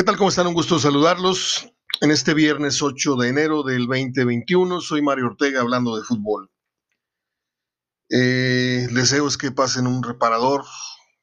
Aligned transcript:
¿Qué 0.00 0.04
tal? 0.04 0.16
¿Cómo 0.16 0.30
están? 0.30 0.46
Un 0.46 0.54
gusto 0.54 0.78
saludarlos. 0.78 1.68
En 2.00 2.10
este 2.10 2.32
viernes 2.32 2.80
8 2.80 3.16
de 3.16 3.28
enero 3.28 3.62
del 3.62 3.86
2021, 3.86 4.80
soy 4.80 5.02
Mario 5.02 5.26
Ortega 5.26 5.60
hablando 5.60 5.94
de 5.94 6.02
fútbol. 6.02 6.50
Eh, 8.08 8.88
deseo 8.92 9.28
es 9.28 9.36
que 9.36 9.52
pasen 9.52 9.86
un 9.86 10.02
reparador 10.02 10.64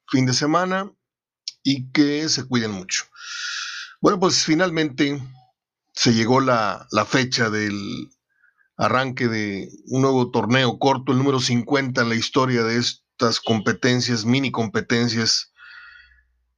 fin 0.06 0.26
de 0.26 0.32
semana 0.32 0.92
y 1.64 1.90
que 1.90 2.28
se 2.28 2.46
cuiden 2.46 2.70
mucho. 2.70 3.06
Bueno, 4.00 4.20
pues 4.20 4.44
finalmente 4.44 5.20
se 5.92 6.14
llegó 6.14 6.38
la, 6.38 6.86
fecha 7.04 7.50
del 7.50 8.08
arranque 8.76 9.26
de 9.26 9.70
un 9.86 10.02
nuevo 10.02 10.30
torneo 10.30 10.78
corto, 10.78 11.10
el 11.10 11.18
número 11.18 11.40
50 11.40 12.02
en 12.02 12.08
la 12.08 12.14
historia 12.14 12.62
de 12.62 12.78
estas 12.78 13.40
competencias, 13.40 14.24
mini 14.24 14.52
competencias 14.52 15.52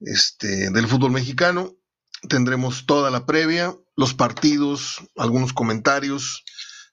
este, 0.00 0.68
del 0.68 0.86
fútbol 0.86 1.12
mexicano 1.12 1.79
tendremos 2.28 2.86
toda 2.86 3.10
la 3.10 3.26
previa, 3.26 3.74
los 3.96 4.14
partidos, 4.14 4.98
algunos 5.16 5.52
comentarios. 5.52 6.44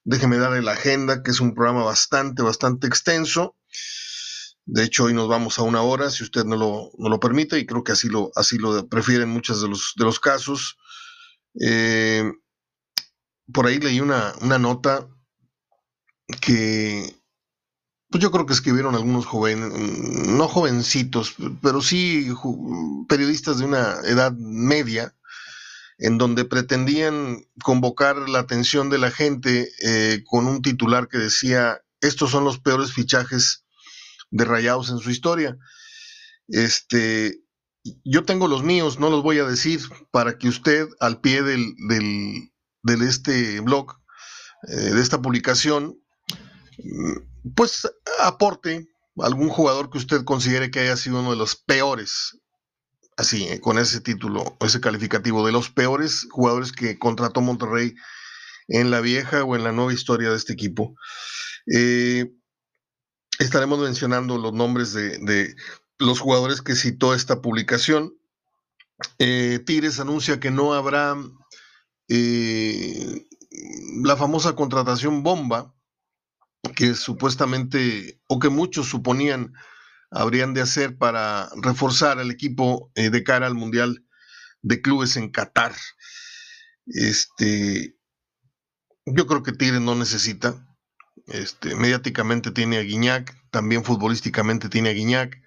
Déjeme 0.04 0.38
darle 0.38 0.62
la 0.62 0.74
agenda, 0.74 1.24
que 1.24 1.32
es 1.32 1.40
un 1.40 1.54
programa 1.54 1.84
bastante, 1.84 2.42
bastante 2.42 2.88
extenso. 2.88 3.56
De 4.66 4.84
hecho, 4.84 5.06
hoy 5.06 5.14
nos 5.14 5.28
vamos 5.28 5.60
a 5.60 5.64
una 5.64 5.82
hora, 5.82 6.10
si 6.10 6.24
usted 6.24 6.44
no 6.44 6.56
lo, 6.56 6.92
no 6.98 7.10
lo 7.10 7.20
permite, 7.20 7.58
y 7.58 7.66
creo 7.66 7.84
que 7.84 7.94
así 7.94 8.10
lo, 8.10 8.32
así 8.36 8.58
lo 8.58 8.88
prefieren 8.88 9.30
muchos 9.30 9.62
de 9.62 9.70
los, 9.70 9.94
de 9.96 10.06
los 10.06 10.20
casos. 10.20 10.78
Eh, 11.60 12.30
por 13.54 13.66
ahí 13.66 13.80
leí 13.80 14.02
una, 14.02 14.34
una 14.42 14.60
nota 14.60 15.08
que 16.42 17.18
pues 18.10 18.24
yo 18.24 18.32
creo 18.32 18.46
que 18.46 18.54
escribieron 18.54 18.96
algunos 18.96 19.26
jóvenes, 19.26 19.72
no 19.74 20.48
jovencitos, 20.48 21.36
pero 21.62 21.82
sí 21.82 22.30
periodistas 23.10 23.60
de 23.60 23.66
una 23.66 23.96
edad 24.06 24.32
media, 24.32 25.14
en 25.98 26.18
donde 26.18 26.46
pretendían 26.46 27.48
convocar 27.64 28.30
la 28.30 28.40
atención 28.40 28.90
de 28.90 29.00
la 29.00 29.12
gente 29.12 29.72
eh, 29.82 30.24
con 30.26 30.48
un 30.48 30.62
titular 30.62 31.08
que 31.08 31.18
decía, 31.18 31.82
estos 32.02 32.32
son 32.32 32.44
los 32.44 32.60
peores 32.60 32.94
fichajes 32.94 33.66
de 34.30 34.46
Rayados 34.46 34.90
en 34.90 35.00
su 35.00 35.10
historia. 35.10 35.58
Este, 36.48 37.42
yo 38.04 38.24
tengo 38.26 38.48
los 38.48 38.64
míos, 38.64 39.00
no 39.00 39.10
los 39.10 39.24
voy 39.24 39.40
a 39.40 39.46
decir, 39.46 39.82
para 40.12 40.38
que 40.38 40.50
usted 40.50 40.88
al 41.00 41.20
pie 41.20 41.42
del, 41.42 41.74
del, 41.88 43.02
este 43.02 43.60
blog, 43.62 43.94
eh, 44.70 44.76
de 44.76 45.02
esta 45.02 45.22
publicación, 45.22 46.00
mm, 46.78 47.54
pues 47.56 47.90
aporte 48.20 48.88
algún 49.18 49.50
jugador 49.50 49.90
que 49.90 49.98
usted 49.98 50.24
considere 50.24 50.70
que 50.70 50.82
haya 50.82 50.96
sido 50.96 51.22
uno 51.22 51.32
de 51.32 51.38
los 51.38 51.56
peores 51.56 52.38
así, 53.18 53.48
eh, 53.48 53.60
con 53.60 53.78
ese 53.80 54.00
título, 54.00 54.56
ese 54.62 54.80
calificativo, 54.80 55.46
de 55.46 55.52
los 55.52 55.70
peores 55.70 56.28
jugadores 56.30 56.72
que 56.72 56.98
contrató 56.98 57.42
Monterrey 57.42 57.96
en 58.68 58.92
la 58.92 59.02
vieja 59.02 59.44
o 59.44 59.56
en 59.56 59.64
la 59.64 59.72
nueva 59.72 59.94
historia 59.94 60.30
de 60.30 60.38
este 60.38 60.54
equipo. 60.54 60.96
Eh, 61.74 62.32
estaremos 63.40 63.80
mencionando 63.80 64.38
los 64.38 64.54
nombres 64.54 64.94
de, 64.94 65.56
los 65.98 66.20
jugadores 66.20 66.62
que 66.62 66.76
citó 66.76 67.14
esta 67.14 67.42
publicación. 67.42 68.14
Eh, 69.20 69.60
Tigres 69.66 70.00
anuncia 70.00 70.40
que 70.40 70.52
no 70.52 70.74
habrá 70.74 71.16
la 74.04 74.16
famosa 74.16 74.56
contratación 74.56 75.24
bomba, 75.24 75.74
que 76.76 76.94
supuestamente, 76.94 78.22
o 78.28 78.40
que 78.40 78.50
muchos 78.50 78.88
suponían 78.88 79.54
habrían 80.12 80.54
de 80.54 80.62
hacer 80.62 80.98
para 80.98 81.50
reforzar 81.62 82.20
al 82.20 82.32
equipo 82.32 82.92
eh, 82.96 83.10
de 83.10 83.24
cara 83.24 83.48
al 83.48 83.56
Mundial 83.56 84.06
de 84.62 84.82
Clubes 84.82 85.18
en 85.18 85.30
Qatar. 85.30 85.74
Este, 86.86 87.96
yo 89.06 89.28
creo 89.28 89.44
que 89.44 89.52
Tigres 89.52 89.82
no 89.82 89.96
necesita. 89.96 90.64
Este, 91.28 91.76
mediáticamente 91.76 92.52
tiene 92.52 92.78
a 92.78 92.82
Guiñac, 92.82 93.36
también 93.52 93.84
futbolísticamente 93.84 94.70
tiene 94.70 94.90
a 94.90 94.94
Guiñac 94.94 95.42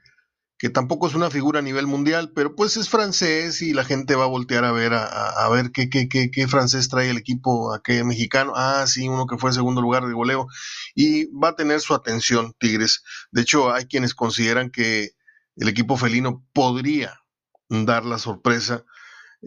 que 0.60 0.68
tampoco 0.68 1.08
es 1.08 1.14
una 1.14 1.30
figura 1.30 1.60
a 1.60 1.62
nivel 1.62 1.86
mundial, 1.86 2.32
pero 2.34 2.54
pues 2.54 2.76
es 2.76 2.90
francés 2.90 3.62
y 3.62 3.72
la 3.72 3.82
gente 3.82 4.14
va 4.14 4.24
a 4.24 4.28
voltear 4.28 4.66
a 4.66 4.72
ver 4.72 4.92
a, 4.92 5.48
ver 5.48 5.72
qué, 5.72 5.88
qué, 5.88 6.06
qué, 6.06 6.48
francés 6.48 6.90
trae 6.90 7.08
el 7.08 7.16
equipo, 7.16 7.72
a 7.72 7.82
qué 7.82 8.04
mexicano, 8.04 8.52
ah, 8.54 8.84
sí, 8.86 9.08
uno 9.08 9.26
que 9.26 9.38
fue 9.38 9.54
segundo 9.54 9.80
lugar 9.80 10.06
de 10.06 10.12
goleo, 10.12 10.48
y 10.94 11.32
va 11.32 11.48
a 11.48 11.56
tener 11.56 11.80
su 11.80 11.94
atención 11.94 12.52
Tigres. 12.60 13.02
De 13.32 13.40
hecho, 13.40 13.72
hay 13.72 13.86
quienes 13.86 14.12
consideran 14.14 14.68
que 14.68 15.12
el 15.56 15.68
equipo 15.68 15.96
felino 15.96 16.46
podría 16.52 17.22
dar 17.70 18.04
la 18.04 18.18
sorpresa 18.18 18.84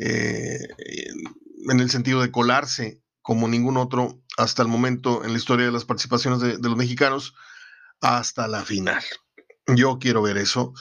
eh, 0.02 0.58
en 1.70 1.80
el 1.80 1.92
sentido 1.92 2.22
de 2.22 2.32
colarse 2.32 3.04
como 3.22 3.48
ningún 3.48 3.78
otro 3.78 4.24
hasta 4.36 4.64
el 4.64 4.68
momento 4.68 5.24
en 5.24 5.34
la 5.34 5.38
historia 5.38 5.68
de 5.68 5.72
las 5.72 5.86
participaciones 5.86 6.42
de 6.42 6.70
los 6.70 6.76
mexicanos 6.76 7.36
hasta 8.02 8.48
la 8.48 8.66
final. 8.66 9.04
Yo 9.68 10.00
quiero 10.00 10.24
ver 10.24 10.38
eso. 10.38 10.74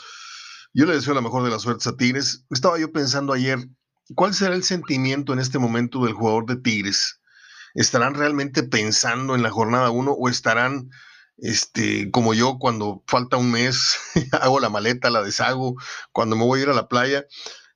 Yo 0.75 0.87
le 0.87 0.95
deseo 0.95 1.13
la 1.13 1.21
mejor 1.21 1.45
de 1.45 1.51
las 1.51 1.63
suertes 1.63 1.87
a 1.87 1.97
Tigres. 1.97 2.47
Estaba 2.49 2.79
yo 2.79 2.93
pensando 2.93 3.35
ayer, 3.35 3.59
¿cuál 4.15 4.33
será 4.33 4.55
el 4.55 4.65
sentimiento 4.65 5.35
en 5.35 5.39
este 5.39 5.59
momento 5.59 6.03
del 6.05 6.15
jugador 6.15 6.47
de 6.47 6.57
Tigres? 6.57 7.21
¿Estarán 7.75 8.15
realmente 8.15 8.63
pensando 8.63 9.35
en 9.35 9.43
la 9.43 9.51
jornada 9.51 9.91
1 9.91 10.13
o 10.13 10.29
estarán, 10.31 10.89
este, 11.37 12.11
como 12.11 12.33
yo, 12.33 12.59
cuando 12.59 13.05
falta 13.07 13.37
un 13.37 13.51
mes, 13.51 13.99
hago 14.41 14.61
la 14.61 14.71
maleta, 14.71 15.11
la 15.11 15.23
deshago, 15.23 15.77
cuando 16.11 16.37
me 16.37 16.45
voy 16.45 16.61
a 16.61 16.63
ir 16.63 16.69
a 16.71 16.75
la 16.75 16.89
playa? 16.89 17.27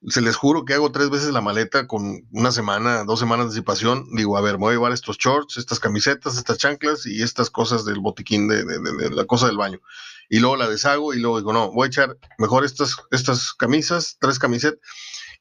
Se 0.08 0.22
les 0.22 0.36
juro 0.36 0.64
que 0.64 0.72
hago 0.72 0.90
tres 0.90 1.10
veces 1.10 1.30
la 1.32 1.42
maleta 1.42 1.86
con 1.86 2.26
una 2.30 2.50
semana, 2.50 3.04
dos 3.04 3.18
semanas 3.18 3.46
de 3.46 3.48
anticipación. 3.48 4.06
Digo, 4.16 4.38
a 4.38 4.40
ver, 4.40 4.54
me 4.54 4.60
voy 4.60 4.70
a 4.70 4.76
llevar 4.76 4.92
estos 4.92 5.18
shorts, 5.18 5.58
estas 5.58 5.80
camisetas, 5.80 6.38
estas 6.38 6.56
chanclas 6.56 7.04
y 7.04 7.22
estas 7.22 7.50
cosas 7.50 7.84
del 7.84 8.00
botiquín, 8.00 8.48
de 8.48 9.10
la 9.10 9.24
cosa 9.26 9.48
del 9.48 9.58
baño 9.58 9.80
y 10.28 10.40
luego 10.40 10.56
la 10.56 10.68
deshago 10.68 11.14
y 11.14 11.20
luego 11.20 11.38
digo, 11.38 11.52
no, 11.52 11.70
voy 11.72 11.86
a 11.86 11.88
echar 11.88 12.16
mejor 12.38 12.64
estas, 12.64 12.96
estas 13.10 13.52
camisas, 13.52 14.16
tres 14.20 14.38
camisetas. 14.38 14.80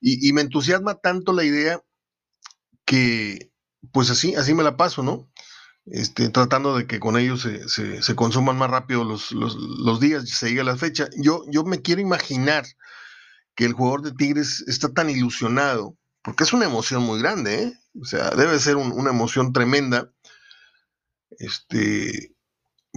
Y, 0.02 0.34
me 0.34 0.42
entusiasma 0.42 0.96
tanto 0.96 1.34
la 1.34 1.44
idea 1.44 1.82
que, 2.86 3.52
pues 3.92 4.10
así, 4.10 4.36
así 4.36 4.54
me 4.54 4.62
la 4.62 4.78
paso, 4.78 5.02
¿no? 5.02 5.32
Este, 5.86 6.30
tratando 6.30 6.78
de 6.78 6.86
que 6.86 7.00
con 7.00 7.18
ellos 7.18 7.42
se, 7.42 8.02
se, 8.02 8.16
consuman 8.16 8.58
más 8.58 8.70
rápido 8.70 9.04
los, 9.04 9.32
los, 9.32 10.00
días, 10.00 10.30
se 10.30 10.50
llegue 10.50 10.64
la 10.64 10.78
fecha. 10.78 11.10
Yo, 11.18 11.44
yo 11.50 11.64
me 11.64 11.82
quiero 11.82 12.02
imaginar 12.02 12.66
que 13.56 13.66
el 13.66 13.74
jugador 13.74 14.02
de 14.02 14.12
Tigres 14.12 14.64
está 14.68 14.94
tan 14.94 15.10
ilusionado, 15.10 15.98
porque 16.24 16.44
es 16.44 16.54
una 16.54 16.66
emoción 16.66 17.02
muy 17.02 17.20
grande, 17.20 17.64
¿eh? 17.64 17.74
O 18.00 18.06
sea, 18.06 18.32
debe 18.32 18.60
ser 18.60 18.76
una 18.76 19.10
emoción 19.10 19.54
tremenda. 19.54 20.12
Este, 21.40 22.35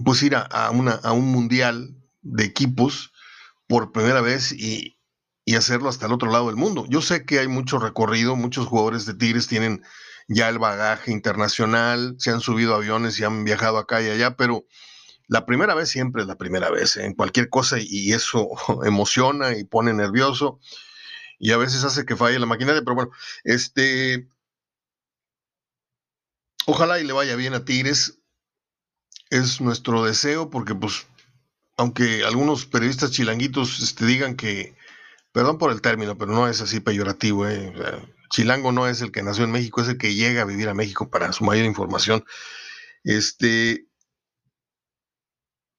pues 0.04 0.22
ir 0.22 0.34
a, 0.36 0.70
una, 0.70 0.92
a 0.92 1.12
un 1.12 1.26
mundial 1.26 1.96
de 2.22 2.44
equipos 2.44 3.12
por 3.66 3.92
primera 3.92 4.20
vez 4.20 4.52
y, 4.52 4.94
hacerlo 5.56 5.88
hasta 5.88 6.04
el 6.04 6.12
otro 6.12 6.30
lado 6.30 6.48
del 6.48 6.56
mundo. 6.56 6.84
Yo 6.90 7.00
sé 7.00 7.24
que 7.24 7.38
hay 7.38 7.48
mucho 7.48 7.78
recorrido, 7.78 8.36
muchos 8.36 8.66
jugadores 8.66 9.06
de 9.06 9.14
Tigres 9.14 9.46
tienen 9.46 9.82
ya 10.28 10.50
el 10.50 10.58
bagaje 10.58 11.10
internacional, 11.10 12.16
se 12.18 12.30
han 12.30 12.40
subido 12.40 12.74
aviones 12.74 13.18
y 13.18 13.24
han 13.24 13.44
viajado 13.44 13.78
acá 13.78 14.02
y 14.02 14.10
allá, 14.10 14.36
pero 14.36 14.66
la 15.26 15.46
primera 15.46 15.74
vez 15.74 15.88
siempre 15.88 16.20
es 16.20 16.28
la 16.28 16.36
primera 16.36 16.70
vez 16.70 16.98
¿eh? 16.98 17.06
en 17.06 17.14
cualquier 17.14 17.48
cosa 17.48 17.78
y 17.80 18.12
eso 18.12 18.50
emociona 18.84 19.56
y 19.56 19.64
pone 19.64 19.94
nervioso 19.94 20.60
y 21.38 21.52
a 21.52 21.56
veces 21.56 21.84
hace 21.84 22.04
que 22.04 22.16
falle 22.16 22.38
la 22.38 22.46
maquinaria, 22.46 22.82
pero 22.82 22.96
bueno, 22.96 23.10
este, 23.44 24.28
ojalá 26.66 27.00
y 27.00 27.04
le 27.04 27.12
vaya 27.12 27.36
bien 27.36 27.54
a 27.54 27.64
Tigres 27.64 28.17
es 29.30 29.60
nuestro 29.60 30.04
deseo 30.04 30.50
porque 30.50 30.74
pues 30.74 31.06
aunque 31.78 32.24
algunos 32.24 32.66
periodistas 32.66 33.12
chilanguitos 33.12 33.80
este, 33.80 34.04
digan 34.04 34.36
que, 34.36 34.74
perdón 35.32 35.58
por 35.58 35.70
el 35.70 35.80
término, 35.80 36.18
pero 36.18 36.32
no 36.32 36.48
es 36.48 36.60
así 36.60 36.80
peyorativo, 36.80 37.48
¿eh? 37.48 37.72
chilango 38.30 38.72
no 38.72 38.88
es 38.88 39.00
el 39.00 39.12
que 39.12 39.22
nació 39.22 39.44
en 39.44 39.52
México, 39.52 39.80
es 39.80 39.88
el 39.88 39.96
que 39.96 40.14
llega 40.14 40.42
a 40.42 40.44
vivir 40.44 40.68
a 40.68 40.74
México 40.74 41.08
para 41.08 41.32
su 41.32 41.44
mayor 41.44 41.66
información. 41.66 42.24
Este, 43.04 43.86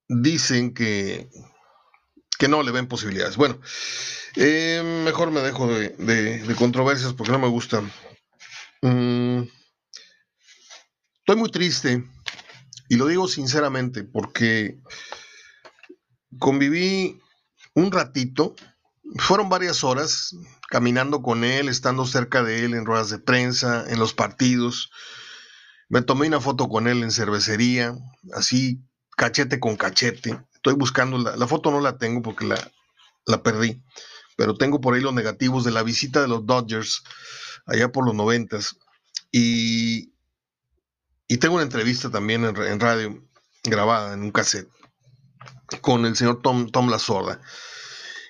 dicen 0.08 0.74
que, 0.74 1.30
que 2.40 2.48
no 2.48 2.64
le 2.64 2.72
ven 2.72 2.88
posibilidades. 2.88 3.36
Bueno, 3.36 3.60
eh, 4.38 4.82
mejor 5.04 5.32
me 5.32 5.42
dejo 5.42 5.68
de, 5.68 6.56
controversias 6.58 7.14
porque 7.14 7.34
no 7.34 7.40
me 7.40 7.50
gusta. 7.50 7.82
Mm, 8.82 9.42
estoy 11.20 11.36
muy 11.36 11.52
triste 11.52 12.06
y 12.90 12.98
lo 12.98 13.06
digo 13.06 13.28
sinceramente 13.28 14.04
porque 14.04 14.80
conviví 16.40 17.22
un 17.76 17.92
ratito, 17.92 18.56
fueron 19.18 19.48
varias 19.48 19.84
horas 19.84 20.36
caminando 20.70 21.22
con 21.22 21.44
él, 21.44 21.70
estando 21.70 22.06
cerca 22.06 22.44
de 22.44 22.66
él 22.66 22.74
en 22.74 22.86
ruedas 22.86 23.10
de 23.10 23.20
prensa, 23.20 23.86
en 23.88 24.00
los 24.00 24.14
partidos. 24.14 24.92
Me 25.88 26.02
tomé 26.02 26.28
una 26.28 26.42
foto 26.42 26.68
con 26.68 26.88
él 26.88 27.04
en 27.04 27.12
cervecería, 27.12 27.96
así 28.34 28.82
cachete 29.16 29.60
con 29.60 29.76
cachete. 29.76 30.40
Estoy 30.56 30.74
buscando, 30.74 31.18
la, 31.18 31.48
foto 31.48 31.72
no 31.72 31.82
la 31.82 31.98
tengo 31.98 32.22
porque 32.22 32.46
la, 32.46 32.72
la 33.26 33.44
perdí, 33.44 33.82
pero 34.36 34.56
tengo 34.56 34.82
por 34.82 34.96
ahí 34.96 35.02
los 35.02 35.14
negativos 35.14 35.64
de 35.64 35.72
la 35.72 35.84
visita 35.84 36.22
de 36.22 36.28
los 36.28 36.46
Dodgers 36.46 37.04
allá 37.66 37.92
por 37.92 38.06
los 38.06 38.16
noventas. 38.16 38.78
Y, 39.32 40.12
y 41.30 41.38
tengo 41.38 41.56
una 41.56 41.64
entrevista 41.64 42.10
también 42.10 42.44
en, 42.44 42.80
radio, 42.80 43.24
grabada 43.64 44.16
en 44.16 44.24
un 44.24 44.32
cassette, 44.32 44.68
con 45.80 46.08
el 46.08 46.16
señor 46.16 46.42
Tom, 46.42 46.72
Tom 46.72 46.90
La 46.90 46.98
Sorda. 46.98 47.40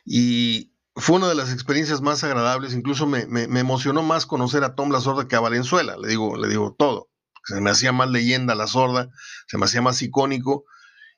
Y 0.05 0.73
fue 0.97 1.15
una 1.15 1.29
de 1.29 1.35
las 1.35 1.53
experiencias 1.53 2.01
más 2.01 2.25
agradables, 2.25 2.73
incluso 2.73 3.07
me, 3.07 3.21
emocionó 3.57 4.03
más 4.03 4.25
conocer 4.25 4.65
a 4.65 4.75
Tom 4.75 4.91
La 4.91 4.99
Sorda 4.99 5.29
que 5.29 5.37
a 5.37 5.39
Valenzuela, 5.39 5.95
le 5.95 6.09
digo, 6.09 6.35
le 6.35 6.49
digo 6.49 6.75
todo. 6.77 7.09
Se 7.45 7.61
me 7.61 7.69
hacía 7.69 7.93
más 7.93 8.09
leyenda 8.09 8.53
La 8.53 8.67
Sorda, 8.67 9.07
se 9.47 9.57
me 9.57 9.63
hacía 9.63 9.81
más 9.81 10.01
icónico. 10.01 10.65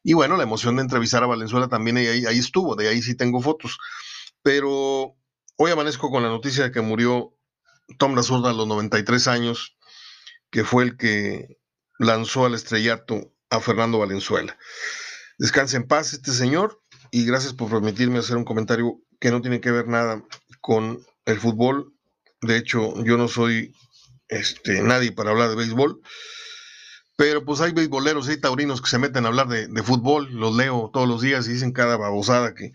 Y 0.03 0.13
bueno, 0.13 0.37
la 0.37 0.43
emoción 0.43 0.75
de 0.75 0.83
entrevistar 0.83 1.23
a 1.23 1.27
Valenzuela 1.27 1.67
también 1.67 1.97
ahí, 1.97 2.27
ahí 2.27 2.37
estuvo, 2.37 2.75
de 2.75 2.89
ahí 2.89 3.01
sí 3.01 3.15
tengo 3.15 3.41
fotos. 3.41 3.79
Pero 4.43 5.15
hoy 5.57 5.71
amanezco 5.71 6.11
con 6.11 6.21
la 6.21 6.29
noticia 6.29 6.65
de 6.65 6.71
que 6.71 6.81
murió 6.81 7.35
Tom 7.97 8.13
La 8.13 8.21
Sorda 8.21 8.51
a 8.51 8.53
los 8.53 8.67
93 8.67 9.27
años, 9.27 9.77
que 10.51 10.63
fue 10.63 10.83
el 10.83 10.95
que 10.95 11.60
lanzó 12.01 12.45
al 12.45 12.56
estrellato 12.56 13.31
a 13.50 13.59
Fernando 13.59 14.00
Valenzuela. 14.00 14.57
Descanse 15.38 15.77
en 15.77 15.88
paz 15.88 16.13
este 16.13 16.31
señor 16.31 16.81
y 17.12 17.25
gracias 17.25 17.53
por 17.53 17.69
permitirme 17.69 18.19
hacer 18.19 18.38
un 18.38 18.44
comentario 18.44 19.00
que 19.19 19.30
no 19.30 19.42
tiene 19.42 19.62
que 19.62 19.71
ver 19.71 19.88
nada 19.88 20.24
con 20.62 21.06
el 21.25 21.39
fútbol. 21.39 21.94
De 22.42 22.57
hecho, 22.57 22.94
yo 23.03 23.18
no 23.18 23.27
soy 23.27 23.75
este, 24.30 24.81
nadie 24.81 25.12
para 25.12 25.30
hablar 25.30 25.50
de 25.50 25.56
béisbol. 25.56 26.01
Pero 27.18 27.45
pues 27.45 27.62
hay 27.62 27.71
beisboleros, 27.71 28.27
hay 28.30 28.38
taurinos 28.38 28.81
que 28.81 28.89
se 28.89 28.98
meten 28.98 29.25
a 29.25 29.27
hablar 29.27 29.48
de, 29.48 29.83
fútbol, 29.83 30.27
los 30.33 30.56
leo 30.56 30.89
todos 30.92 31.07
los 31.07 31.21
días 31.21 31.48
y 31.48 31.53
dicen 31.53 31.71
cada 31.71 31.98
babosada 31.98 32.56
que, 32.56 32.71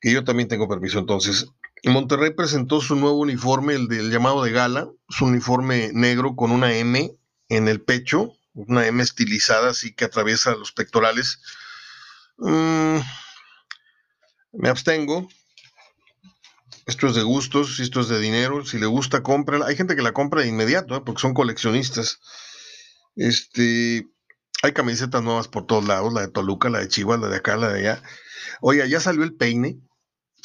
que 0.00 0.12
yo 0.12 0.22
también 0.22 0.48
tengo 0.48 0.68
permiso. 0.68 1.00
Entonces, 1.00 1.48
Monterrey 1.84 2.32
presentó 2.32 2.80
su 2.80 2.94
nuevo 2.94 3.18
uniforme, 3.18 3.74
el 3.74 3.88
del 3.88 4.12
llamado 4.12 4.44
de 4.44 4.52
gala, 4.52 4.88
su 5.08 5.24
uniforme 5.24 5.90
negro 5.92 6.36
con 6.36 6.52
una 6.52 6.76
M 6.76 7.17
en 7.48 7.68
el 7.68 7.80
pecho, 7.80 8.32
una 8.54 8.86
M 8.86 9.02
estilizada 9.02 9.70
así 9.70 9.94
que 9.94 10.04
atraviesa 10.04 10.54
los 10.54 10.72
pectorales. 10.72 11.40
Mm, 12.38 12.98
me 14.52 14.68
abstengo. 14.68 15.28
Esto 16.86 17.08
es 17.08 17.14
de 17.14 17.22
gustos, 17.22 17.80
esto 17.80 18.00
es 18.00 18.08
de 18.08 18.18
dinero. 18.18 18.64
Si 18.64 18.78
le 18.78 18.86
gusta, 18.86 19.22
cómprala. 19.22 19.66
Hay 19.66 19.76
gente 19.76 19.94
que 19.94 20.02
la 20.02 20.12
compra 20.12 20.40
de 20.40 20.48
inmediato, 20.48 20.96
¿eh? 20.96 21.02
porque 21.04 21.20
son 21.20 21.34
coleccionistas. 21.34 22.20
Este, 23.14 24.06
hay 24.62 24.72
camisetas 24.72 25.22
nuevas 25.22 25.48
por 25.48 25.66
todos 25.66 25.84
lados, 25.84 26.12
la 26.12 26.22
de 26.22 26.28
Toluca, 26.28 26.70
la 26.70 26.80
de 26.80 26.88
Chihuahua, 26.88 27.26
la 27.26 27.28
de 27.28 27.36
acá, 27.36 27.56
la 27.56 27.72
de 27.72 27.80
allá. 27.80 28.02
Oiga, 28.60 28.86
ya 28.86 29.00
salió 29.00 29.22
el 29.22 29.34
peine, 29.34 29.78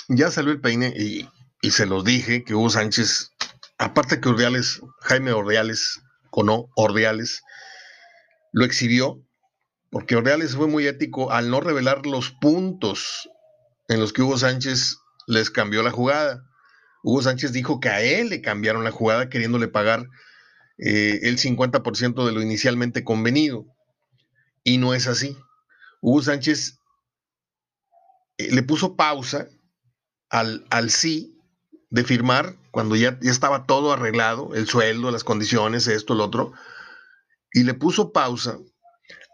ya 0.10 0.32
salió 0.32 0.52
el 0.52 0.60
peine 0.60 0.94
y, 0.96 1.30
y 1.62 1.72
se 1.72 1.86
los 1.86 2.04
dije 2.04 2.44
que 2.44 2.56
Hugo 2.56 2.70
Sánchez, 2.70 3.32
aparte 3.78 4.20
que 4.20 4.30
Ordeales, 4.30 4.82
Jaime 5.02 5.32
Ordeales, 5.32 6.02
o 6.36 6.44
no, 6.44 6.70
Ordeales, 6.76 7.44
lo 8.52 8.66
exhibió, 8.66 9.24
porque 9.90 10.16
Ordeales 10.16 10.56
fue 10.56 10.68
muy 10.68 10.88
ético 10.88 11.32
al 11.32 11.50
no 11.50 11.62
revelar 11.62 12.06
los 12.06 12.32
puntos 12.32 13.30
en 13.88 14.00
los 14.00 14.14
que 14.14 14.22
Hugo 14.24 14.38
Sánchez 14.38 14.98
les 15.28 15.50
cambió 15.50 15.84
la 15.84 15.92
jugada. 15.92 16.44
Hugo 17.04 17.22
Sánchez 17.22 17.52
dijo 17.52 17.80
que 17.80 17.90
a 17.90 18.02
él 18.02 18.30
le 18.30 18.42
cambiaron 18.42 18.84
la 18.84 18.92
jugada 18.92 19.30
queriéndole 19.30 19.68
pagar 19.68 20.08
eh, 20.78 21.20
el 21.24 21.38
50% 21.38 22.26
de 22.26 22.32
lo 22.32 22.42
inicialmente 22.42 23.04
convenido. 23.04 23.66
Y 24.64 24.78
no 24.78 24.94
es 24.94 25.08
así. 25.08 25.38
Hugo 26.02 26.22
Sánchez 26.22 26.80
eh, 28.38 28.52
le 28.52 28.64
puso 28.64 28.96
pausa 28.96 29.48
al, 30.30 30.66
al, 30.70 30.90
sí 30.90 31.33
de 31.94 32.04
firmar 32.04 32.56
cuando 32.72 32.96
ya, 32.96 33.20
ya 33.22 33.30
estaba 33.30 33.68
todo 33.68 33.94
arreglado, 33.94 34.56
el 34.56 34.68
sueldo, 34.68 35.12
las 35.12 35.24
condiciones, 35.24 35.86
esto, 35.86 36.16
lo 36.16 36.26
otro, 36.26 36.52
y 37.54 37.64
le 37.64 37.76
puso 37.76 38.12
pausa 38.12 38.58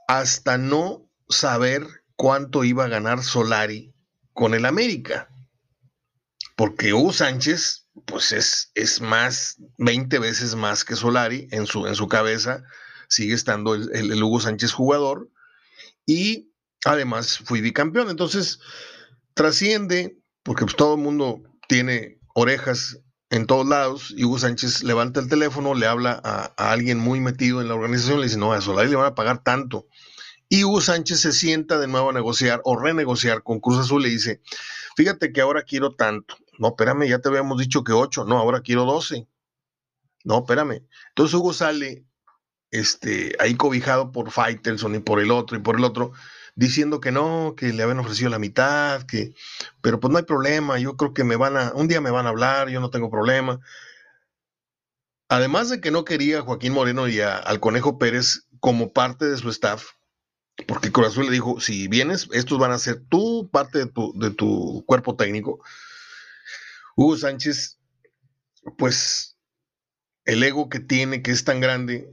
hasta 0.10 0.58
no 0.58 1.10
saber 1.30 1.88
cuánto 2.18 2.66
iba 2.66 2.84
a 2.84 2.90
ganar 2.90 3.24
Solari 3.24 3.96
con 4.34 4.54
el 4.54 4.66
América. 4.66 5.30
Porque 6.58 6.94
Hugo 6.94 7.14
Sánchez, 7.14 7.88
pues 8.06 8.34
es, 8.34 8.72
es 8.76 9.00
más, 9.00 9.56
20 9.78 10.20
veces 10.20 10.56
más 10.56 10.84
que 10.84 10.98
Solari 10.98 11.48
en 11.52 11.66
su, 11.66 11.88
en 11.88 11.96
su 11.96 12.10
cabeza, 12.10 12.64
sigue 13.08 13.36
estando 13.36 13.74
el, 13.74 14.22
Hugo 14.22 14.42
Sánchez 14.42 14.74
jugador 14.74 15.30
y 16.06 16.52
además 16.84 17.38
fui 17.38 17.62
bicampeón. 17.62 18.10
Entonces, 18.10 18.60
trasciende, 19.34 20.20
porque 20.44 20.66
pues, 20.66 20.76
todo 20.76 20.96
el 20.96 21.02
mundo 21.02 21.42
tiene 21.70 22.19
orejas 22.34 23.00
en 23.30 23.46
todos 23.46 23.68
lados 23.68 24.14
y 24.16 24.26
Hugo 24.26 24.40
Sánchez 24.40 24.84
levanta 24.84 25.20
el 25.20 25.30
teléfono, 25.30 25.76
le 25.76 25.86
habla 25.86 26.20
a, 26.24 26.72
alguien 26.72 26.98
muy 26.98 27.20
metido 27.20 27.62
en 27.62 27.68
la 27.68 27.76
organización, 27.76 28.20
le 28.20 28.26
dice, 28.26 28.40
no, 28.40 28.54
a 28.54 28.62
Solari 28.62 28.90
le 28.90 28.96
van 28.96 29.06
a 29.06 29.16
pagar 29.16 29.44
tanto. 29.44 29.88
Y 30.48 30.64
Hugo 30.64 30.82
Sánchez 30.82 31.20
se 31.20 31.32
sienta 31.32 31.78
de 31.78 31.88
nuevo 31.88 32.10
a 32.10 32.14
negociar 32.14 32.62
o 32.64 32.76
renegociar 32.76 33.44
con 33.44 33.60
Cruz 33.60 33.78
Azul 33.78 34.02
y 34.02 34.06
le 34.06 34.10
dice, 34.10 34.42
fíjate 34.96 35.32
que 35.32 35.42
ahora 35.42 35.62
quiero 35.62 35.96
tanto. 35.96 36.38
No, 36.58 36.70
espérame, 36.70 37.08
ya 37.08 37.20
te 37.20 37.30
habíamos 37.30 37.60
dicho 37.60 37.84
que 37.84 37.94
8, 37.94 38.26
no, 38.26 38.38
ahora 38.38 38.62
quiero 38.62 38.86
12. 38.86 39.28
No, 40.24 40.40
espérame. 40.40 40.84
Entonces 41.10 41.36
Hugo 41.36 41.54
sale 41.54 42.06
este, 42.72 43.36
ahí 43.40 43.56
cobijado 43.56 44.12
por 44.12 44.32
Faitelson 44.32 44.96
y 44.96 45.00
por 45.00 45.20
el 45.20 45.32
otro 45.32 45.56
y 45.58 45.62
por 45.62 45.78
el 45.78 45.84
otro, 45.84 46.12
diciendo 46.60 47.00
que 47.00 47.14
no, 47.14 47.56
que 47.56 47.72
le 47.72 47.84
habían 47.84 48.00
ofrecido 48.00 48.30
la 48.30 48.38
mitad, 48.38 49.04
que, 49.04 49.34
pero 49.82 50.02
pues 50.02 50.12
no 50.12 50.18
hay 50.18 50.26
problema, 50.26 50.78
yo 50.78 50.98
creo 50.98 51.14
que 51.14 51.24
me 51.24 51.38
van 51.38 51.56
a, 51.56 51.72
un 51.74 51.88
día 51.88 52.02
me 52.02 52.12
van 52.12 52.26
a 52.26 52.30
hablar, 52.30 52.68
yo 52.68 52.82
no 52.82 52.90
tengo 52.90 53.10
problema. 53.10 53.62
Además 55.30 55.70
de 55.70 55.80
que 55.80 55.90
no 55.90 56.04
quería 56.04 56.40
a 56.40 56.42
Joaquín 56.42 56.74
Moreno 56.74 57.08
y 57.08 57.22
al 57.22 57.62
Conejo 57.62 57.98
Pérez 57.98 58.46
como 58.60 58.92
parte 58.92 59.24
de 59.26 59.38
su 59.38 59.50
staff, 59.50 59.86
porque 60.68 60.92
Corazón 60.92 61.28
le 61.28 61.32
dijo, 61.32 61.62
si 61.62 61.88
vienes, 61.88 62.28
estos 62.34 62.60
van 62.60 62.74
a 62.74 62.78
ser 62.78 63.06
tú 63.08 63.50
parte 63.50 63.80
de 63.80 63.86
tu, 63.86 64.12
de 64.20 64.32
tu 64.32 64.84
cuerpo 64.86 65.16
técnico. 65.16 65.64
Hugo 66.98 67.16
Sánchez, 67.16 67.80
pues 68.78 69.38
el 70.26 70.44
ego 70.44 70.68
que 70.68 70.82
tiene, 70.82 71.22
que 71.22 71.32
es 71.32 71.46
tan 71.46 71.62
grande, 71.62 72.12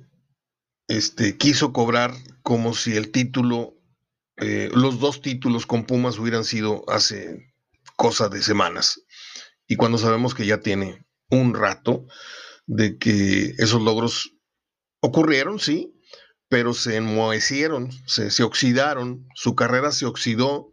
este, 0.87 1.37
quiso 1.37 1.72
cobrar 1.72 2.14
como 2.43 2.75
si 2.75 2.96
el 2.96 3.10
título, 3.10 3.75
eh, 4.38 4.70
los 4.74 5.00
dos 5.00 5.22
títulos 5.22 5.66
con 5.66 5.84
Pumas 5.84 6.18
hubieran 6.18 6.44
sido 6.44 6.84
hace 6.88 7.54
cosa 7.96 8.28
de 8.28 8.43
semanas. 8.43 9.02
Y 9.66 9.76
cuando 9.76 9.98
sabemos 9.98 10.34
que 10.34 10.46
ya 10.46 10.60
tiene 10.60 11.06
un 11.31 11.55
rato 11.55 12.06
de 12.66 12.98
que 12.98 13.55
esos 13.58 13.81
logros 13.81 14.34
ocurrieron, 15.00 15.58
sí, 15.58 15.94
pero 16.48 16.74
se 16.74 16.96
enmohecieron, 16.96 17.90
se, 18.06 18.43
oxidaron, 18.43 19.26
su 19.34 19.55
carrera 19.55 19.90
se 19.90 20.06
oxidó. 20.06 20.72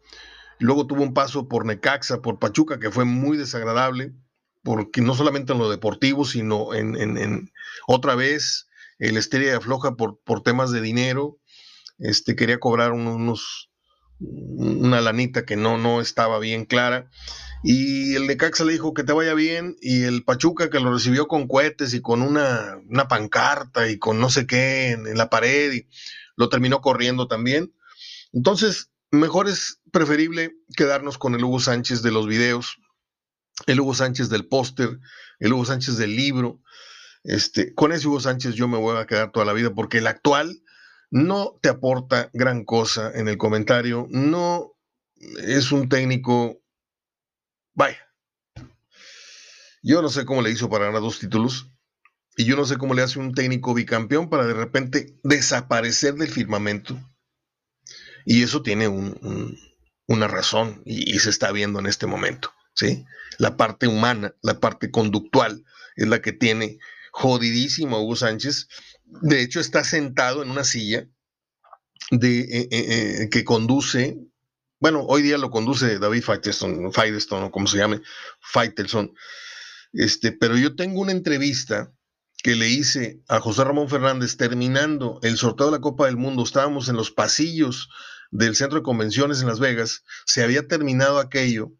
Luego 0.59 0.85
tuvo 0.85 1.03
un 1.03 1.13
paso 1.13 1.47
por 1.47 1.65
Necaxa, 1.65 2.21
por 2.21 2.39
Pachuca, 2.39 2.79
que 2.79 2.91
fue 2.91 3.05
muy 3.05 3.37
desagradable, 3.37 4.13
porque 4.61 5.01
no 5.01 5.15
solamente 5.15 5.53
en 5.53 5.59
lo 5.59 5.69
deportivo, 5.69 6.25
sino 6.25 6.73
en, 6.73 7.51
otra 7.87 8.15
vez 8.15 8.67
el 8.99 9.17
Estrella 9.17 9.57
afloja 9.57 9.95
por, 9.95 10.19
por 10.23 10.41
temas 10.41 10.71
de 10.71 10.81
dinero. 10.81 11.39
Este, 11.99 12.35
quería 12.35 12.59
cobrar 12.59 12.91
unos, 12.91 13.71
una 14.19 15.01
lanita 15.01 15.45
que 15.45 15.55
no, 15.55 15.77
no 15.77 16.01
estaba 16.01 16.39
bien 16.39 16.65
clara. 16.65 17.09
Y 17.63 18.15
el 18.15 18.27
Necaxa 18.27 18.65
le 18.65 18.73
dijo 18.73 18.93
que 18.93 19.03
te 19.03 19.13
vaya 19.13 19.33
bien, 19.33 19.77
y 19.79 20.03
el 20.03 20.25
Pachuca 20.25 20.69
que 20.69 20.81
lo 20.81 20.93
recibió 20.93 21.27
con 21.27 21.47
cohetes 21.47 21.93
y 21.93 22.01
con 22.01 22.21
una, 22.21 22.77
pancarta 23.07 23.89
y 23.89 23.97
con 23.97 24.19
no 24.19 24.29
sé 24.29 24.45
qué 24.45 24.91
en, 24.91 25.17
la 25.17 25.29
pared, 25.29 25.71
y 25.71 25.87
lo 26.35 26.49
terminó 26.49 26.81
corriendo 26.81 27.27
también. 27.27 27.73
Entonces, 28.33 28.91
mejor 29.11 29.47
es 29.47 29.79
preferible 29.91 30.57
quedarnos 30.75 31.17
con 31.17 31.35
el 31.35 31.43
Hugo 31.43 31.61
Sánchez 31.61 32.01
de 32.01 32.11
los 32.11 32.27
videos, 32.27 32.79
el 33.65 33.79
Hugo 33.79 33.93
Sánchez 33.93 34.27
del 34.27 34.45
póster, 34.45 34.99
el 35.39 35.53
Hugo 35.53 35.63
Sánchez 35.63 35.95
del 35.95 36.17
libro. 36.17 36.61
Este, 37.23 37.73
con 37.73 37.93
ese 37.93 38.09
Hugo 38.09 38.19
Sánchez 38.19 38.55
yo 38.55 38.67
me 38.67 38.77
voy 38.77 38.97
a 38.97 39.07
quedar 39.07 39.31
toda 39.31 39.45
la 39.45 39.53
vida 39.53 39.73
porque 39.73 39.99
el 39.99 40.07
actual 40.07 40.61
no 41.13 41.59
te 41.61 41.69
aporta 41.69 42.31
gran 42.33 42.65
cosa 42.65 43.11
en 43.13 43.27
el 43.27 43.37
comentario, 43.37 44.07
no 44.09 44.73
es 45.45 45.71
un 45.71 45.87
técnico 45.87 46.59
Vaya. 47.75 47.99
Yo 49.83 50.01
no 50.01 50.09
sé 50.09 50.25
cómo 50.25 50.41
le 50.41 50.49
hizo 50.49 50.69
para 50.69 50.85
ganar 50.85 51.01
dos 51.01 51.19
títulos. 51.19 51.69
Y 52.35 52.45
yo 52.45 52.55
no 52.55 52.65
sé 52.65 52.77
cómo 52.77 52.95
le 52.95 53.03
hace 53.03 53.19
un 53.19 53.35
técnico 53.35 53.75
bicampeón 53.75 54.29
para 54.29 54.47
de 54.47 54.55
repente 54.55 55.19
desaparecer 55.23 56.15
del 56.15 56.29
firmamento. 56.29 56.99
Y 58.25 58.41
eso 58.41 58.63
tiene 58.63 58.87
una 58.87 60.27
razón 60.27 60.81
y, 60.83 61.19
se 61.19 61.29
está 61.29 61.51
viendo 61.51 61.79
en 61.79 61.85
este 61.85 62.07
momento. 62.07 62.51
¿sí? 62.73 63.05
La 63.37 63.55
parte 63.55 63.87
humana, 63.87 64.33
la 64.41 64.59
parte 64.59 64.89
conductual 64.89 65.63
es 65.95 66.07
la 66.07 66.21
que 66.23 66.33
tiene 66.33 66.79
jodidísimo 67.11 68.01
Hugo 68.01 68.15
Sánchez. 68.15 68.69
De 69.21 69.41
hecho, 69.41 69.59
está 69.59 69.83
sentado 69.83 70.43
en 70.43 70.49
una 70.49 70.63
silla 70.63 71.07
de, 72.11 72.39
eh, 72.39 72.67
eh, 72.71 73.21
eh, 73.21 73.29
que 73.29 73.43
conduce 73.43 74.17
bueno, 74.83 75.05
hoy 75.07 75.21
día 75.21 75.37
lo 75.37 75.49
conduce 75.49 75.97
David 75.97 76.23
Faitelson, 76.23 76.91
Firestone 76.91 77.45
o 77.45 77.51
como 77.51 77.67
se 77.67 77.77
llame, 77.77 78.01
Faitelson. 78.41 79.13
Este, 79.93 80.33
pero 80.33 80.57
yo 80.57 80.75
tengo 80.75 80.99
una 80.99 81.13
entrevista 81.13 81.93
que 82.43 82.57
le 82.57 82.67
hice 82.67 83.21
a 83.29 83.39
José 83.39 83.63
Ramón 83.63 83.87
Fernández 83.87 84.35
terminando 84.35 85.19
el 85.23 85.37
sorteo 85.37 85.67
de 85.67 85.71
la 85.71 85.79
Copa 85.79 86.07
del 86.07 86.17
Mundo. 86.17 86.43
Estábamos 86.43 86.89
en 86.89 86.97
los 86.97 87.11
pasillos 87.11 87.87
del 88.29 88.57
centro 88.57 88.79
de 88.79 88.83
convenciones 88.83 89.39
en 89.39 89.47
Las 89.47 89.61
Vegas. 89.61 90.03
Se 90.25 90.43
había 90.43 90.67
terminado 90.67 91.19
aquello. 91.19 91.71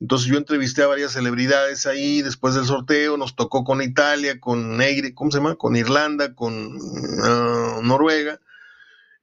Entonces 0.00 0.28
yo 0.28 0.36
entrevisté 0.36 0.82
a 0.82 0.88
varias 0.88 1.12
celebridades 1.12 1.86
ahí 1.86 2.20
después 2.20 2.54
del 2.54 2.66
sorteo, 2.66 3.16
nos 3.16 3.34
tocó 3.34 3.64
con 3.64 3.80
Italia, 3.80 4.38
con 4.40 4.76
Negri, 4.76 5.14
¿cómo 5.14 5.30
se 5.30 5.38
llama? 5.38 5.54
Con 5.56 5.74
Irlanda, 5.74 6.34
con 6.34 6.78
ah, 7.22 7.80
Noruega. 7.82 8.38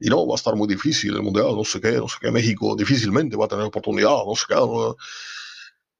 Y 0.00 0.08
no, 0.08 0.26
va 0.26 0.34
a 0.34 0.36
estar 0.36 0.56
muy 0.56 0.66
difícil 0.66 1.14
el 1.14 1.22
Mundial, 1.22 1.54
no 1.54 1.64
sé 1.64 1.80
qué, 1.80 1.92
no 1.92 2.08
sé 2.08 2.16
qué, 2.20 2.30
México 2.32 2.74
difícilmente 2.76 3.36
va 3.36 3.44
a 3.44 3.48
tener 3.48 3.64
oportunidad, 3.64 4.10
no 4.26 4.34
sé 4.34 4.44
qué. 4.48 4.56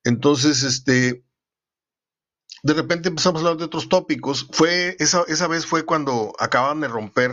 Entonces, 0.03 0.65
este, 0.65 1.25
de 2.65 2.75
repente 2.75 3.09
empezamos 3.09 3.41
a 3.41 3.45
hablar 3.45 3.59
de 3.59 3.67
otros 3.67 3.89
tópicos. 3.89 4.49
Fue, 4.51 4.97
esa, 4.99 5.23
esa 5.29 5.47
vez 5.47 5.67
fue 5.67 5.85
cuando 5.85 6.33
acaban 6.39 6.81
de 6.81 6.89
romper 6.89 7.33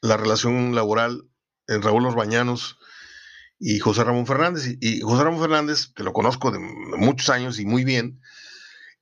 la 0.00 0.16
relación 0.16 0.74
laboral 0.74 1.28
en 1.66 1.82
Raúl 1.82 2.06
Orbañanos 2.06 2.78
y 3.60 3.78
José 3.78 4.02
Ramón 4.02 4.26
Fernández. 4.26 4.76
Y, 4.80 5.02
José 5.02 5.22
Ramón 5.22 5.40
Fernández, 5.40 5.92
que 5.94 6.02
lo 6.02 6.12
conozco 6.12 6.50
de 6.50 6.58
muchos 6.58 7.28
años 7.30 7.60
y 7.60 7.66
muy 7.66 7.84
bien, 7.84 8.20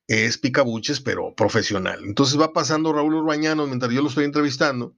es 0.07 0.37
picabuches, 0.37 0.99
pero 0.99 1.33
profesional. 1.33 2.01
Entonces 2.05 2.39
va 2.39 2.53
pasando 2.53 2.93
Raúl 2.93 3.15
Urbañano 3.15 3.65
mientras 3.65 3.91
yo 3.91 4.01
lo 4.01 4.09
estoy 4.09 4.25
entrevistando 4.25 4.95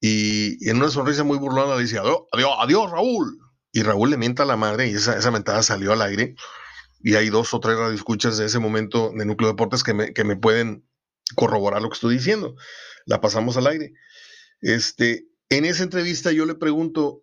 y 0.00 0.68
en 0.68 0.76
una 0.76 0.90
sonrisa 0.90 1.24
muy 1.24 1.38
burlona 1.38 1.74
le 1.74 1.82
dice, 1.82 1.98
adiós, 1.98 2.20
adiós, 2.58 2.90
Raúl. 2.90 3.38
Y 3.72 3.82
Raúl 3.82 4.10
le 4.10 4.16
mienta 4.16 4.44
a 4.44 4.46
la 4.46 4.56
madre 4.56 4.88
y 4.88 4.94
esa, 4.94 5.18
esa 5.18 5.30
mentada 5.30 5.62
salió 5.62 5.92
al 5.92 6.02
aire. 6.02 6.34
Y 7.00 7.14
hay 7.14 7.28
dos 7.30 7.52
o 7.54 7.60
tres 7.60 7.76
radioescuchas 7.76 8.38
de 8.38 8.46
ese 8.46 8.58
momento 8.58 9.12
de 9.16 9.24
Núcleo 9.24 9.50
Deportes 9.50 9.82
que 9.82 9.94
me, 9.94 10.12
que 10.12 10.24
me 10.24 10.36
pueden 10.36 10.88
corroborar 11.34 11.82
lo 11.82 11.88
que 11.90 11.94
estoy 11.94 12.14
diciendo. 12.16 12.54
La 13.06 13.20
pasamos 13.20 13.56
al 13.56 13.66
aire. 13.66 13.92
Este, 14.60 15.26
en 15.48 15.64
esa 15.64 15.82
entrevista 15.82 16.32
yo 16.32 16.46
le 16.46 16.54
pregunto, 16.54 17.22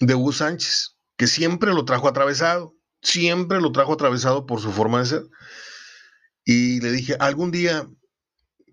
de 0.00 0.14
Hugo 0.14 0.32
Sánchez, 0.32 0.96
que 1.16 1.26
siempre 1.26 1.72
lo 1.72 1.84
trajo 1.84 2.08
atravesado, 2.08 2.76
siempre 3.02 3.60
lo 3.60 3.72
trajo 3.72 3.94
atravesado 3.94 4.46
por 4.46 4.60
su 4.60 4.72
forma 4.72 5.00
de 5.00 5.06
ser. 5.06 5.22
Y 6.44 6.80
le 6.80 6.92
dije, 6.92 7.16
algún 7.18 7.50
día, 7.50 7.88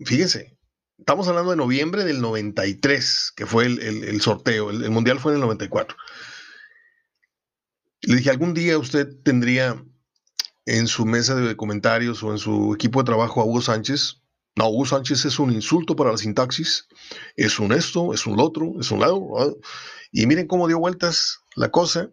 fíjense, 0.05 0.57
estamos 0.97 1.27
hablando 1.27 1.51
de 1.51 1.57
noviembre 1.57 2.03
del 2.03 2.21
93, 2.21 3.33
que 3.35 3.45
fue 3.45 3.65
el, 3.65 4.21
sorteo, 4.21 4.69
el, 4.69 4.89
mundial 4.89 5.19
fue 5.19 5.31
en 5.31 5.37
el 5.37 5.41
94. 5.41 5.97
Le 8.01 8.15
dije, 8.17 8.29
algún 8.29 8.53
día 8.53 8.77
usted 8.77 9.07
tendría 9.23 9.83
en 10.65 10.87
su 10.87 11.05
mesa 11.05 11.35
de 11.35 11.55
comentarios 11.55 12.21
o 12.23 12.31
en 12.31 12.37
su 12.37 12.73
equipo 12.73 13.01
de 13.01 13.05
trabajo 13.05 13.41
a 13.41 13.45
Hugo 13.45 13.61
Sánchez. 13.61 14.22
No, 14.55 14.69
Hugo 14.69 14.85
Sánchez 14.85 15.25
es 15.25 15.39
un 15.39 15.51
insulto 15.51 15.95
para 15.95 16.11
la 16.11 16.17
sintaxis, 16.17 16.87
es 17.35 17.57
un 17.59 17.71
esto, 17.71 18.13
es 18.13 18.27
un 18.27 18.39
otro, 18.39 18.73
es 18.79 18.91
un 18.91 18.99
lado. 18.99 19.57
Y 20.11 20.27
miren 20.27 20.47
cómo 20.47 20.67
dio 20.67 20.79
vueltas 20.79 21.39
la 21.55 21.71
cosa. 21.71 22.11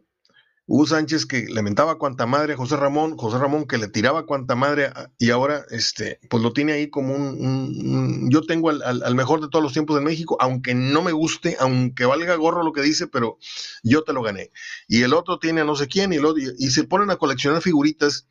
Hugo 0.67 0.87
Sánchez 0.87 1.27
que 1.27 1.47
lamentaba 1.49 1.99
cuanta 1.99 2.27
madre 2.27 2.53
a 2.55 2.57
José 2.57 2.77
Ramón, 2.77 3.17
José 3.17 3.39
Ramón 3.39 3.67
que 3.67 3.77
le 3.77 3.89
tiraba 3.89 4.25
cuanta 4.25 4.55
madre 4.55 4.93
y 5.19 5.31
ahora 5.31 5.65
este, 5.71 6.21
pues 6.31 6.43
lo 6.45 6.53
tiene 6.53 6.73
ahí 6.73 6.89
como 6.89 7.15
un... 7.17 8.31
yo 8.31 8.43
tengo 8.43 8.71
al, 8.71 9.15
mejor 9.17 9.41
de 9.41 9.49
todos 9.49 9.65
los 9.65 9.73
tiempos 9.73 9.97
de 9.97 10.05
México, 10.05 10.37
aunque 10.39 10.75
no 10.75 11.03
me 11.03 11.11
guste, 11.11 11.57
aunque 11.59 12.07
valga 12.07 12.37
gorro 12.37 12.63
lo 12.63 12.73
que 12.73 12.83
dice, 12.83 13.09
pero 13.09 13.37
yo 13.83 14.05
te 14.05 14.13
lo 14.13 14.23
gané. 14.23 14.53
Y 14.87 15.03
el 15.03 15.13
otro 15.13 15.41
tiene 15.41 15.63
a 15.63 15.65
no 15.65 15.75
sé 15.75 15.89
quién 15.89 16.13
y, 16.13 16.19
lo, 16.19 16.39
y, 16.39 16.71
se 16.71 16.85
ponen 16.85 17.11
a 17.11 17.17
coleccionar 17.17 17.61
figuritas. 17.63 18.29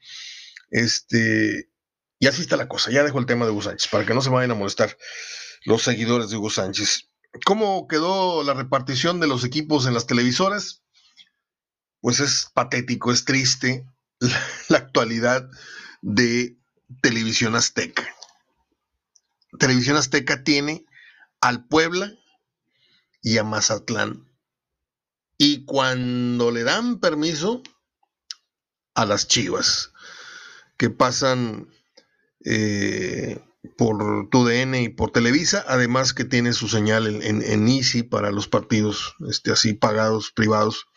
Este, 0.71 1.69
y 2.19 2.27
así 2.27 2.41
está 2.41 2.57
la 2.57 2.67
cosa. 2.67 2.91
Ya 2.91 3.03
dejo 3.03 3.17
el 3.19 3.25
tema 3.25 3.45
de 3.45 3.51
Hugo 3.51 3.61
Sánchez 3.61 3.89
para 3.89 4.05
que 4.05 4.13
no 4.13 4.21
se 4.21 4.29
vayan 4.29 4.51
a 4.51 4.55
molestar 4.55 4.97
los 5.63 5.83
seguidores 5.83 6.29
de 6.29 6.38
Hugo 6.38 6.49
Sánchez. 6.49 7.09
¿Cómo 7.45 7.88
quedó 7.88 8.43
la 8.43 8.53
repartición 8.53 9.19
de 9.19 9.27
los 9.27 9.45
equipos 9.45 9.85
en 9.85 9.93
las 9.93 10.05
televisoras? 10.05 10.83
Pues 12.01 12.19
es 12.19 12.49
patético, 12.53 13.11
es 13.11 13.23
triste 13.23 13.85
la, 14.69 14.77
actualidad 14.77 15.49
de 16.01 16.57
Televisión 17.01 17.55
Azteca. 17.55 18.07
Televisión 19.57 19.95
Azteca 19.95 20.43
tiene 20.43 20.85
al 21.39 21.67
Puebla 21.67 22.11
y 23.21 23.38
a 23.38 23.43
Mazatlán. 23.43 24.27
Y 25.38 25.63
cuando 25.63 26.51
le 26.51 26.63
dan 26.63 26.99
permiso 26.99 27.63
a 28.93 29.05
las 29.05 29.27
Chivas, 29.27 29.93
que 30.77 30.89
pasan 30.89 31.69
eh, 32.46 33.39
por 33.77 34.29
TUDN 34.29 34.75
y 34.75 34.89
por 34.89 35.12
Televisa, 35.12 35.65
además 35.67 36.13
que 36.13 36.25
tiene 36.25 36.53
su 36.53 36.67
señal 36.67 37.08
en, 37.08 37.41
en, 37.41 37.67
Easy 37.67 38.03
para 38.03 38.31
los 38.31 38.48
partidos 38.48 39.15
este, 39.27 39.51
así 39.51 39.74
pagados, 39.74 40.31
privados, 40.31 40.88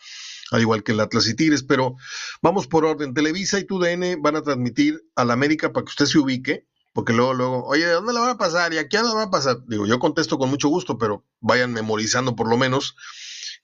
al 0.50 0.60
igual 0.60 0.82
que 0.82 0.92
el 0.92 1.00
Atlas 1.00 1.26
y 1.26 1.34
Tigres. 1.34 1.62
Pero 1.62 1.96
vamos 2.40 2.66
por 2.66 2.84
orden. 2.84 3.14
Televisa 3.14 3.58
y 3.58 3.64
TUDN 3.64 4.22
van 4.22 4.36
a 4.36 4.42
transmitir 4.42 5.02
a 5.16 5.24
la 5.24 5.32
América 5.32 5.72
para 5.72 5.84
que 5.84 5.90
usted 5.90 6.06
se 6.06 6.18
ubique, 6.18 6.66
porque 6.92 7.12
luego, 7.12 7.34
luego, 7.34 7.64
oye, 7.66 7.86
¿de 7.86 7.92
dónde 7.92 8.12
la 8.12 8.20
van 8.20 8.30
a 8.30 8.38
pasar? 8.38 8.72
¿Y 8.72 8.78
aquí 8.78 8.96
dónde 8.96 9.14
va 9.14 9.24
a 9.24 9.30
pasar? 9.30 9.58
Digo, 9.66 9.86
yo 9.86 9.98
contesto 9.98 10.38
con 10.38 10.50
mucho 10.50 10.68
gusto, 10.68 10.98
pero 10.98 11.26
vayan 11.40 11.72
memorizando 11.72 12.36
por 12.36 12.48
lo 12.48 12.56
menos 12.56 12.94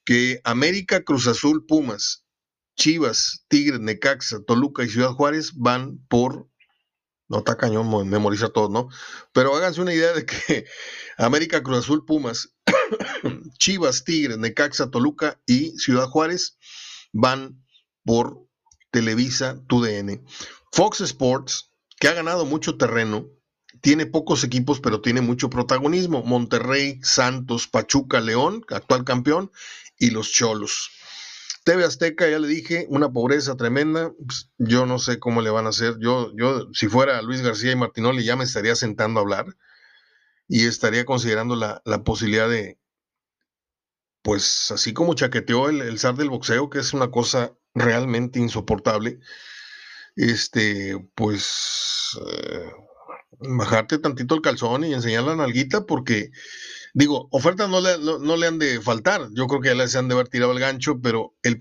que 0.03 0.41
América, 0.43 1.03
Cruz 1.03 1.27
Azul, 1.27 1.65
Pumas, 1.65 2.25
Chivas, 2.75 3.45
Tigres, 3.47 3.79
Necaxa, 3.79 4.39
Toluca 4.45 4.83
y 4.83 4.89
Ciudad 4.89 5.11
Juárez 5.11 5.53
van 5.55 5.99
por 6.07 6.49
no 7.29 7.39
está 7.39 7.55
cañón 7.57 8.09
memorizar 8.09 8.49
todo, 8.49 8.69
¿no? 8.69 8.89
Pero 9.31 9.55
háganse 9.55 9.81
una 9.81 9.93
idea 9.93 10.13
de 10.13 10.25
que 10.25 10.65
América, 11.17 11.63
Cruz 11.63 11.79
Azul, 11.79 12.05
Pumas, 12.05 12.55
Chivas, 13.57 14.03
Tigres, 14.03 14.37
Necaxa, 14.37 14.89
Toluca 14.89 15.39
y 15.45 15.77
Ciudad 15.77 16.07
Juárez 16.09 16.57
van 17.13 17.63
por 18.03 18.45
Televisa, 18.91 19.61
TUDN. 19.67 20.25
Fox 20.71 21.01
Sports, 21.01 21.71
que 21.99 22.07
ha 22.07 22.13
ganado 22.13 22.45
mucho 22.45 22.77
terreno, 22.77 23.27
tiene 23.81 24.05
pocos 24.05 24.43
equipos, 24.43 24.79
pero 24.79 25.01
tiene 25.01 25.21
mucho 25.21 25.49
protagonismo. 25.49 26.23
Monterrey, 26.23 26.99
Santos, 27.03 27.67
Pachuca, 27.67 28.19
León, 28.19 28.65
actual 28.69 29.03
campeón, 29.03 29.51
y 29.97 30.09
los 30.09 30.31
Cholos. 30.31 30.89
TV 31.69 31.83
Azteca, 31.83 32.27
ya 32.27 32.39
le 32.39 32.47
dije, 32.47 32.87
una 32.89 33.11
pobreza 33.11 33.55
tremenda. 33.55 34.11
Pues, 34.25 34.49
yo 34.57 34.87
no 34.87 34.97
sé 34.97 35.19
cómo 35.19 35.43
le 35.43 35.51
van 35.51 35.67
a 35.67 35.69
hacer. 35.69 35.97
Yo, 35.99 36.31
yo, 36.35 36.67
si 36.73 36.87
fuera 36.87 37.21
Luis 37.21 37.43
García 37.43 37.71
y 37.71 37.75
Martinoli, 37.75 38.25
ya 38.25 38.35
me 38.35 38.43
estaría 38.43 38.73
sentando 38.73 39.19
a 39.19 39.21
hablar 39.21 39.45
y 40.47 40.65
estaría 40.65 41.05
considerando 41.05 41.55
la, 41.55 42.03
posibilidad 42.03 42.49
de, 42.49 42.79
pues 44.23 44.71
así 44.71 44.93
como 44.93 45.13
chaqueteó 45.13 45.69
el, 45.69 45.81
el 45.81 45.99
zar 45.99 46.15
del 46.15 46.31
boxeo, 46.31 46.71
que 46.71 46.79
es 46.79 46.91
una 46.93 47.11
cosa 47.11 47.53
realmente 47.75 48.39
insoportable, 48.39 49.19
este, 50.15 50.97
pues 51.13 52.17
eh, 52.31 52.71
bajarte 53.41 53.99
tantito 53.99 54.33
el 54.33 54.41
calzón 54.41 54.85
y 54.85 54.93
enseñar 54.95 55.23
la 55.23 55.35
nalguita 55.35 55.85
porque 55.85 56.31
Digo, 56.93 57.27
ofertas 57.31 57.69
no 57.69 57.81
le, 57.81 57.97
no, 57.99 58.37
le, 58.37 58.47
han 58.47 58.59
de 58.59 58.81
faltar. 58.81 59.27
Yo 59.33 59.47
creo 59.47 59.61
que 59.61 59.69
ya 59.69 59.75
les 59.75 59.95
han 59.95 60.07
de 60.07 60.15
haber 60.15 60.27
tirado 60.27 60.51
el 60.51 60.59
gancho, 60.59 60.99
pero 61.01 61.35
el, 61.43 61.57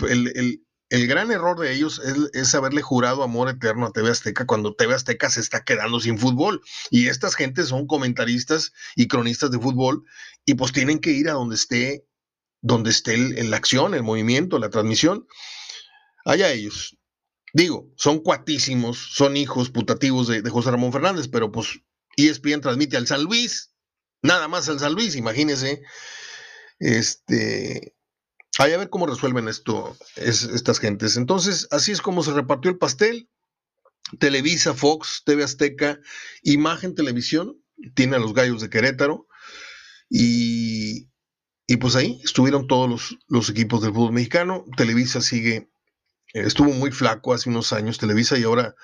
gran 0.90 1.30
error 1.30 1.58
de 1.58 1.72
ellos 1.72 2.00
es, 2.32 2.54
haberle 2.54 2.82
jurado 2.82 3.22
amor 3.22 3.48
eterno 3.48 3.86
a 3.86 3.92
TV 3.92 4.10
Azteca 4.10 4.46
cuando 4.46 4.74
TV 4.74 4.94
Azteca 4.94 5.28
se 5.28 5.40
está 5.40 5.64
quedando 5.64 6.00
sin 6.00 6.18
fútbol. 6.18 6.62
Y 6.90 7.08
estas 7.08 7.34
gentes 7.34 7.68
son 7.68 7.86
comentaristas 7.86 8.72
y 8.96 9.08
cronistas 9.08 9.50
de 9.50 9.58
fútbol 9.58 10.04
y 10.44 10.54
pues 10.54 10.72
tienen 10.72 10.98
que 10.98 11.10
ir 11.10 11.28
a 11.28 11.32
donde 11.32 11.56
esté, 11.56 12.06
donde 12.62 12.90
esté 12.90 13.14
el, 13.14 13.50
la 13.50 13.56
acción, 13.58 13.94
el 13.94 14.02
movimiento, 14.02 14.58
la 14.58 14.70
transmisión. 14.70 15.26
Allá 16.24 16.50
ellos. 16.50 16.96
Digo, 17.52 17.90
son 17.96 18.20
cuatísimos, 18.20 18.98
son 19.14 19.36
hijos 19.36 19.70
putativos 19.70 20.28
de, 20.28 20.42
de 20.42 20.50
José 20.50 20.70
Ramón 20.70 20.92
Fernández, 20.92 21.28
pero 21.28 21.50
pues 21.50 21.80
ESPN 22.16 22.60
transmite 22.60 22.96
al 22.96 23.06
San 23.06 23.22
Luis 23.22 23.72
Nada 24.22 24.48
más 24.48 24.68
el 24.68 24.78
San 24.78 24.94
Luis, 24.94 25.16
imagínense. 25.16 25.82
Este, 26.78 27.94
hay 28.58 28.72
a 28.72 28.78
ver 28.78 28.90
cómo 28.90 29.06
resuelven 29.06 29.48
esto 29.48 29.96
estas 30.16 30.78
gentes. 30.78 31.16
Entonces, 31.16 31.68
así 31.70 31.92
es 31.92 32.02
como 32.02 32.22
se 32.22 32.32
repartió 32.32 32.70
el 32.70 32.78
pastel. 32.78 33.28
Televisa, 34.18 34.74
Fox, 34.74 35.22
TV 35.24 35.44
Azteca, 35.44 36.00
Imagen 36.42 36.94
Televisión, 36.94 37.62
tiene 37.94 38.16
a 38.16 38.18
los 38.18 38.32
gallos 38.32 38.60
de 38.60 38.70
Querétaro. 38.70 39.28
Y, 40.08 41.10
y 41.66 41.76
pues 41.76 41.94
ahí 41.94 42.20
estuvieron 42.24 42.66
todos 42.66 42.88
los, 42.88 43.18
los, 43.28 43.50
equipos 43.50 43.82
del 43.82 43.92
fútbol 43.92 44.12
mexicano. 44.12 44.64
Televisa 44.76 45.20
sigue, 45.20 45.70
estuvo 46.32 46.70
muy 46.72 46.90
flaco 46.90 47.34
hace 47.34 47.50
unos 47.50 47.72
años 47.72 47.98
Televisa 47.98 48.38
y 48.38 48.44
ahora 48.44 48.74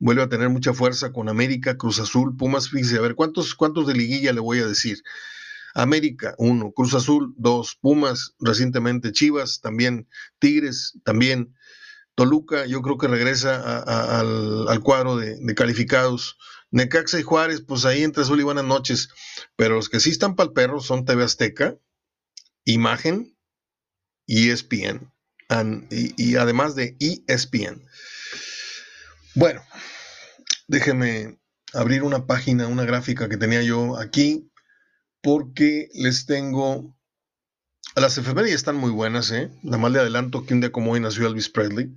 vuelve 0.00 0.22
a 0.22 0.28
tener 0.28 0.48
mucha 0.48 0.74
fuerza 0.74 1.12
con 1.12 1.28
América, 1.28 1.76
Cruz 1.76 2.00
Azul, 2.00 2.36
Pumas, 2.36 2.70
fíjese, 2.70 2.96
a 2.96 3.02
ver, 3.02 3.14
¿cuántos, 3.14 3.54
cuántos 3.54 3.86
de 3.86 3.94
liguilla 3.94 4.32
le 4.32 4.40
voy 4.40 4.58
a 4.58 4.66
decir? 4.66 5.02
América, 5.74 6.34
uno, 6.38 6.72
Cruz 6.72 6.94
Azul, 6.94 7.34
dos, 7.36 7.76
Pumas, 7.80 8.34
recientemente 8.40 9.12
Chivas, 9.12 9.60
también 9.60 10.08
Tigres, 10.40 10.98
también 11.04 11.54
Toluca 12.16 12.66
yo 12.66 12.82
creo 12.82 12.98
que 12.98 13.08
regresa 13.08 13.78
al, 14.18 14.80
cuadro 14.82 15.16
de, 15.16 15.54
calificados. 15.54 16.36
Necaxa 16.72 17.18
y 17.18 17.22
Juárez, 17.22 17.62
pues 17.66 17.84
ahí 17.84 18.04
entre 18.04 18.22
azul 18.22 18.38
y 18.40 18.44
buenas 18.44 18.64
noches. 18.64 19.08
Pero 19.56 19.76
los 19.76 19.88
que 19.88 20.00
sí 20.00 20.10
están 20.10 20.36
para 20.36 20.48
el 20.48 20.52
perro 20.52 20.80
son 20.80 21.04
TV 21.04 21.24
Azteca, 21.24 21.76
Imagen 22.64 23.36
y 24.26 24.50
ESPN. 24.50 25.10
y, 25.90 26.14
y 26.22 26.36
además 26.36 26.74
de 26.74 26.96
ESPN. 27.00 27.82
Bueno, 29.34 29.62
déjenme 30.68 31.38
abrir 31.72 32.02
una 32.02 32.26
página, 32.26 32.66
una 32.66 32.84
gráfica 32.84 33.28
que 33.28 33.36
tenía 33.36 33.62
yo 33.62 33.98
aquí, 33.98 34.50
porque 35.22 35.88
les 35.94 36.26
tengo 36.26 36.96
las 37.96 38.16
efemérides 38.18 38.54
están 38.54 38.76
muy 38.76 38.90
buenas, 38.90 39.30
¿eh? 39.32 39.50
Nada 39.62 39.78
más 39.78 39.92
le 39.92 39.98
adelanto 39.98 40.44
que 40.44 40.54
un 40.54 40.60
día 40.60 40.70
como 40.70 40.92
hoy 40.92 41.00
nació 41.00 41.26
Elvis 41.26 41.48
Presley. 41.48 41.94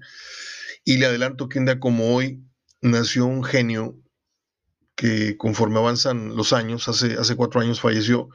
Y 0.83 0.97
le 0.97 1.05
adelanto 1.05 1.49
que 1.49 1.59
un 1.59 1.65
día 1.65 1.79
como 1.79 2.15
hoy 2.15 2.43
nació 2.81 3.25
un 3.25 3.43
genio 3.43 3.99
que 4.95 5.37
conforme 5.37 5.79
avanzan 5.79 6.35
los 6.35 6.53
años, 6.53 6.87
hace, 6.87 7.13
hace 7.13 7.35
cuatro 7.35 7.61
años 7.61 7.79
falleció, 7.79 8.29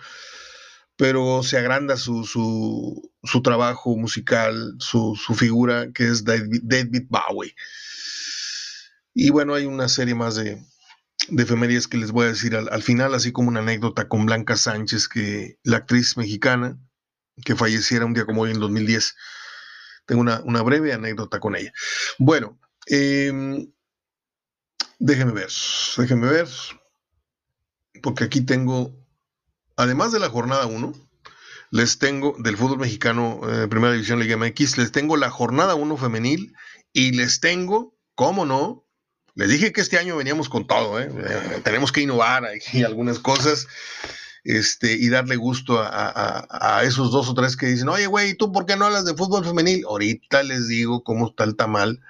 pero 0.96 1.42
se 1.42 1.58
agranda 1.58 1.96
su, 1.96 2.24
su, 2.24 3.42
trabajo 3.42 3.96
musical, 3.96 4.74
su, 4.78 5.14
figura, 5.36 5.92
que 5.92 6.08
es 6.08 6.24
David, 6.24 7.06
Bowie. 7.08 7.54
Y 9.14 9.30
bueno, 9.30 9.54
hay 9.54 9.66
una 9.66 9.88
serie 9.88 10.14
más 10.14 10.36
de, 10.36 10.62
de 11.28 11.42
efemérides 11.42 11.88
que 11.88 11.96
les 11.96 12.12
voy 12.12 12.26
a 12.26 12.28
decir 12.28 12.56
al, 12.56 12.68
al 12.70 12.82
final, 12.82 13.14
así 13.14 13.32
como 13.32 13.48
una 13.48 13.60
anécdota 13.60 14.08
con 14.08 14.26
Blanca 14.26 14.56
Sánchez, 14.56 15.08
que 15.08 15.58
la 15.64 15.78
actriz 15.78 16.16
mexicana, 16.16 16.78
que 17.44 17.56
falleciera 17.56 18.04
un 18.04 18.14
día 18.14 18.26
como 18.26 18.42
hoy 18.42 18.50
en 18.50 18.60
2010. 18.60 19.14
Tengo 20.06 20.22
una, 20.22 20.62
breve 20.62 20.92
anécdota 20.92 21.38
con 21.38 21.54
ella. 21.54 21.72
Bueno, 22.18 22.58
eh, 22.86 23.30
déjenme 24.98 25.32
ver, 25.32 25.50
déjenme 25.96 26.28
ver, 26.28 26.48
porque 28.02 28.24
aquí 28.24 28.40
tengo, 28.40 28.94
además 29.76 30.12
de 30.12 30.18
la 30.18 30.30
jornada 30.30 30.66
1, 30.66 30.94
les 31.70 31.98
tengo 31.98 32.34
del 32.38 32.56
fútbol 32.56 32.78
mexicano, 32.78 33.40
eh, 33.50 33.68
Primera 33.68 33.92
División 33.92 34.18
Liga 34.18 34.38
MX, 34.38 34.78
les 34.78 34.92
tengo 34.92 35.18
la 35.18 35.30
jornada 35.30 35.74
1 35.74 35.96
femenil 35.98 36.54
y 36.94 37.12
les 37.12 37.40
tengo, 37.40 37.94
¿cómo 38.14 38.46
no? 38.46 38.87
Les 39.38 39.48
dije 39.48 39.72
que 39.72 39.80
este 39.80 39.98
año 39.98 40.16
veníamos 40.16 40.48
con 40.48 40.66
todo, 40.66 40.98
¿eh? 40.98 41.08
Eh, 41.08 41.60
tenemos 41.62 41.92
que 41.92 42.00
innovar 42.00 42.42
y 42.72 42.82
algunas 42.82 43.20
cosas 43.20 43.68
este, 44.42 44.94
y 44.94 45.08
darle 45.10 45.36
gusto 45.36 45.78
a, 45.80 46.82
esos 46.82 47.12
dos 47.12 47.28
o 47.28 47.34
tres 47.34 47.56
que 47.56 47.66
dicen, 47.66 47.88
oye, 47.88 48.08
güey, 48.08 48.34
¿tú 48.34 48.50
por 48.50 48.66
qué 48.66 48.76
no 48.76 48.86
hablas 48.86 49.04
de 49.04 49.14
fútbol 49.14 49.44
femenil? 49.44 49.84
Ahorita 49.86 50.42
les 50.42 50.66
digo 50.66 51.04
cómo 51.04 51.28
está 51.28 51.44
el 51.44 51.54
tamal 51.54 52.00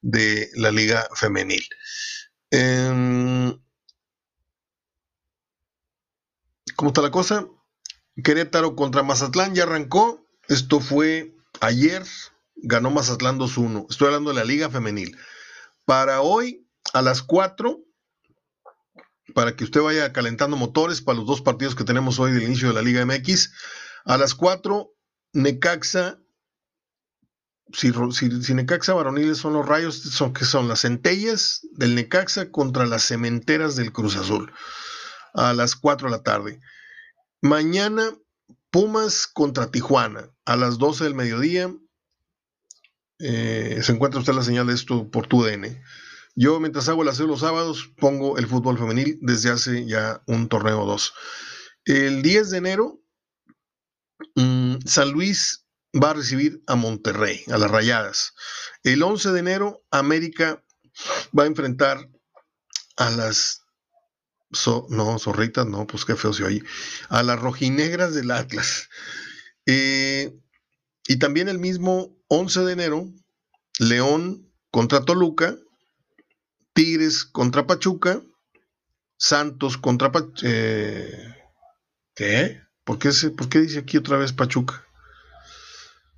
de 0.00 0.48
la 0.54 0.70
liga 0.70 1.08
femenil. 1.16 1.64
Em, 2.52 3.58
¿Cómo 6.76 6.90
está 6.90 7.02
la 7.02 7.10
cosa? 7.10 7.48
Querétaro 8.22 8.76
contra 8.76 9.02
Mazatlán 9.02 9.56
ya 9.56 9.64
arrancó. 9.64 10.24
Esto 10.46 10.78
fue 10.78 11.34
ayer. 11.60 12.04
Ganó 12.54 12.92
Mazatlán 12.92 13.40
2-1. 13.40 13.86
Estoy 13.90 14.06
hablando 14.06 14.30
de 14.30 14.36
la 14.36 14.44
liga 14.44 14.70
femenil. 14.70 15.16
Para 15.90 16.20
hoy, 16.20 16.64
a 16.92 17.02
las 17.02 17.20
4, 17.20 17.84
para 19.34 19.56
que 19.56 19.64
usted 19.64 19.80
vaya 19.80 20.12
calentando 20.12 20.56
motores 20.56 21.00
para 21.00 21.18
los 21.18 21.26
dos 21.26 21.42
partidos 21.42 21.74
que 21.74 21.82
tenemos 21.82 22.20
hoy 22.20 22.30
del 22.30 22.44
inicio 22.44 22.68
de 22.68 22.74
la 22.74 22.82
Liga 22.82 23.04
MX. 23.04 23.50
A 24.04 24.16
las 24.16 24.36
4, 24.36 24.88
Necaxa. 25.32 26.20
Si, 27.72 27.90
Necaxa 28.54 28.94
varoniles 28.94 29.38
son 29.38 29.54
los 29.54 29.66
rayos, 29.66 30.00
son, 30.00 30.32
que 30.32 30.44
son 30.44 30.68
las 30.68 30.82
centellas 30.82 31.66
del 31.72 31.96
Necaxa 31.96 32.52
contra 32.52 32.86
las 32.86 33.02
cementeras 33.02 33.74
del 33.74 33.92
Cruz 33.92 34.14
Azul. 34.14 34.52
A 35.34 35.54
las 35.54 35.74
4 35.74 36.06
de 36.08 36.16
la 36.16 36.22
tarde. 36.22 36.60
Mañana, 37.42 38.16
Pumas 38.70 39.26
contra 39.26 39.72
Tijuana. 39.72 40.30
A 40.44 40.54
las 40.54 40.78
12 40.78 41.02
del 41.02 41.16
mediodía. 41.16 41.74
Eh, 43.20 43.80
se 43.82 43.92
encuentra 43.92 44.20
usted 44.20 44.32
la 44.32 44.42
señal 44.42 44.66
de 44.66 44.74
esto 44.74 45.10
por 45.10 45.26
tu 45.26 45.42
DN. 45.42 45.82
Yo, 46.34 46.58
mientras 46.60 46.88
hago 46.88 47.02
el 47.02 47.08
aseo 47.08 47.26
los 47.26 47.40
sábados, 47.40 47.92
pongo 47.98 48.38
el 48.38 48.46
fútbol 48.46 48.78
femenil 48.78 49.18
desde 49.20 49.50
hace 49.50 49.86
ya 49.86 50.22
un 50.26 50.48
torneo 50.48 50.82
o 50.82 50.86
dos. 50.86 51.12
El 51.84 52.22
10 52.22 52.50
de 52.50 52.58
enero, 52.58 53.02
mm, 54.36 54.76
San 54.86 55.10
Luis 55.10 55.66
va 55.92 56.10
a 56.10 56.14
recibir 56.14 56.62
a 56.66 56.76
Monterrey, 56.76 57.42
a 57.52 57.58
las 57.58 57.70
Rayadas. 57.70 58.34
El 58.84 59.02
11 59.02 59.32
de 59.32 59.40
enero, 59.40 59.84
América 59.90 60.64
va 61.36 61.44
a 61.44 61.46
enfrentar 61.46 62.08
a 62.96 63.10
las 63.10 63.62
no, 64.88 65.18
zorritas, 65.18 65.66
no, 65.66 65.86
pues 65.86 66.04
qué 66.04 66.16
feo 66.16 66.32
se 66.32 66.44
oye. 66.44 66.62
A 67.08 67.22
las 67.22 67.38
rojinegras 67.38 68.14
del 68.14 68.30
Atlas. 68.30 68.88
Eh, 69.66 70.32
y 71.06 71.18
también 71.18 71.48
el 71.48 71.58
mismo 71.58 72.19
11 72.30 72.60
de 72.60 72.72
enero, 72.72 73.08
León 73.78 74.50
contra 74.70 75.04
Toluca 75.04 75.56
Tigres 76.72 77.24
contra 77.24 77.66
Pachuca, 77.66 78.22
Santos 79.16 79.76
contra 79.76 80.12
Pachuca. 80.12 80.40
Eh, 80.44 81.34
¿Qué? 82.14 82.60
¿Por 82.84 82.98
qué, 82.98 83.10
¿Por 83.36 83.48
qué 83.48 83.60
dice 83.60 83.80
aquí 83.80 83.96
otra 83.96 84.16
vez 84.16 84.32
Pachuca? 84.32 84.84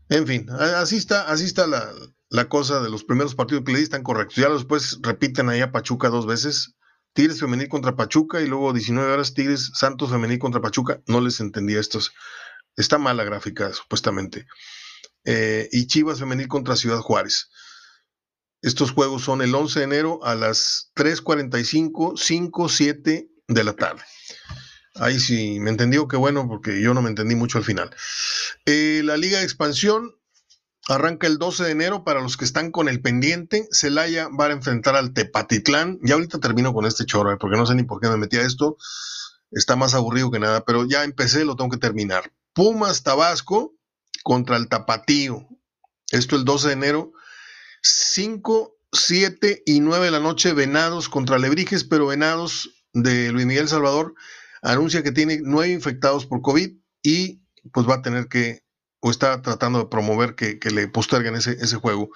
En 0.09 0.27
fin, 0.27 0.49
así 0.51 0.97
está, 0.97 1.23
así 1.23 1.47
está 1.47 1.67
la, 1.67 2.49
cosa 2.49 2.81
de 2.81 2.91
los 2.91 3.03
primeros 3.03 3.35
partidos 3.35 3.65
que 3.65 3.73
le 3.73 3.81
están 3.81 4.03
correctos. 4.03 4.37
Ya 4.37 4.49
después 4.51 4.99
repiten 5.01 5.49
ahí 5.49 5.61
a 5.61 5.73
Pachuca 5.73 6.11
dos 6.11 6.27
veces. 6.27 6.75
Tigres 7.15 7.41
femenil 7.41 7.69
contra 7.69 7.97
Pachuca 7.97 8.41
y 8.41 8.47
luego 8.47 8.73
19 8.73 9.11
horas 9.11 9.35
Tigres 9.35 9.71
Santos 9.75 10.11
femenil 10.11 10.39
contra 10.39 10.61
Pachuca. 10.61 11.01
No 11.07 11.21
les 11.21 11.41
entendía 11.41 11.81
estos. 11.81 12.13
Está 12.77 12.99
mala 12.99 13.25
gráfica, 13.25 13.73
supuestamente. 13.73 14.47
Eh, 15.25 15.69
y 15.73 15.87
Chivas 15.87 16.19
femenil 16.19 16.49
contra 16.49 16.77
Ciudad 16.77 16.99
Juárez. 16.99 17.49
Estos 18.63 18.93
juegos 18.93 19.23
son 19.23 19.43
el 19.43 19.55
11 19.55 19.81
de 19.81 19.85
enero 19.85 20.21
a 20.23 20.35
las 20.35 20.93
3.45, 20.95 22.17
5, 22.17 22.69
7 22.69 23.29
de 23.49 23.65
la 23.65 23.73
tarde. 23.75 24.03
Ahí 24.95 25.19
sí 25.19 25.59
me 25.59 25.71
entendió, 25.71 26.07
qué 26.07 26.17
bueno, 26.17 26.47
porque 26.47 26.81
yo 26.81 26.95
no 26.95 27.03
me 27.03 27.09
entendí 27.09 27.35
mucho 27.35 27.59
al 27.59 27.65
final. 27.65 27.91
Eh, 28.67 29.03
la 29.05 29.17
Liga 29.17 29.39
de 29.39 29.45
Expansión 29.45 30.15
arranca 30.89 31.27
el 31.27 31.39
12 31.39 31.65
de 31.65 31.71
enero 31.71 32.05
para 32.05 32.21
los 32.21 32.37
que 32.37 32.45
están 32.45 32.71
con 32.71 32.89
el 32.89 33.01
pendiente. 33.01 33.67
Celaya 33.73 34.29
va 34.29 34.47
a 34.47 34.53
enfrentar 34.53 34.95
al 34.97 35.13
Tepatitlán. 35.13 35.99
Ya 36.03 36.15
ahorita 36.15 36.39
termino 36.39 36.73
con 36.73 36.87
este 36.87 37.07
choro, 37.07 37.33
eh, 37.33 37.37
porque 37.41 37.57
no 37.57 37.67
sé 37.67 37.75
ni 37.75 37.85
por 37.85 38.01
qué 38.01 38.09
me 38.09 38.17
metí 38.17 38.37
a 38.37 38.43
esto. 38.43 38.77
Está 39.51 39.77
más 39.77 39.95
aburrido 39.95 40.31
que 40.31 40.39
nada, 40.39 40.65
pero 40.65 40.87
ya 40.87 41.05
empecé, 41.05 41.45
lo 41.45 41.57
tengo 41.57 41.71
que 41.71 41.79
terminar. 41.79 42.33
Pumas 42.53 43.03
Tabasco 43.03 43.75
contra 44.23 44.57
el 44.57 44.69
Tapatío. 44.69 45.49
Esto 46.11 46.37
el 46.37 46.45
12 46.45 46.69
de 46.69 46.75
enero 46.75 47.13
5, 47.83 48.77
7 48.93 49.63
y 49.67 49.81
9 49.81 50.07
de 50.07 50.11
la 50.11 50.21
noche, 50.21 50.53
Venados 50.53 51.09
contra 51.09 51.39
Lebrijes, 51.39 51.85
pero 51.85 52.07
Venados 52.07 52.71
de 52.93 53.33
Luis 53.33 53.47
Miguel 53.47 53.69
Salvador 53.69 54.15
anuncia 54.63 55.03
que 55.03 55.13
tiene 55.13 55.41
nueve 55.43 55.73
infectados 55.73 56.27
por 56.27 56.43
COVID 56.43 56.71
y 57.03 57.43
pues 57.73 57.89
va 57.89 57.97
a 57.97 58.03
tener 58.03 58.29
que, 58.29 58.65
o 59.01 59.11
está 59.11 59.43
tratando 59.43 59.81
de 59.81 59.87
promover 59.87 60.35
que, 60.35 60.59
le 60.71 60.89
posterguen 60.89 61.35
ese, 61.35 61.53
ese 61.53 61.77
juego. 61.77 62.11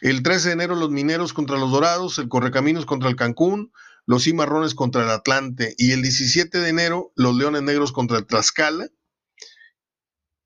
El 0.00 0.22
13 0.22 0.48
de 0.48 0.54
enero 0.54 0.74
los 0.74 0.90
Mineros 0.90 1.32
contra 1.32 1.58
los 1.58 1.70
Dorados, 1.70 2.18
el 2.18 2.28
Correcaminos 2.28 2.86
contra 2.86 3.08
el 3.08 3.16
Cancún, 3.16 3.72
los 4.04 4.24
Cimarrones 4.24 4.74
contra 4.74 5.02
el 5.04 5.10
Atlante 5.10 5.74
y 5.78 5.92
el 5.92 6.02
17 6.02 6.58
de 6.58 6.68
enero 6.68 7.12
los 7.14 7.36
Leones 7.36 7.62
Negros 7.62 7.92
contra 7.92 8.18
el 8.18 8.26
Tlaxcala 8.26 8.88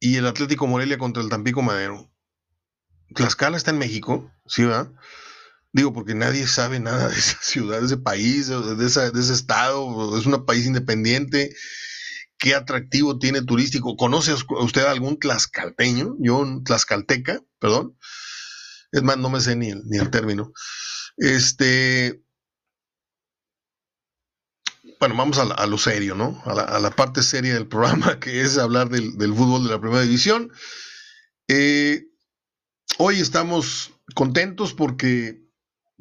y 0.01 0.17
el 0.17 0.27
Atlético 0.27 0.67
Morelia 0.67 0.99
contra 0.99 1.23
el 1.23 1.29
Tampico 1.29 1.63
Madero. 1.63 2.11
Tlaxcala 3.15 3.57
está 3.57 3.71
en 3.71 3.79
México, 3.79 4.31
¿sí 4.47 4.65
va? 4.65 4.93
Digo, 5.73 5.93
porque 5.93 6.15
nadie 6.15 6.47
sabe 6.47 6.81
nada 6.81 7.09
de 7.09 7.19
esa 7.19 7.39
ciudad, 7.43 7.81
de 7.81 7.87
ese 7.87 7.97
país, 7.97 8.49
de, 8.49 8.87
ese 8.87 9.33
estado, 9.33 10.19
es 10.19 10.27
un 10.27 10.45
país 10.45 10.67
independiente. 10.67 11.55
¿Qué 12.39 12.55
atractivo 12.55 13.19
tiene 13.19 13.43
turístico? 13.43 13.97
¿Conoce 13.97 14.35
usted 14.35 14.85
algún 14.85 15.19
tlaxcalteño? 15.19 16.17
Yo, 16.19 16.39
un 16.39 16.65
tlaxcalteca, 16.65 17.41
perdón. 17.59 17.97
Es 18.93 19.03
más, 19.03 19.17
no 19.17 19.31
me 19.31 19.41
sé 19.41 19.57
ni 19.57 19.71
el, 19.71 19.83
ni 19.87 19.99
el 19.99 20.11
término. 20.11 20.53
Este. 21.17 22.23
Bueno, 24.99 25.15
vamos 25.17 25.39
a, 25.39 25.67
lo 25.67 25.79
serio, 25.79 26.15
¿no? 26.15 26.43
A 26.47 26.79
la, 26.79 26.91
parte 26.91 27.23
seria 27.23 27.55
del 27.55 27.67
programa, 27.67 28.19
que 28.21 28.41
es 28.41 28.59
hablar 28.59 28.89
del, 28.89 29.35
fútbol 29.35 29.65
de 29.65 29.71
la 29.71 29.81
primera 29.81 30.03
división. 30.03 30.51
Eh, 31.49 32.07
Hoy 32.99 33.21
estamos 33.21 33.93
contentos 34.15 34.73
porque 34.73 35.43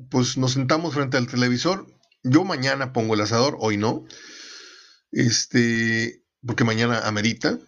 pues 0.10 0.38
nos 0.38 0.53
sentamos 0.53 0.93
frente 0.93 1.17
al 1.17 1.27
televisor. 1.27 1.88
Yo 2.23 2.45
mañana 2.45 2.93
pongo 2.93 3.15
el 3.15 3.21
asador, 3.21 3.58
hoy 3.60 3.75
no. 3.75 4.05
Este, 5.12 6.23
porque 6.45 6.63
mañana 6.63 6.99
amerita. 6.99 7.60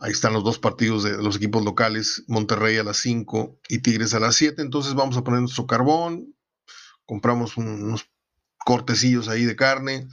Ahí 0.00 0.12
están 0.12 0.34
los 0.34 0.44
dos 0.44 0.58
partidos 0.58 1.04
de 1.04 1.16
los 1.22 1.36
equipos 1.36 1.64
locales, 1.64 2.24
Monterrey 2.26 2.76
a 2.76 2.82
las 2.82 2.98
5 2.98 3.60
y 3.68 3.78
Tigres 3.78 4.12
a 4.12 4.20
las 4.20 4.34
7. 4.36 4.60
Entonces 4.60 4.94
vamos 4.94 5.16
a 5.16 5.24
poner 5.24 5.40
nuestro 5.40 5.66
carbón, 5.66 6.34
compramos 7.06 7.56
unos 7.56 8.10
cortecillos 8.58 9.28
ahí 9.28 9.44
de 9.44 9.56
carne, 9.56 10.08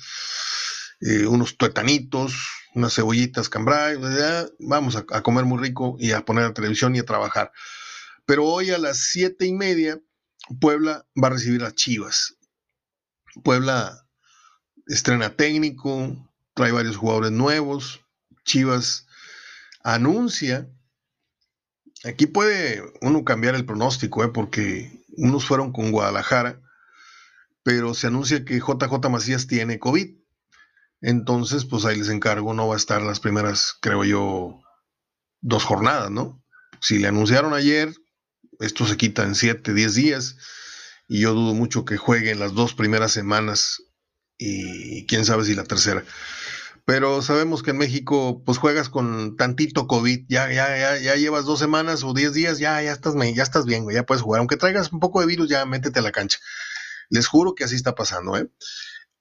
eh, 1.05 1.27
unos 1.27 1.57
tuetanitos, 1.57 2.33
unas 2.75 2.95
cebollitas 2.95 3.49
cambray, 3.49 3.97
vamos 4.59 4.95
a, 4.95 5.21
comer 5.21 5.43
muy 5.43 5.61
rico 5.61 5.97
y 5.99 6.11
a 6.11 6.23
poner 6.23 6.45
la 6.45 6.53
televisión 6.53 6.95
y 6.95 6.99
a 6.99 7.05
trabajar. 7.05 7.51
Pero 8.25 8.45
hoy 8.45 8.71
a 8.71 8.77
las 8.77 8.99
siete 8.99 9.45
y 9.45 9.51
media, 9.51 9.99
Puebla 10.61 11.05
va 11.21 11.27
a 11.27 11.31
recibir 11.31 11.65
a 11.65 11.73
Chivas. 11.73 12.37
Puebla 13.43 14.07
estrena 14.87 15.35
técnico, 15.35 16.15
trae 16.53 16.71
varios 16.71 16.95
jugadores 16.95 17.31
nuevos. 17.31 17.99
Chivas 18.45 19.05
anuncia. 19.83 20.69
Aquí 22.05 22.27
puede 22.27 22.81
uno 23.01 23.25
cambiar 23.25 23.55
el 23.55 23.65
pronóstico, 23.65 24.23
¿eh? 24.23 24.29
porque 24.29 25.05
unos 25.17 25.45
fueron 25.45 25.73
con 25.73 25.91
Guadalajara, 25.91 26.61
pero 27.61 27.93
se 27.93 28.07
anuncia 28.07 28.45
que 28.45 28.59
JJ 28.59 29.09
Macías 29.09 29.47
tiene 29.47 29.79
COVID. 29.79 30.22
Entonces, 31.03 31.65
pues 31.65 31.85
ahí 31.85 31.97
les 31.97 32.09
encargo, 32.09 32.55
no 32.55 32.67
va 32.67 32.73
a 32.73 32.77
estar 32.77 33.03
las 33.03 33.19
primeras, 33.19 33.75
creo 33.79 34.03
yo, 34.03 34.59
dos 35.41 35.63
jornadas, 35.63 36.09
¿no? 36.09 36.43
Si 36.81 36.97
le 36.97 37.07
anunciaron 37.07 37.53
ayer, 37.53 37.93
esto 38.59 38.87
se 38.87 38.97
quita 38.97 39.23
en 39.23 39.35
7, 39.35 39.73
10 39.73 39.93
días, 39.93 40.37
y 41.07 41.19
yo 41.19 41.33
dudo 41.33 41.53
mucho 41.53 41.85
que 41.85 41.97
juegue 41.97 42.31
en 42.31 42.39
las 42.39 42.53
dos 42.53 42.73
primeras 42.73 43.11
semanas 43.11 43.83
y 44.37 45.05
quién 45.05 45.25
sabe 45.25 45.45
si 45.45 45.53
la 45.53 45.63
tercera 45.63 46.03
pero 46.85 47.21
sabemos 47.21 47.63
que 47.63 47.71
en 47.71 47.77
México 47.77 48.43
pues 48.45 48.57
juegas 48.57 48.89
con 48.89 49.37
tantito 49.37 49.87
COVID, 49.87 50.25
ya, 50.27 50.51
ya, 50.51 50.77
ya, 50.77 50.97
ya 50.97 51.15
llevas 51.15 51.45
dos 51.45 51.59
semanas 51.59 52.03
o 52.03 52.13
diez 52.13 52.33
días, 52.33 52.59
ya, 52.59 52.81
ya 52.81 52.91
estás, 52.91 53.13
ya 53.33 53.43
estás 53.43 53.65
bien, 53.65 53.87
ya 53.89 54.03
puedes 54.03 54.21
jugar, 54.21 54.39
aunque 54.39 54.57
traigas 54.57 54.91
un 54.91 54.99
poco 54.99 55.21
de 55.21 55.27
virus, 55.27 55.49
ya 55.49 55.65
métete 55.65 55.99
a 55.99 56.01
la 56.01 56.11
cancha. 56.11 56.39
Les 57.09 57.27
juro 57.27 57.55
que 57.55 57.63
así 57.63 57.75
está 57.75 57.95
pasando, 57.95 58.37
¿eh? 58.37 58.49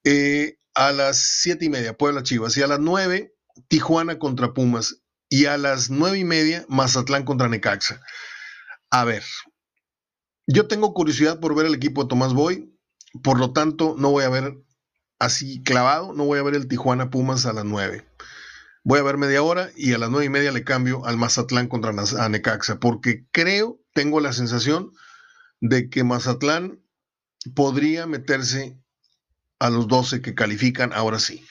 eh 0.04 0.58
a 0.74 0.92
las 0.92 1.18
siete 1.18 1.66
y 1.66 1.68
media, 1.68 1.96
Puebla 1.96 2.22
Chivas, 2.22 2.56
y 2.56 2.62
a 2.62 2.66
las 2.66 2.80
nueve, 2.80 3.34
Tijuana 3.68 4.18
contra 4.18 4.54
Pumas, 4.54 5.02
y 5.28 5.46
a 5.46 5.56
las 5.58 5.90
nueve 5.90 6.18
y 6.18 6.24
media, 6.24 6.64
Mazatlán 6.68 7.24
contra 7.24 7.48
Necaxa. 7.48 8.00
A 8.90 9.04
ver, 9.04 9.24
yo 10.46 10.66
tengo 10.66 10.92
curiosidad 10.94 11.40
por 11.40 11.54
ver 11.54 11.66
el 11.66 11.74
equipo 11.74 12.02
de 12.02 12.08
Tomás 12.08 12.34
Boy, 12.34 12.72
por 13.22 13.38
lo 13.38 13.52
tanto, 13.52 13.94
no 13.98 14.10
voy 14.10 14.24
a 14.24 14.30
ver 14.30 14.56
así 15.18 15.62
clavado, 15.62 16.12
no 16.12 16.24
voy 16.24 16.38
a 16.38 16.42
ver 16.42 16.54
el 16.54 16.68
Tijuana 16.68 17.10
Pumas 17.10 17.46
a 17.46 17.52
las 17.52 17.64
9. 17.64 18.06
Voy 18.84 18.98
a 18.98 19.04
ver 19.04 19.16
media 19.16 19.42
hora 19.42 19.70
y 19.76 19.92
a 19.92 19.98
las 19.98 20.10
nueve 20.10 20.26
y 20.26 20.28
media 20.28 20.50
le 20.50 20.64
cambio 20.64 21.06
al 21.06 21.16
Mazatlán 21.16 21.68
contra 21.68 21.92
Necaxa, 21.92 22.80
porque 22.80 23.26
creo, 23.30 23.80
tengo 23.94 24.20
la 24.20 24.32
sensación 24.32 24.90
de 25.60 25.88
que 25.88 26.02
Mazatlán 26.02 26.82
podría 27.54 28.08
meterse 28.08 28.81
a 29.62 29.70
los 29.70 29.88
12 29.88 30.20
que 30.20 30.34
califican 30.34 30.92
ahora 30.92 31.18
sí. 31.18 31.44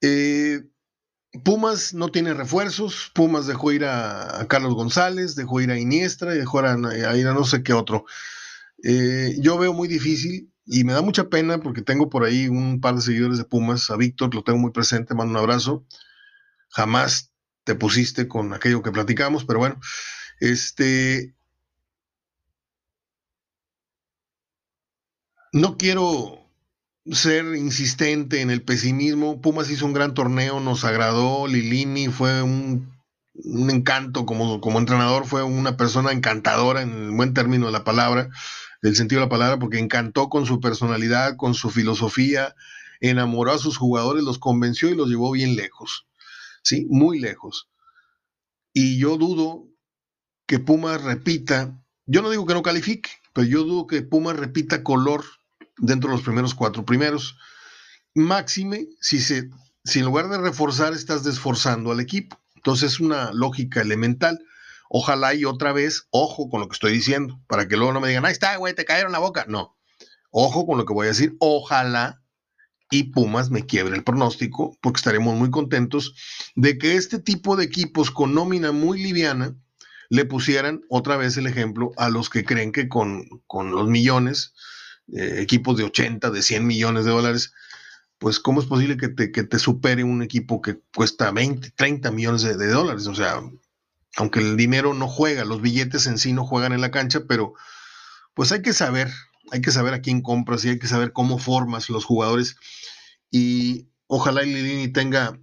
Eh, 0.00 0.62
Pumas 1.42 1.94
no 1.94 2.10
tiene 2.10 2.32
refuerzos, 2.32 3.10
Pumas 3.12 3.46
dejó 3.46 3.72
ir 3.72 3.84
a, 3.84 4.46
Carlos 4.48 4.74
González, 4.74 5.34
dejó 5.34 5.60
ir 5.60 5.70
a 5.70 5.78
Iniestra 5.78 6.34
y 6.34 6.38
dejó 6.38 6.60
a, 6.60 6.76
ir 7.16 7.26
a 7.26 7.34
no 7.34 7.44
sé 7.44 7.62
qué 7.62 7.72
otro. 7.72 8.04
Eh, 8.84 9.36
yo 9.40 9.58
veo 9.58 9.72
muy 9.72 9.88
difícil 9.88 10.52
y 10.64 10.84
me 10.84 10.92
da 10.92 11.02
mucha 11.02 11.28
pena 11.28 11.58
porque 11.58 11.82
tengo 11.82 12.08
por 12.08 12.24
ahí 12.24 12.48
un 12.48 12.80
par 12.80 12.94
de 12.94 13.02
seguidores 13.02 13.38
de 13.38 13.44
Pumas. 13.44 13.90
A 13.90 13.96
Víctor 13.96 14.34
lo 14.34 14.44
tengo 14.44 14.58
muy 14.58 14.70
presente, 14.70 15.14
mando 15.14 15.32
un 15.32 15.38
abrazo. 15.38 15.84
Jamás 16.68 17.32
te 17.64 17.74
pusiste 17.74 18.28
con 18.28 18.54
aquello 18.54 18.82
que 18.82 18.92
platicamos, 18.92 19.44
pero 19.44 19.58
bueno, 19.58 19.80
este. 20.40 21.34
No 25.52 25.76
quiero 25.76 26.43
ser 27.10 27.54
insistente 27.54 28.40
en 28.40 28.50
el 28.50 28.62
pesimismo. 28.62 29.40
Pumas 29.40 29.70
hizo 29.70 29.86
un 29.86 29.92
gran 29.92 30.14
torneo, 30.14 30.60
nos 30.60 30.84
agradó. 30.84 31.46
Lilini 31.46 32.08
fue 32.08 32.42
un, 32.42 32.92
un 33.34 33.70
encanto 33.70 34.26
como, 34.26 34.60
como 34.60 34.78
entrenador, 34.78 35.26
fue 35.26 35.42
una 35.42 35.76
persona 35.76 36.12
encantadora 36.12 36.82
en 36.82 36.92
el 36.92 37.10
buen 37.10 37.34
término 37.34 37.66
de 37.66 37.72
la 37.72 37.84
palabra 37.84 38.30
del 38.84 38.96
sentido 38.96 39.20
de 39.20 39.26
la 39.26 39.30
palabra, 39.30 39.58
porque 39.58 39.78
encantó 39.78 40.28
con 40.28 40.44
su 40.44 40.60
personalidad, 40.60 41.36
con 41.36 41.54
su 41.54 41.70
filosofía, 41.70 42.54
enamoró 43.00 43.52
a 43.52 43.58
sus 43.58 43.78
jugadores, 43.78 44.24
los 44.24 44.38
convenció 44.38 44.90
y 44.90 44.94
los 44.94 45.08
llevó 45.08 45.32
bien 45.32 45.56
lejos, 45.56 46.06
¿sí? 46.62 46.86
Muy 46.90 47.18
lejos. 47.18 47.70
Y 48.74 48.98
yo 48.98 49.16
dudo 49.16 49.68
que 50.46 50.58
Puma 50.58 50.98
repita, 50.98 51.82
yo 52.04 52.20
no 52.20 52.28
digo 52.28 52.44
que 52.44 52.52
no 52.52 52.62
califique, 52.62 53.08
pero 53.32 53.46
yo 53.46 53.64
dudo 53.64 53.86
que 53.86 54.02
Puma 54.02 54.34
repita 54.34 54.82
color 54.82 55.24
dentro 55.78 56.10
de 56.10 56.16
los 56.16 56.24
primeros 56.24 56.54
cuatro 56.54 56.84
primeros. 56.84 57.36
Máxime 58.14 58.86
si, 59.00 59.20
se, 59.20 59.50
si 59.84 60.00
en 60.00 60.04
lugar 60.06 60.28
de 60.28 60.38
reforzar 60.38 60.92
estás 60.92 61.24
desforzando 61.24 61.92
al 61.92 62.00
equipo. 62.00 62.40
Entonces 62.56 62.94
es 62.94 63.00
una 63.00 63.32
lógica 63.32 63.80
elemental. 63.80 64.38
Ojalá 64.88 65.34
y 65.34 65.44
otra 65.44 65.72
vez, 65.72 66.06
ojo 66.10 66.48
con 66.48 66.60
lo 66.60 66.68
que 66.68 66.74
estoy 66.74 66.92
diciendo, 66.92 67.40
para 67.48 67.66
que 67.66 67.76
luego 67.76 67.92
no 67.92 68.00
me 68.00 68.08
digan, 68.08 68.24
ahí 68.24 68.32
está, 68.32 68.56
güey, 68.56 68.74
te 68.74 68.84
cayeron 68.84 69.12
la 69.12 69.18
boca. 69.18 69.44
No, 69.48 69.76
ojo 70.30 70.66
con 70.66 70.78
lo 70.78 70.84
que 70.84 70.94
voy 70.94 71.06
a 71.06 71.10
decir. 71.10 71.36
Ojalá 71.40 72.24
y 72.90 73.04
Pumas 73.04 73.50
me 73.50 73.66
quiebre 73.66 73.96
el 73.96 74.04
pronóstico, 74.04 74.76
porque 74.80 74.98
estaremos 74.98 75.36
muy 75.36 75.50
contentos 75.50 76.14
de 76.54 76.78
que 76.78 76.96
este 76.96 77.18
tipo 77.18 77.56
de 77.56 77.64
equipos 77.64 78.10
con 78.10 78.34
nómina 78.34 78.72
muy 78.72 79.02
liviana 79.02 79.56
le 80.10 80.24
pusieran 80.24 80.82
otra 80.88 81.16
vez 81.16 81.36
el 81.36 81.46
ejemplo 81.46 81.90
a 81.96 82.08
los 82.08 82.30
que 82.30 82.44
creen 82.44 82.72
que 82.72 82.88
con, 82.88 83.28
los 83.50 83.88
millones, 83.88 84.54
eh, 85.12 85.36
equipos 85.40 85.76
de 85.76 85.84
80, 85.84 86.30
de 86.30 86.42
100 86.42 86.66
millones 86.66 87.04
de 87.04 87.10
dólares, 87.10 87.52
pues 88.18 88.40
cómo 88.40 88.60
es 88.60 88.66
posible 88.66 88.96
que 88.96 89.08
te, 89.08 89.32
que 89.32 89.42
te 89.42 89.58
supere 89.58 90.04
un 90.04 90.22
equipo 90.22 90.62
que 90.62 90.80
cuesta 90.94 91.30
20, 91.30 91.72
30 91.72 92.10
millones 92.10 92.42
de, 92.42 92.68
dólares. 92.68 93.06
O 93.06 93.14
sea, 93.14 93.40
aunque 94.16 94.40
el 94.40 94.56
dinero 94.56 94.94
no 94.94 95.08
juega, 95.08 95.44
los 95.44 95.60
billetes 95.60 96.06
en 96.06 96.18
sí 96.18 96.32
no 96.32 96.46
juegan 96.46 96.72
en 96.72 96.80
la 96.80 96.90
cancha, 96.90 97.24
pero 97.28 97.54
pues 98.34 98.52
hay 98.52 98.62
que 98.62 98.72
saber, 98.72 99.10
hay 99.50 99.60
que 99.60 99.72
saber 99.72 99.94
a 99.94 100.00
quién 100.00 100.22
compras 100.22 100.64
y 100.64 100.70
hay 100.70 100.78
que 100.78 100.88
saber 100.88 101.12
cómo 101.12 101.38
formas 101.38 101.90
los 101.90 102.04
jugadores. 102.04 102.56
Y 103.30 103.88
ojalá 104.06 104.44
y 104.44 104.54
Lilini 104.54 104.88
tenga, 104.88 105.38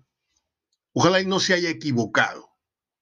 ojalá 0.93 1.21
y 1.21 1.25
no 1.25 1.39
se 1.39 1.53
haya 1.53 1.69
equivocado, 1.69 2.49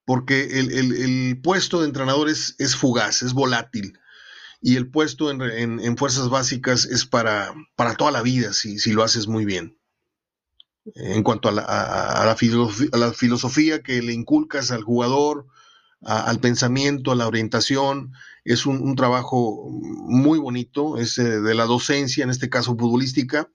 porque 0.04 0.58
el, 0.58 1.40
puesto 1.42 1.80
de 1.80 1.86
entrenador 1.86 2.28
es, 2.28 2.56
fugaz, 2.76 3.22
es 3.22 3.32
volátil. 3.32 3.98
Y 4.60 4.76
el 4.76 4.90
puesto 4.90 5.30
en, 5.30 5.96
fuerzas 5.96 6.28
básicas 6.28 6.84
es 6.84 7.06
para, 7.06 7.54
para 7.76 7.94
toda 7.94 8.10
la 8.10 8.22
vida, 8.22 8.52
si, 8.52 8.78
si 8.78 8.92
lo 8.92 9.02
haces 9.02 9.26
muy 9.26 9.44
bien 9.44 9.80
en 10.94 11.22
cuanto 11.22 11.48
a 11.48 11.52
la, 11.52 11.62
a, 11.62 12.24
la, 12.26 13.12
filosofía, 13.12 13.82
que 13.82 14.02
le 14.02 14.12
inculcas 14.12 14.70
al 14.70 14.82
jugador, 14.82 15.46
al 16.02 16.40
pensamiento, 16.40 17.12
a 17.12 17.16
la 17.16 17.26
orientación. 17.26 18.12
Es 18.44 18.66
un, 18.66 18.96
trabajo 18.96 19.68
muy 19.70 20.38
bonito, 20.38 20.98
es 20.98 21.18
eh, 21.18 21.40
de 21.40 21.54
la 21.54 21.66
docencia, 21.66 22.24
en 22.24 22.30
este 22.30 22.48
caso 22.48 22.76
futbolística. 22.76 23.48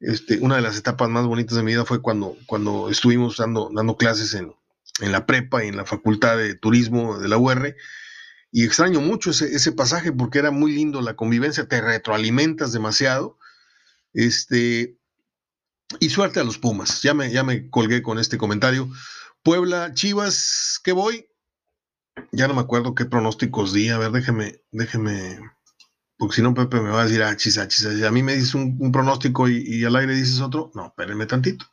Este, 0.00 0.38
una 0.40 0.56
de 0.56 0.62
las 0.62 0.76
etapas 0.76 1.08
más 1.08 1.26
bonitas 1.26 1.56
de 1.56 1.62
mi 1.62 1.72
vida 1.72 1.84
fue 1.84 2.02
cuando, 2.02 2.36
cuando 2.46 2.90
estuvimos 2.90 3.36
dando, 3.36 3.70
dando 3.72 3.96
clases 3.96 4.34
en, 4.34 4.52
la 5.00 5.26
prepa 5.26 5.64
y 5.64 5.68
en 5.68 5.76
la 5.76 5.84
facultad 5.84 6.36
de 6.36 6.54
turismo 6.54 7.18
de 7.18 7.28
la 7.28 7.38
UR. 7.38 7.74
Y 8.56 8.64
extraño 8.64 9.00
mucho 9.00 9.30
ese, 9.30 9.52
ese 9.52 9.72
pasaje 9.72 10.12
porque 10.12 10.38
era 10.38 10.52
muy 10.52 10.72
lindo 10.72 11.00
la 11.02 11.16
convivencia, 11.16 11.66
te 11.66 11.80
retroalimentas 11.80 12.70
demasiado. 12.70 13.36
Este, 14.12 14.96
y 15.98 16.08
suerte 16.08 16.38
a 16.38 16.44
los 16.44 16.58
Pumas. 16.58 17.02
Ya 17.02 17.14
me, 17.14 17.32
ya 17.32 17.42
me 17.42 17.68
colgué 17.68 18.00
con 18.00 18.20
este 18.20 18.38
comentario. 18.38 18.88
Puebla, 19.42 19.92
Chivas, 19.92 20.80
¿qué 20.84 20.92
voy? 20.92 21.26
Ya 22.30 22.46
no 22.46 22.54
me 22.54 22.60
acuerdo 22.60 22.94
qué 22.94 23.06
pronósticos 23.06 23.72
di. 23.72 23.88
A 23.88 23.98
ver, 23.98 24.12
déjeme, 24.12 24.60
déjeme. 24.70 25.40
Porque 26.16 26.36
si 26.36 26.42
no, 26.42 26.54
Pepe 26.54 26.80
me 26.80 26.90
va 26.90 27.00
a 27.00 27.06
decir, 27.06 27.24
ah, 27.24 27.36
chis, 27.36 27.58
ah, 27.58 27.66
chis, 27.66 27.84
ah, 27.86 28.06
A 28.06 28.12
mí 28.12 28.22
me 28.22 28.36
dices 28.36 28.54
un, 28.54 28.92
pronóstico 28.92 29.48
y, 29.48 29.84
al 29.84 29.96
aire 29.96 30.14
dices 30.14 30.40
otro. 30.40 30.70
No, 30.76 30.86
espérenme 30.86 31.26
tantito. 31.26 31.66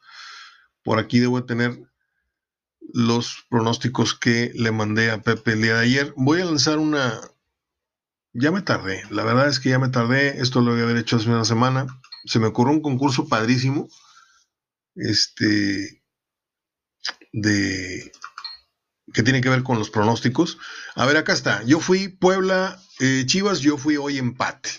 Por 0.83 0.97
aquí 0.97 1.19
debo 1.19 1.43
tener 1.45 1.90
los 2.93 3.45
pronósticos 3.49 4.15
que 4.15 4.51
le 4.55 4.71
mandé 4.71 5.11
a 5.11 5.21
Pepe 5.21 5.53
el 5.53 5.61
día 5.61 5.75
de 5.75 5.85
ayer. 5.85 6.13
Voy 6.17 6.41
a 6.41 6.45
lanzar 6.45 6.79
una. 6.79 7.19
Ya 8.33 8.51
me 8.51 8.61
tardé. 8.61 9.03
La 9.09 9.23
verdad 9.23 9.49
es 9.49 9.59
que 9.59 9.69
ya 9.69 9.79
me 9.79 9.89
tardé. 9.89 10.41
Esto 10.41 10.61
lo 10.61 10.71
voy 10.71 10.81
a 10.81 10.83
haber 10.83 10.97
hecho 10.97 11.17
hace 11.17 11.29
una 11.29 11.45
semana. 11.45 11.87
Se 12.25 12.39
me 12.39 12.47
ocurrió 12.47 12.73
un 12.73 12.81
concurso 12.81 13.27
padrísimo. 13.27 13.87
Este. 14.95 16.03
De 17.33 18.11
que 19.13 19.23
tiene 19.23 19.41
que 19.41 19.49
ver 19.49 19.63
con 19.63 19.79
los 19.79 19.89
pronósticos. 19.89 20.57
A 20.95 21.05
ver, 21.05 21.17
acá 21.17 21.33
está. 21.33 21.63
Yo 21.63 21.79
fui 21.79 22.07
Puebla, 22.07 22.81
eh, 22.99 23.23
Chivas, 23.25 23.59
yo 23.59 23.77
fui 23.77 23.97
hoy 23.97 24.17
empate. 24.17 24.69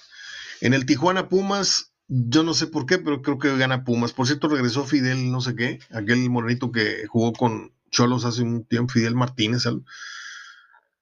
En 0.61 0.75
el 0.75 0.87
Tijuana 0.87 1.29
Pumas, 1.29 1.93
yo 2.09 2.43
no 2.43 2.55
sé 2.55 2.67
por 2.67 2.87
qué, 2.87 2.99
pero 2.99 3.23
creo 3.23 3.39
que 3.39 3.57
gana 3.57 3.85
Pumas. 3.85 4.13
Por 4.13 4.27
cierto, 4.27 4.49
regresó 4.49 4.85
Fidel, 4.85 5.31
no 5.31 5.41
sé 5.41 5.55
qué, 5.55 5.81
aquel 5.91 6.29
morenito 6.31 6.73
que 6.73 7.07
jugó 7.09 7.33
con, 7.33 7.73
Cholos 7.93 8.25
hace 8.25 8.43
un 8.43 8.65
tiempo, 8.65 8.95
Fidel 8.95 9.15
Martínez. 9.15 9.65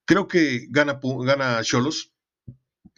Creo 0.05 0.29
que 0.29 0.67
gana, 0.69 1.01
gana 1.03 1.63
Cholos. 1.63 2.13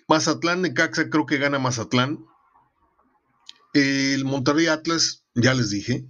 Mazatlán, 0.09 0.62
Necaxa, 0.62 1.09
creo 1.09 1.26
que 1.26 1.38
gana 1.38 1.59
Mazatlán. 1.61 2.24
El 3.74 4.24
Monterrey 4.24 4.66
Atlas, 4.66 5.24
ya 5.35 5.55
les 5.55 5.70
dije. 5.70 6.07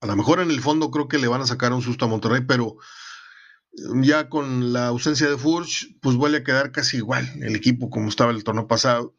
A 0.00 0.06
lo 0.06 0.16
mejor 0.16 0.40
en 0.40 0.50
el 0.50 0.60
fondo 0.60 0.90
creo 0.90 1.08
que 1.08 1.18
le 1.18 1.28
van 1.28 1.40
a 1.40 1.46
sacar 1.46 1.72
un 1.72 1.80
susto 1.80 2.04
a 2.04 2.08
Monterrey, 2.08 2.42
pero 2.46 2.76
ya 4.02 4.28
con 4.28 4.72
la 4.72 4.88
ausencia 4.88 5.28
de 5.28 5.38
Furch, 5.38 5.98
pues 6.00 6.16
vuelve 6.16 6.38
a 6.38 6.44
quedar 6.44 6.72
casi 6.72 6.98
igual 6.98 7.30
el 7.40 7.56
equipo 7.56 7.90
como 7.90 8.08
estaba 8.08 8.30
el 8.30 8.44
torneo 8.44 8.66
pasado, 8.66 9.16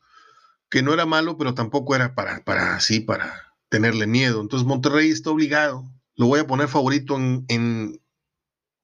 que 0.69 0.81
no 0.81 0.93
era 0.93 1.05
malo, 1.05 1.37
pero 1.37 1.53
tampoco 1.53 1.95
era 1.95 2.15
para, 2.15 2.43
para 2.43 2.75
así, 2.75 2.99
para 2.99 3.55
tenerle 3.69 4.07
miedo. 4.07 4.41
Entonces 4.41 4.67
Monterrey 4.67 5.09
está 5.09 5.31
obligado. 5.31 5.83
Lo 6.15 6.27
voy 6.27 6.39
a 6.39 6.47
poner 6.47 6.67
favorito 6.67 7.15
en, 7.15 7.45
en 7.47 8.01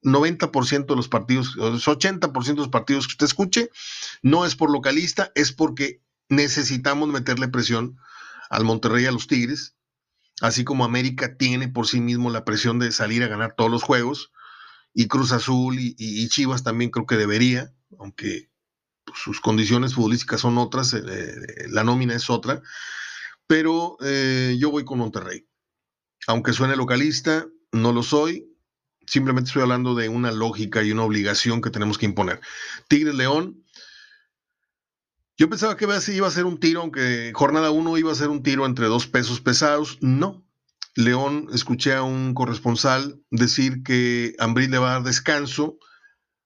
90% 0.02 0.86
de 0.86 0.96
los 0.96 1.08
partidos, 1.08 1.56
80% 1.56 2.44
de 2.44 2.54
los 2.54 2.68
partidos 2.68 3.06
que 3.06 3.12
usted 3.12 3.26
escuche. 3.26 3.70
No 4.22 4.44
es 4.44 4.56
por 4.56 4.70
localista, 4.70 5.32
es 5.34 5.52
porque 5.52 6.02
necesitamos 6.28 7.08
meterle 7.08 7.48
presión 7.48 7.98
al 8.50 8.64
Monterrey 8.64 9.04
y 9.04 9.06
a 9.06 9.12
los 9.12 9.26
Tigres. 9.26 9.76
Así 10.40 10.64
como 10.64 10.84
América 10.84 11.36
tiene 11.36 11.68
por 11.68 11.86
sí 11.86 12.00
mismo 12.00 12.30
la 12.30 12.44
presión 12.44 12.78
de 12.78 12.90
salir 12.90 13.22
a 13.22 13.28
ganar 13.28 13.54
todos 13.56 13.70
los 13.70 13.82
juegos 13.82 14.32
y 14.94 15.08
Cruz 15.08 15.32
Azul 15.32 15.76
y, 15.78 16.28
Chivas 16.28 16.62
también 16.62 16.90
creo 16.90 17.06
que 17.06 17.16
debería, 17.16 17.72
aunque 17.98 18.50
pues, 19.04 19.18
sus 19.18 19.40
condiciones 19.40 19.94
futbolísticas 19.94 20.40
son 20.40 20.58
otras, 20.58 20.92
eh, 20.94 21.02
eh, 21.06 21.68
la 21.68 21.84
nómina 21.84 22.14
es 22.14 22.28
otra, 22.28 22.62
pero 23.46 23.96
eh, 24.02 24.56
yo 24.58 24.70
voy 24.70 24.84
con 24.84 24.98
Monterrey. 24.98 25.46
Aunque 26.26 26.52
suene 26.52 26.76
localista, 26.76 27.46
no 27.72 27.92
lo 27.92 28.02
soy, 28.02 28.48
simplemente 29.06 29.48
estoy 29.48 29.62
hablando 29.62 29.94
de 29.94 30.08
una 30.08 30.32
lógica 30.32 30.82
y 30.82 30.92
una 30.92 31.04
obligación 31.04 31.60
que 31.60 31.70
tenemos 31.70 31.98
que 31.98 32.06
imponer. 32.06 32.40
Tigres 32.88 33.14
León. 33.14 33.64
Yo 35.36 35.48
pensaba 35.48 35.76
que 35.76 35.86
iba 36.12 36.26
a 36.26 36.30
ser 36.30 36.44
un 36.44 36.60
tiro, 36.60 36.82
aunque 36.82 37.32
jornada 37.34 37.70
1 37.70 37.98
iba 37.98 38.12
a 38.12 38.14
ser 38.14 38.28
un 38.28 38.42
tiro 38.42 38.66
entre 38.66 38.86
dos 38.86 39.06
pesos 39.06 39.40
pesados. 39.40 39.98
No, 40.00 40.46
León, 40.94 41.48
escuché 41.52 41.94
a 41.94 42.02
un 42.02 42.34
corresponsal 42.34 43.20
decir 43.30 43.82
que 43.82 44.34
Ambrí 44.38 44.68
le 44.68 44.78
va 44.78 44.90
a 44.90 44.92
dar 44.94 45.02
descanso 45.04 45.78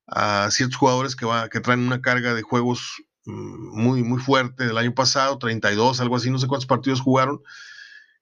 a 0.06 0.48
ciertos 0.52 0.76
jugadores 0.76 1.16
que, 1.16 1.26
va, 1.26 1.48
que 1.48 1.60
traen 1.60 1.80
una 1.80 2.00
carga 2.00 2.32
de 2.32 2.42
juegos 2.42 3.02
mm, 3.24 3.82
muy, 3.82 4.04
muy 4.04 4.20
fuerte 4.20 4.66
del 4.66 4.78
año 4.78 4.94
pasado, 4.94 5.38
32, 5.38 6.00
algo 6.00 6.16
así, 6.16 6.30
no 6.30 6.38
sé 6.38 6.46
cuántos 6.46 6.66
partidos 6.66 7.00
jugaron, 7.00 7.42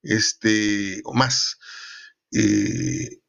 este, 0.05 1.01
o 1.05 1.15
más. 1.15 1.59
Eh, 2.33 3.21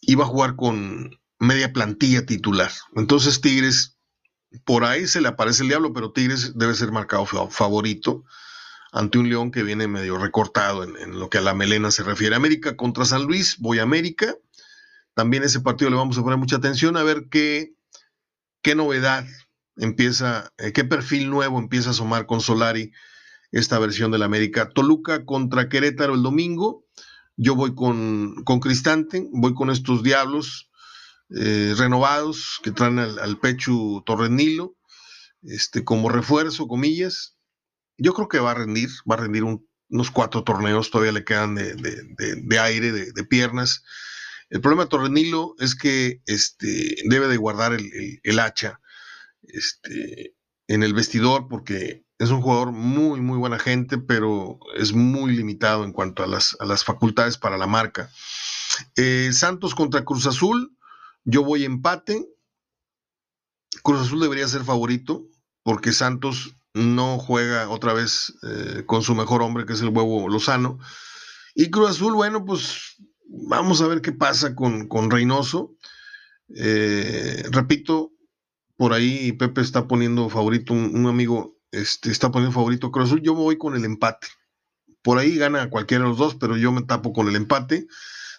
iba 0.00 0.24
a 0.24 0.28
jugar 0.28 0.56
con 0.56 1.18
media 1.38 1.72
plantilla 1.72 2.26
titular. 2.26 2.70
Entonces 2.94 3.40
Tigres, 3.40 3.96
por 4.64 4.84
ahí 4.84 5.06
se 5.06 5.20
le 5.20 5.28
aparece 5.28 5.62
el 5.62 5.68
diablo, 5.68 5.92
pero 5.92 6.12
Tigres 6.12 6.56
debe 6.56 6.74
ser 6.74 6.92
marcado 6.92 7.26
favorito 7.26 8.24
ante 8.92 9.18
un 9.18 9.28
León 9.28 9.50
que 9.50 9.62
viene 9.62 9.88
medio 9.88 10.18
recortado 10.18 10.84
en, 10.84 11.18
lo 11.18 11.30
que 11.30 11.38
a 11.38 11.40
la 11.40 11.54
melena 11.54 11.90
se 11.90 12.02
refiere. 12.02 12.36
América 12.36 12.76
contra 12.76 13.06
San 13.06 13.24
Luis, 13.24 13.56
voy 13.58 13.78
a 13.78 13.84
América. 13.84 14.36
También 15.14 15.42
ese 15.42 15.60
partido 15.60 15.90
le 15.90 15.96
vamos 15.96 16.18
a 16.18 16.22
poner 16.22 16.38
mucha 16.38 16.56
atención 16.56 16.96
a 16.96 17.02
ver 17.02 17.28
qué, 17.30 17.74
qué 18.62 18.74
novedad 18.74 19.26
empieza, 19.76 20.52
eh, 20.58 20.72
qué 20.72 20.84
perfil 20.84 21.30
nuevo 21.30 21.58
empieza 21.58 21.88
a 21.88 21.92
asomar 21.92 22.26
con 22.26 22.40
Solari 22.40 22.92
esta 23.52 23.78
versión 23.78 24.10
del 24.10 24.22
América. 24.22 24.70
Toluca 24.70 25.24
contra 25.24 25.68
Querétaro 25.68 26.14
el 26.14 26.22
domingo. 26.22 26.84
Yo 27.36 27.54
voy 27.54 27.74
con, 27.74 28.42
con 28.44 28.60
Cristante, 28.60 29.28
voy 29.32 29.54
con 29.54 29.70
estos 29.70 30.02
diablos 30.02 30.70
eh, 31.30 31.74
renovados 31.76 32.58
que 32.62 32.72
traen 32.72 32.98
al, 32.98 33.38
pecho 33.38 34.02
Torrenilo, 34.04 34.76
este, 35.42 35.84
como 35.84 36.08
refuerzo, 36.10 36.68
comillas 36.68 37.36
yo 38.02 38.14
creo 38.14 38.28
que 38.28 38.40
va 38.40 38.52
a 38.52 38.54
rendir, 38.54 38.88
va 39.10 39.14
a 39.14 39.18
rendir 39.18 39.44
unos 39.44 40.10
cuatro 40.10 40.44
torneos, 40.44 40.90
todavía 40.90 41.12
le 41.12 41.24
quedan 41.24 41.54
de, 41.54 42.58
aire, 42.58 42.92
de, 42.92 43.24
piernas. 43.24 43.84
El 44.50 44.60
problema 44.60 44.84
de 44.84 44.90
Torrenilo 44.90 45.54
es 45.58 45.74
que 45.74 46.20
este, 46.26 46.96
debe 47.04 47.28
de 47.28 47.36
guardar 47.36 47.74
el, 47.74 48.38
hacha 48.40 48.80
este, 49.42 50.34
en 50.66 50.82
el 50.82 50.94
vestidor 50.94 51.46
porque 51.48 52.01
es 52.22 52.30
un 52.30 52.40
jugador 52.40 52.70
muy, 52.70 53.20
muy 53.20 53.36
buena 53.36 53.58
gente, 53.58 53.98
pero 53.98 54.60
es 54.76 54.92
muy 54.92 55.34
limitado 55.34 55.82
en 55.84 55.92
cuanto 55.92 56.22
a 56.22 56.28
las, 56.28 56.84
facultades 56.84 57.36
para 57.36 57.58
la 57.58 57.66
marca. 57.66 58.10
Eh, 58.94 59.30
Santos 59.32 59.74
contra 59.74 60.04
Cruz 60.04 60.26
Azul, 60.26 60.76
yo 61.24 61.42
voy 61.42 61.64
empate. 61.64 62.28
Cruz 63.82 64.02
Azul 64.02 64.20
debería 64.20 64.46
ser 64.46 64.62
favorito 64.62 65.26
porque 65.64 65.92
Santos 65.92 66.54
no 66.74 67.18
juega 67.18 67.68
otra 67.68 67.92
vez 67.92 68.34
eh, 68.44 68.84
con 68.86 69.02
su 69.02 69.16
mejor 69.16 69.42
hombre, 69.42 69.66
que 69.66 69.72
es 69.72 69.80
el 69.80 69.88
huevo 69.88 70.28
Lozano. 70.28 70.78
Y 71.56 71.70
Cruz 71.70 71.90
Azul, 71.90 72.14
bueno, 72.14 72.44
pues 72.44 72.98
vamos 73.26 73.82
a 73.82 73.88
ver 73.88 74.00
qué 74.00 74.12
pasa 74.12 74.54
con, 74.54 74.86
con 74.86 75.10
Reynoso. 75.10 75.74
Eh, 76.54 77.42
repito, 77.50 78.12
por 78.76 78.92
ahí 78.92 79.32
Pepe 79.32 79.60
está 79.60 79.88
poniendo 79.88 80.28
favorito, 80.28 80.72
un, 80.72 81.06
amigo 81.06 81.56
este, 81.72 82.10
está 82.10 82.30
poniendo 82.30 82.54
favorito 82.54 82.90
Cruz 82.92 83.06
Azul. 83.06 83.22
Yo 83.22 83.34
voy 83.34 83.58
con 83.58 83.74
el 83.74 83.84
empate. 83.84 84.28
Por 85.02 85.18
ahí 85.18 85.36
gana 85.36 85.68
cualquiera 85.68 86.04
de 86.04 86.10
los 86.10 86.18
dos, 86.18 86.36
pero 86.36 86.56
yo 86.56 86.70
me 86.70 86.82
tapo 86.82 87.12
con 87.12 87.28
el 87.28 87.34
empate. 87.34 87.88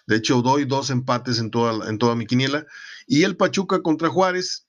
De 0.06 0.16
hecho, 0.16 0.40
doy 0.40 0.64
dos 0.64 0.90
empates 0.90 1.38
en 1.38 1.50
toda, 1.50 1.88
en 1.88 1.98
toda 1.98 2.14
mi 2.14 2.26
quiniela. 2.26 2.66
Y 3.06 3.24
el 3.24 3.36
Pachuca 3.36 3.82
contra 3.82 4.08
Juárez, 4.08 4.66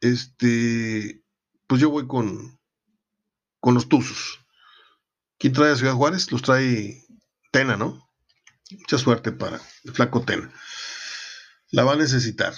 este, 0.00 1.22
pues 1.66 1.80
yo 1.80 1.90
voy 1.90 2.06
con, 2.06 2.60
con 3.60 3.74
los 3.74 3.88
Tuzos. 3.88 4.40
¿Quién 5.38 5.52
trae 5.52 5.72
a 5.72 5.76
Ciudad 5.76 5.94
Juárez? 5.94 6.30
Los 6.30 6.42
trae 6.42 7.04
Tena, 7.50 7.76
¿no? 7.76 8.08
Mucha 8.70 8.98
suerte 8.98 9.32
para 9.32 9.60
el 9.84 9.92
flaco 9.92 10.22
Tena. 10.22 10.52
La 11.70 11.84
va 11.84 11.92
a 11.92 11.96
necesitar. 11.96 12.54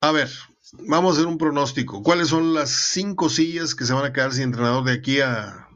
A 0.00 0.12
ver, 0.12 0.30
vamos 0.72 1.12
a 1.12 1.14
hacer 1.18 1.26
un 1.26 1.38
pronóstico. 1.38 2.02
¿Cuáles 2.02 2.28
son 2.28 2.54
las 2.54 2.70
cinco 2.70 3.28
sillas 3.28 3.74
que 3.74 3.84
se 3.84 3.92
van 3.92 4.04
a 4.04 4.12
quedar 4.12 4.32
sin 4.32 4.44
entrenador 4.44 4.84
de 4.84 4.92
aquí 4.92 5.20
a, 5.20 5.68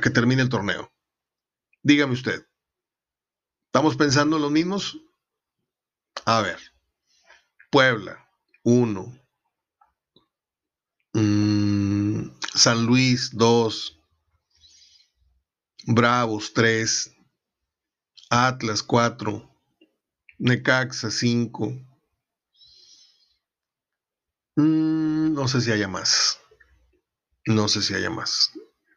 que 0.00 0.10
termine 0.10 0.42
el 0.42 0.48
torneo? 0.48 0.92
Dígame 1.82 2.14
usted. 2.14 2.46
¿Estamos 3.66 3.96
pensando 3.96 4.36
en 4.36 4.42
los 4.42 4.50
mismos? 4.50 4.98
A 6.24 6.42
ver. 6.42 6.58
Puebla, 7.70 8.28
uno. 8.62 9.18
Mm, 11.14 12.30
San 12.54 12.86
Luis 12.86 13.30
2, 13.32 13.98
Bravos 15.86 16.52
3, 16.52 17.14
Atlas 18.30 18.82
4, 18.82 19.50
Necaxa 20.38 21.10
5. 21.10 21.91
Mm, 24.56 25.34
no 25.34 25.48
sé 25.48 25.60
si 25.60 25.72
haya 25.72 25.88
más. 25.88 26.40
No 27.46 27.68
sé 27.68 27.82
si 27.82 27.94
haya 27.94 28.10
más. 28.10 28.52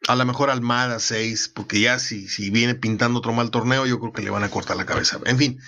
A 0.08 0.16
lo 0.16 0.26
mejor 0.26 0.50
Almada 0.50 1.00
6, 1.00 1.50
porque 1.56 1.80
ya 1.80 1.98
si, 1.98 2.28
si 2.28 2.52
viene 2.52 2.76
pintando 2.76 3.20
otro 3.20 3.34
mal 3.34 3.50
torneo, 3.50 3.86
yo 3.88 4.00
creo 4.00 4.14
que 4.14 4.22
le 4.22 4.30
van 4.30 4.44
a 4.44 4.50
cortar 4.50 4.78
la 4.78 4.86
cabeza. 4.86 5.20
En 5.26 5.38
fin, 5.38 5.60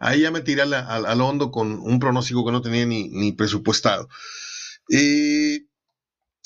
ahí 0.00 0.22
ya 0.22 0.32
me 0.32 0.40
tiré 0.40 0.62
al, 0.62 1.20
hondo 1.20 1.52
con 1.52 1.78
un 1.78 2.00
pronóstico 2.00 2.44
que 2.44 2.52
no 2.52 2.62
tenía 2.62 2.86
ni, 2.86 3.08
ni 3.08 3.32
presupuestado. 3.32 4.08
Eh, 4.90 5.66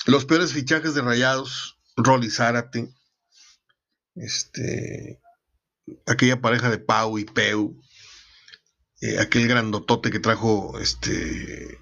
los 0.06 0.26
peores 0.26 0.52
fichajes 0.52 0.94
de 0.94 1.00
Rayados, 1.00 1.78
Rolly 1.96 2.30
Zárate, 2.30 2.88
este, 4.14 5.20
aquella 6.06 6.40
pareja 6.40 6.70
de 6.70 6.78
Pau 6.78 7.18
y 7.18 7.24
Peu, 7.24 7.74
eh, 9.00 9.18
aquel 9.20 9.48
grandotote 9.48 10.10
que 10.10 10.20
trajo, 10.20 10.78
este, 10.80 11.78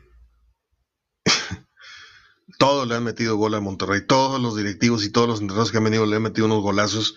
todos 2.58 2.88
le 2.88 2.94
han 2.94 3.04
metido 3.04 3.36
gol 3.36 3.54
a 3.54 3.60
Monterrey, 3.60 4.06
todos 4.06 4.40
los 4.40 4.56
directivos 4.56 5.04
y 5.04 5.10
todos 5.10 5.28
los 5.28 5.40
entrenadores 5.40 5.72
que 5.72 5.78
han 5.78 5.84
venido 5.84 6.06
le 6.06 6.16
han 6.16 6.22
metido 6.22 6.46
unos 6.46 6.62
golazos. 6.62 7.16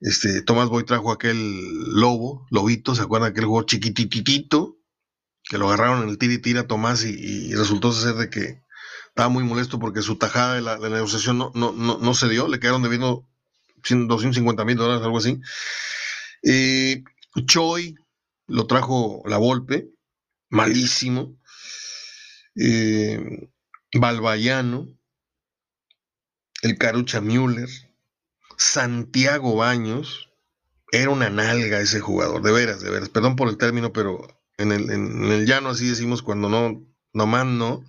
Este, 0.00 0.42
Tomás 0.42 0.68
Boy 0.68 0.84
trajo 0.84 1.12
aquel 1.12 1.36
lobo, 1.92 2.46
lobito, 2.50 2.94
¿se 2.94 3.02
acuerdan? 3.02 3.30
Aquel 3.30 3.44
juego 3.44 3.66
chiquititito, 3.66 4.78
que 5.44 5.58
lo 5.58 5.68
agarraron 5.68 6.04
en 6.04 6.08
el 6.08 6.18
tira 6.18 6.34
y 6.34 6.38
tira 6.38 6.66
Tomás 6.66 7.04
y, 7.04 7.54
resultó 7.54 7.92
ser 7.92 8.14
de 8.14 8.30
que 8.30 8.62
estaba 9.08 9.28
muy 9.28 9.44
molesto 9.44 9.78
porque 9.78 10.02
su 10.02 10.16
tajada 10.16 10.54
de 10.54 10.62
la, 10.62 10.78
negociación 10.78 11.36
no, 11.38 11.52
no, 11.54 11.72
no, 11.72 12.14
se 12.14 12.28
dio, 12.28 12.48
le 12.48 12.60
quedaron 12.60 12.82
debiendo 12.82 13.26
250 13.88 14.64
mil 14.64 14.76
dólares, 14.76 15.02
algo 15.02 15.18
así. 15.18 15.40
Eh, 16.42 17.02
Choi 17.46 17.94
lo 18.46 18.66
trajo 18.66 19.22
la 19.26 19.38
Volpe, 19.38 19.90
malísimo. 20.48 21.36
Eh, 22.56 23.50
Balbayano, 23.92 24.88
el 26.62 26.78
Carucha 26.78 27.20
Müller, 27.20 27.68
Santiago 28.56 29.56
Baños, 29.56 30.30
era 30.92 31.10
una 31.10 31.30
nalga 31.30 31.80
ese 31.80 32.00
jugador, 32.00 32.42
de 32.42 32.52
veras, 32.52 32.80
de 32.80 32.90
veras, 32.90 33.08
perdón 33.08 33.36
por 33.36 33.48
el 33.48 33.56
término, 33.56 33.92
pero 33.92 34.26
en 34.58 34.72
el, 34.72 35.46
llano, 35.46 35.70
así 35.70 35.88
decimos 35.88 36.22
cuando 36.22 36.48
no, 36.48 36.86
no 37.12 37.26
más 37.26 37.46
no. 37.46 37.84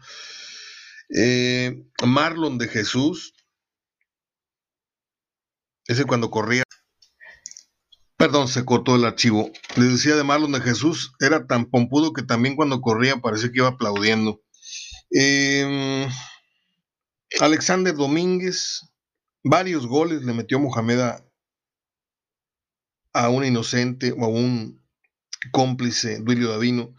Eh, 1.09 1.83
Marlon 2.05 2.57
de 2.57 2.67
Jesús, 2.69 3.33
ese 5.85 6.05
cuando 6.05 6.31
corría, 6.31 6.63
perdón, 8.15 8.47
se 8.47 8.63
cortó 8.63 8.95
el 8.95 9.03
archivo. 9.03 9.51
Le 9.75 9.85
decía 9.85 10.15
de 10.15 10.23
Marlon 10.23 10.53
de 10.53 10.61
Jesús, 10.61 11.13
era 11.19 11.45
tan 11.47 11.65
pompudo 11.65 12.13
que 12.13 12.23
también 12.23 12.55
cuando 12.55 12.79
corría 12.79 13.17
parecía 13.17 13.51
que 13.51 13.57
iba 13.57 13.67
aplaudiendo. 13.67 14.41
Em, 15.13 16.07
Alexander 17.41 17.93
Domínguez, 17.93 18.81
varios 19.43 19.85
goles 19.85 20.23
le 20.23 20.33
metió 20.33 20.57
Mohamed 20.57 20.99
a, 23.13 23.29
un 23.29 23.43
inocente 23.43 24.13
o 24.13 24.23
a 24.23 24.29
un 24.29 24.81
cómplice, 25.51 26.19
Duilio 26.19 26.51
Davino, 26.51 26.95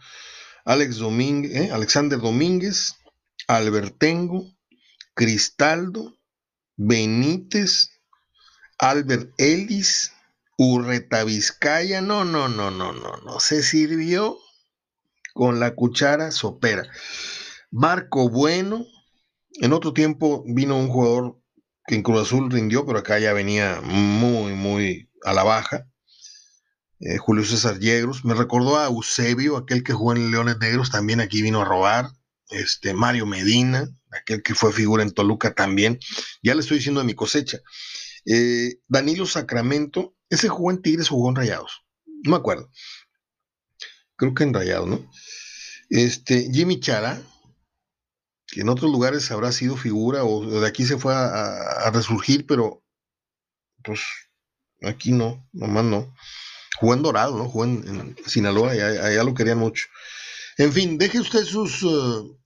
Alex 0.63 0.97
Domínguez, 0.97 1.55
¿eh? 1.55 1.71
Alexander 1.71 2.19
Domínguez, 2.19 2.95
Albertengo, 3.47 4.47
Cristaldo, 5.15 6.15
Benítez, 6.75 7.89
Albert 8.77 9.33
Ellis, 9.39 10.13
Urreta 10.57 11.23
Vizcaya, 11.23 12.01
no, 12.01 12.25
no, 12.25 12.47
no, 12.47 12.69
no, 12.69 12.93
no, 12.93 13.17
no, 13.17 13.39
se 13.39 13.63
sirvió 13.63 14.37
con 15.33 15.59
la 15.59 15.73
cuchara 15.73 16.29
sopera. 16.29 16.87
Marco 17.75 18.29
Bueno, 18.29 18.85
en 19.53 19.73
otro 19.73 19.93
tiempo 19.93 20.43
vino 20.45 20.77
un 20.77 20.89
jugador 20.89 21.41
que 21.87 21.95
en 21.95 22.03
Cruz 22.03 22.21
Azul 22.21 22.51
rindió, 22.51 22.85
pero 22.85 22.99
acá 22.99 23.17
ya 23.17 23.33
venía 23.33 23.81
muy, 23.81 24.53
muy 24.53 25.09
a 25.23 25.33
la 25.33 25.41
baja. 25.41 25.87
Eh, 26.99 27.17
Julio 27.17 27.43
César 27.43 27.79
Yegros. 27.79 28.25
Me 28.25 28.35
recordó 28.35 28.77
a 28.77 28.85
Eusebio, 28.85 29.57
aquel 29.57 29.83
que 29.83 29.93
jugó 29.93 30.13
en 30.13 30.29
Leones 30.29 30.59
Negros, 30.59 30.91
también 30.91 31.19
aquí 31.19 31.41
vino 31.41 31.61
a 31.61 31.65
robar. 31.65 32.11
Este, 32.51 32.93
Mario 32.93 33.25
Medina, 33.25 33.89
aquel 34.11 34.43
que 34.43 34.53
fue 34.53 34.71
figura 34.71 35.01
en 35.01 35.09
Toluca 35.09 35.55
también. 35.55 35.97
Ya 36.43 36.53
le 36.53 36.61
estoy 36.61 36.77
diciendo 36.77 37.01
de 37.01 37.07
mi 37.07 37.15
cosecha. 37.15 37.57
Eh, 38.27 38.75
Danilo 38.87 39.25
Sacramento, 39.25 40.15
ese 40.29 40.47
jugó 40.47 40.69
en 40.69 40.83
Tigres 40.83 41.09
jugó 41.09 41.29
en 41.29 41.37
Rayados. 41.37 41.81
No 42.05 42.29
me 42.29 42.37
acuerdo. 42.37 42.69
Creo 44.15 44.35
que 44.35 44.43
en 44.43 44.53
Rayados, 44.53 44.87
¿no? 44.87 45.09
Este, 45.89 46.51
Jimmy 46.53 46.79
Chara, 46.79 47.19
que 48.53 48.61
en 48.61 48.69
otros 48.69 48.91
lugares 48.91 49.31
habrá 49.31 49.51
sido 49.51 49.75
figura 49.75 50.23
o 50.23 50.45
de 50.45 50.67
aquí 50.67 50.85
se 50.85 50.97
fue 50.97 51.13
a, 51.15 51.89
resurgir, 51.91 52.45
pero 52.45 52.83
pues 53.83 54.01
aquí 54.81 55.11
no, 55.11 55.47
nomás 55.51 55.85
no. 55.85 56.13
Jugó 56.79 56.93
en 56.93 57.01
Dorado, 57.01 57.37
¿no? 57.37 57.49
Jugó 57.49 57.65
en, 57.65 58.15
Sinaloa, 58.25 58.75
y 58.75 58.79
allá, 58.79 59.23
lo 59.23 59.33
querían 59.33 59.59
mucho. 59.59 59.85
En 60.57 60.71
fin, 60.71 60.97
deje 60.97 61.19
usted 61.19 61.43
sus, 61.45 61.83
uh, 61.83 62.39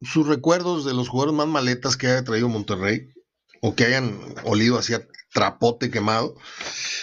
sus 0.00 0.26
recuerdos 0.26 0.84
de 0.84 0.94
los 0.94 1.08
jugadores 1.08 1.36
más 1.36 1.48
maletas 1.48 1.96
que 1.96 2.06
haya 2.06 2.24
traído 2.24 2.48
Monterrey 2.48 3.12
o 3.60 3.74
que 3.74 3.84
hayan 3.84 4.18
olido 4.44 4.78
hacia 4.78 5.06
trapote 5.32 5.90
quemado. 5.90 6.36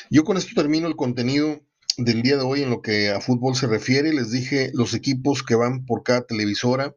Yo 0.10 0.24
con 0.24 0.38
esto 0.38 0.52
termino 0.56 0.88
el 0.88 0.96
contenido 0.96 1.62
del 1.98 2.22
día 2.22 2.38
de 2.38 2.44
hoy 2.44 2.64
en 2.64 2.70
lo 2.70 2.82
que 2.82 3.12
a 3.12 3.22
fútbol 3.22 3.56
se 3.56 3.68
refiere. 3.68 4.14
Les 4.14 4.32
dije 4.32 4.72
los 4.74 4.94
equipos 4.94 5.44
que 5.44 5.56
van 5.56 5.86
por 5.86 6.04
cada 6.04 6.26
televisora. 6.26 6.96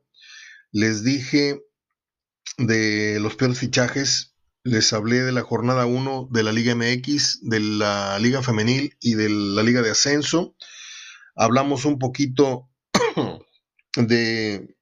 Les 0.75 1.05
dije 1.05 1.63
de 2.59 3.19
los 3.21 3.37
peores 3.37 3.59
fichajes 3.59 4.35
les 4.65 4.93
hablé 4.95 5.21
de 5.21 5.31
la 5.31 5.43
jornada 5.43 5.87
1 5.87 6.29
de 6.33 6.43
la 6.43 6.51
Liga 6.51 6.75
MX, 6.75 7.41
de 7.43 7.61
la 7.61 8.19
Liga 8.19 8.43
Femenil 8.43 8.97
y 8.99 9.15
de 9.15 9.29
la 9.29 9.63
Liga 9.63 9.83
de 9.83 9.91
Ascenso. 9.91 10.57
Hablamos 11.37 11.85
un 11.85 11.99
poquito 11.99 12.71
de... 13.97 14.75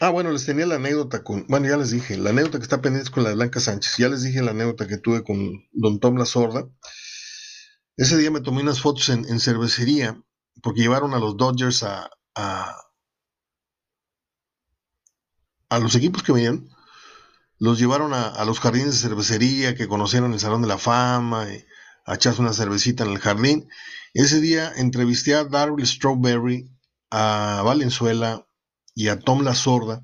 Ah, 0.00 0.10
bueno, 0.10 0.30
les 0.30 0.46
tenía 0.46 0.64
la 0.64 0.76
anécdota 0.76 1.22
con... 1.22 1.46
Bueno, 1.48 1.68
ya 1.68 1.76
les 1.76 1.90
dije, 1.90 2.16
la 2.16 2.30
anécdota 2.30 2.58
que 2.58 2.62
está 2.62 2.80
pendiente 2.80 3.10
con 3.10 3.24
la 3.24 3.34
Blanca 3.34 3.58
Sánchez. 3.58 3.96
Ya 3.98 4.08
les 4.08 4.22
dije 4.22 4.40
la 4.40 4.52
anécdota 4.52 4.86
que 4.86 4.96
tuve 4.96 5.24
con 5.24 5.68
Don 5.72 5.98
Tom 5.98 6.16
La 6.16 6.24
Sorda. 6.24 6.70
Ese 7.96 8.16
día 8.16 8.30
me 8.30 8.40
tomé 8.40 8.62
unas 8.62 8.80
fotos 8.80 9.08
en, 9.08 9.40
cervecería 9.40 10.22
porque 10.62 10.80
llevaron 10.80 11.12
a 11.12 11.18
los 11.18 11.36
Dodgers 11.36 11.82
a, 11.82 12.08
a 15.68 15.78
los 15.78 15.94
equipos 15.94 16.22
que 16.22 16.32
venían 16.32 16.68
los 17.58 17.78
llevaron 17.78 18.14
a, 18.14 18.44
los 18.44 18.60
jardines 18.60 19.02
de 19.02 19.08
cervecería 19.08 19.74
que 19.74 19.88
conocieron 19.88 20.32
el 20.32 20.40
Salón 20.40 20.62
de 20.62 20.68
la 20.68 20.78
Fama, 20.78 21.52
y 21.52 21.64
a 22.06 22.14
echarse 22.14 22.40
una 22.40 22.52
cervecita 22.52 23.04
en 23.04 23.10
el 23.10 23.18
jardín. 23.18 23.68
Ese 24.14 24.40
día 24.40 24.72
entrevisté 24.76 25.34
a 25.34 25.44
Darryl 25.44 25.84
Strawberry, 25.86 26.70
a 27.10 27.62
Valenzuela 27.64 28.46
y 28.94 29.08
a 29.08 29.18
Tom 29.18 29.42
La 29.42 29.54
Sorda. 29.54 30.02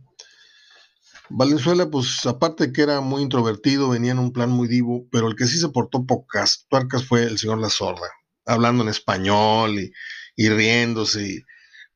Valenzuela, 1.30 1.88
pues 1.90 2.26
aparte 2.26 2.66
de 2.66 2.72
que 2.72 2.82
era 2.82 3.00
muy 3.00 3.22
introvertido, 3.22 3.88
venía 3.88 4.12
en 4.12 4.18
un 4.18 4.32
plan 4.32 4.50
muy 4.50 4.68
divo, 4.68 5.06
pero 5.10 5.28
el 5.28 5.36
que 5.36 5.46
sí 5.46 5.58
se 5.58 5.68
portó 5.70 6.04
pocas 6.04 6.66
tuercas 6.68 7.04
fue 7.06 7.22
el 7.22 7.38
señor 7.38 7.58
La 7.58 7.70
Sorda, 7.70 8.08
hablando 8.44 8.82
en 8.82 8.90
español 8.90 9.78
y, 9.78 9.92
y 10.36 10.48
riéndose. 10.48 11.26
Y, 11.26 11.42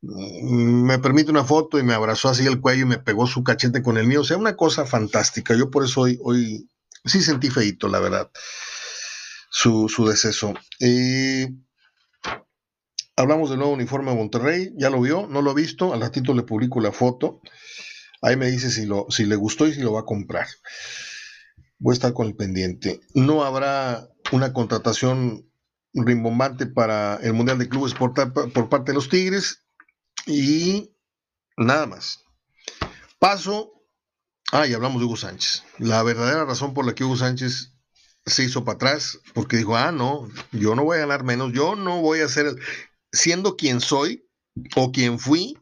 me 0.01 0.99
permite 0.99 1.31
una 1.31 1.45
foto 1.45 1.79
y 1.79 1.83
me 1.83 1.95
abrazó 1.95 2.29
así 2.29 2.47
el 2.47 2.61
cuello 2.61 2.83
y 2.83 2.89
me 2.89 2.99
pegó 2.99 3.27
su 3.27 3.43
cachete 3.43 3.83
con 3.83 3.99
el 3.99 4.07
mío. 4.07 4.21
O 4.21 4.25
sea, 4.25 4.37
una 4.37 4.57
cosa 4.57 4.87
fantástica. 4.87 5.57
Yo 5.57 5.71
por 5.71 5.85
eso 5.85 6.03
hoy, 6.03 6.19
hoy 6.23 6.69
sí 7.05 7.21
sentí 7.21 7.51
feito, 7.51 7.89
la 7.89 7.99
verdad, 7.99 8.31
su, 9.51 9.89
su 9.89 10.07
deceso. 10.07 10.55
hablamos 13.17 13.51
del 13.51 13.59
nuevo 13.59 13.75
uniforme 13.75 14.13
de 14.13 14.17
Monterrey. 14.17 14.73
Ya 14.77 14.91
lo 14.91 15.01
vio, 15.01 15.27
no 15.27 15.43
lo 15.43 15.51
ha 15.51 15.55
visto. 15.55 15.93
Al 15.93 16.01
ratito 16.01 16.33
le 16.35 16.43
publico 16.43 16.81
la 16.81 16.93
foto. 16.93 17.41
Ahí 18.23 18.37
me 18.37 18.51
dice 18.51 18.71
si, 18.71 18.87
lo, 18.87 19.07
si 19.11 19.27
le 19.27 19.37
gustó 19.37 19.67
y 19.67 19.75
si 19.75 19.81
lo 19.81 19.93
va 19.93 20.01
a 20.01 20.07
comprar. 20.07 20.47
Voy 21.79 21.93
a 21.93 21.95
estar 21.95 22.13
con 22.13 22.27
el 22.27 22.37
pendiente. 22.37 23.01
No 23.15 23.45
habrá 23.45 24.09
una 24.33 24.53
contratación 24.53 25.49
rimbombante 25.93 26.67
para 26.67 27.17
el 27.17 27.33
Mundial 27.33 27.59
de 27.59 27.69
Clubes 27.69 27.95
por 27.95 28.13
parte 28.69 28.93
de 28.93 28.95
los 28.95 29.09
Tigres 29.09 29.65
y 30.29 30.95
nada 31.57 31.87
más. 31.87 32.21
Paso. 33.19 33.73
Ah, 34.53 34.67
y 34.67 34.75
hablamos 34.75 35.01
de 35.01 35.07
Hugo 35.07 35.17
Sánchez. 35.17 35.64
La 35.79 36.03
verdadera 36.03 36.45
razón 36.45 36.73
por 36.73 36.87
la 36.87 36.95
que 36.95 37.05
Hugo 37.05 37.17
Sánchez 37.17 37.73
se 38.25 38.45
hizo 38.45 38.64
para 38.64 38.77
atrás, 38.77 39.19
porque 39.35 39.57
dijo, 39.57 39.77
ah, 39.77 39.91
no, 39.91 40.29
yo 40.53 40.75
no 40.75 40.85
voy 40.85 40.99
a 40.99 41.01
ganar 41.01 41.25
menos, 41.25 41.53
yo 41.53 41.77
no 41.77 42.01
voy 42.01 42.21
a 42.21 42.29
ser, 42.29 42.55
siendo 43.12 43.57
quien 43.57 43.81
soy 43.81 44.29
o 44.77 44.93
quien 44.93 45.19
fui, 45.19 45.59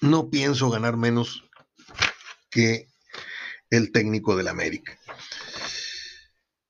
no 0.00 0.30
pienso 0.30 0.70
ganar 0.70 0.96
menos 0.96 1.44
que 2.50 2.88
el 3.70 3.92
técnico 3.92 4.36
del 4.36 4.48
América. 4.48 4.98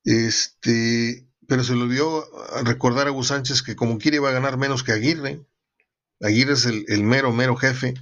Este, 0.03 1.27
pero 1.47 1.63
se 1.63 1.75
le 1.75 1.83
olvidó 1.83 2.27
recordar 2.63 3.07
a 3.07 3.11
Hugo 3.11 3.23
Sánchez 3.23 3.61
que 3.61 3.75
como 3.75 3.97
quiere 3.97 4.17
iba 4.17 4.29
a 4.29 4.33
ganar 4.33 4.57
menos 4.57 4.83
que 4.83 4.91
Aguirre. 4.91 5.45
Aguirre 6.23 6.53
es 6.53 6.65
el, 6.65 7.03
mero, 7.03 7.33
mero 7.33 7.55
jefe 7.57 7.93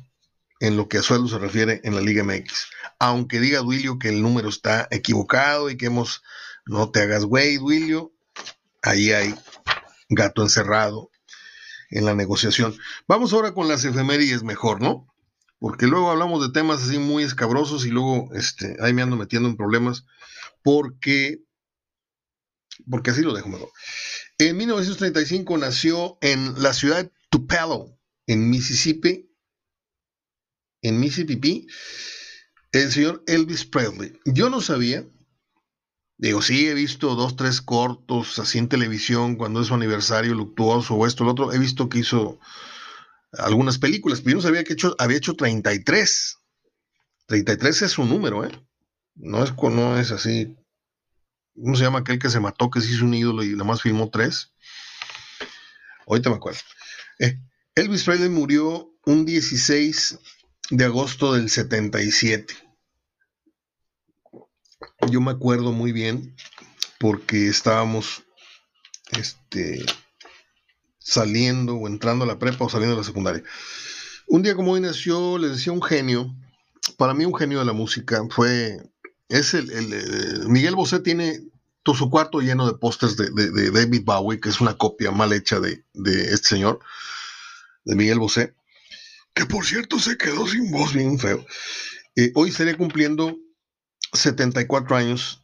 en 0.60 0.77
lo 0.77 0.88
que 0.88 0.99
a 0.99 1.01
sueldo 1.01 1.27
se 1.27 1.39
refiere 1.39 1.81
en 1.84 1.95
la 1.95 2.01
Liga 2.01 2.23
MX. 2.23 2.67
Aunque 2.99 3.39
diga 3.39 3.60
Duilio 3.60 3.97
que 3.97 4.10
el 4.10 4.21
número 4.21 4.47
está 4.47 4.88
equivocado 4.91 5.71
y 5.71 5.77
que 5.77 5.88
hemos, 5.88 6.21
no 6.65 6.91
te 6.91 7.01
hagas 7.01 7.25
güey, 7.25 7.57
Duilio, 7.57 8.13
ahí 8.84 9.12
hay 9.12 9.34
gato 10.10 10.43
encerrado 10.43 11.10
en 11.89 12.05
la 12.05 12.13
negociación. 12.13 12.77
Vamos 13.07 13.34
ahora 13.34 13.55
con 13.55 13.67
las 13.67 13.84
efemérides 13.86 14.43
mejor, 14.43 14.81
¿no? 14.81 15.07
Porque 15.57 15.88
luego 15.88 16.12
hablamos 16.12 16.43
de 16.45 16.53
temas 16.53 16.84
así 16.84 16.99
muy 16.99 17.23
escabrosos 17.23 17.86
y 17.86 17.89
luego 17.89 18.29
este, 18.34 18.77
ahí 18.81 18.93
me 18.93 19.01
ando 19.01 19.15
metiendo 19.15 19.49
en 19.49 19.57
problemas 19.57 20.05
porque, 20.63 21.41
porque 22.88 23.10
así 23.10 23.21
lo 23.21 23.34
dejo 23.34 23.49
mejor. 23.49 23.71
En 24.38 24.57
1935 24.57 25.57
nació 25.57 26.19
en 26.22 26.61
la 26.61 26.74
ciudad 26.74 27.03
de 27.03 27.11
Tupelo, 27.30 27.97
en 28.32 28.49
Mississippi, 28.49 29.29
en 30.82 30.99
Mississippi, 31.01 31.67
el 32.71 32.89
señor 32.89 33.23
Elvis 33.27 33.65
Presley. 33.65 34.17
Yo 34.23 34.49
no 34.49 34.61
sabía, 34.61 35.05
digo, 36.17 36.41
sí, 36.41 36.69
he 36.69 36.73
visto 36.73 37.15
dos, 37.15 37.36
tres 37.36 37.61
cortos 37.61 38.39
así 38.39 38.57
en 38.57 38.69
televisión 38.69 39.36
cuando 39.36 39.59
es 39.59 39.67
su 39.67 39.73
aniversario 39.73 40.34
luctuoso 40.34 40.95
o 40.95 41.05
esto, 41.05 41.25
lo 41.25 41.32
otro, 41.32 41.51
he 41.51 41.59
visto 41.59 41.89
que 41.89 41.99
hizo 41.99 42.39
algunas 43.34 43.77
películas, 43.79 44.21
pero 44.21 44.32
yo 44.32 44.38
no 44.38 44.43
sabía 44.43 44.63
que 44.63 44.73
hecho, 44.73 44.95
había 44.97 45.17
hecho 45.17 45.36
33. 45.36 46.38
33 47.25 47.82
es 47.82 47.91
su 47.91 48.05
número, 48.05 48.45
¿eh? 48.45 48.51
No 49.15 49.43
es, 49.43 49.53
no 49.61 49.99
es 49.99 50.11
así. 50.11 50.55
¿Cómo 51.53 51.75
se 51.75 51.84
llama 51.84 51.99
aquel 51.99 52.17
que 52.17 52.29
se 52.29 52.39
mató, 52.39 52.69
que 52.69 52.79
se 52.79 52.93
hizo 52.93 53.03
un 53.03 53.13
ídolo 53.13 53.43
y 53.43 53.51
nada 53.51 53.65
más 53.65 53.82
filmó 53.82 54.09
tres? 54.09 54.53
Ahorita 56.07 56.29
me 56.29 56.38
acuerdo. 56.38 56.59
Eh, 57.19 57.38
Elvis 57.82 58.03
Presley 58.03 58.29
murió 58.29 58.93
un 59.07 59.25
16 59.25 60.19
de 60.69 60.86
agosto 60.86 61.34
del 61.34 61.49
77. 61.49 62.53
Yo 65.09 65.19
me 65.19 65.32
acuerdo 65.32 65.71
muy 65.71 65.91
bien 65.91 66.36
porque 66.99 67.47
estábamos 67.47 68.21
este, 69.17 69.84
saliendo 70.99 71.73
o 71.73 71.88
entrando 71.88 72.23
a 72.25 72.27
la 72.27 72.38
prepa 72.38 72.65
o 72.65 72.69
saliendo 72.69 72.95
de 72.95 73.01
la 73.01 73.07
secundaria. 73.07 73.43
Un 74.27 74.43
día 74.43 74.55
como 74.55 74.73
hoy 74.73 74.82
nació, 74.82 75.39
les 75.39 75.49
decía, 75.49 75.73
un 75.73 75.82
genio. 75.82 76.36
Para 76.97 77.15
mí 77.15 77.25
un 77.25 77.36
genio 77.36 77.57
de 77.59 77.65
la 77.65 77.73
música 77.73 78.21
fue... 78.29 78.77
Es 79.27 79.55
el, 79.55 79.71
Miguel 80.47 80.75
Bosé 80.75 80.99
tiene 80.99 81.39
todo 81.82 81.95
su 81.95 82.11
cuarto 82.11 82.41
lleno 82.41 82.67
de 82.67 82.77
pósters 82.77 83.17
de, 83.17 83.71
David 83.71 84.03
Bowie, 84.05 84.39
que 84.39 84.49
es 84.49 84.61
una 84.61 84.77
copia 84.77 85.09
mal 85.09 85.34
hecha 85.34 85.59
de, 85.59 85.84
este 85.95 86.49
señor, 86.49 86.79
de 87.84 87.95
Miguel 87.95 88.19
Bosé, 88.19 88.55
que 89.34 89.45
por 89.45 89.65
cierto 89.65 89.99
se 89.99 90.17
quedó 90.17 90.47
sin 90.47 90.71
voz 90.71 90.93
bien 90.93 91.19
feo. 91.19 91.45
Eh, 92.15 92.32
hoy 92.36 92.49
estaría 92.49 92.77
cumpliendo 92.77 93.38
74 94.13 94.95
años. 94.95 95.43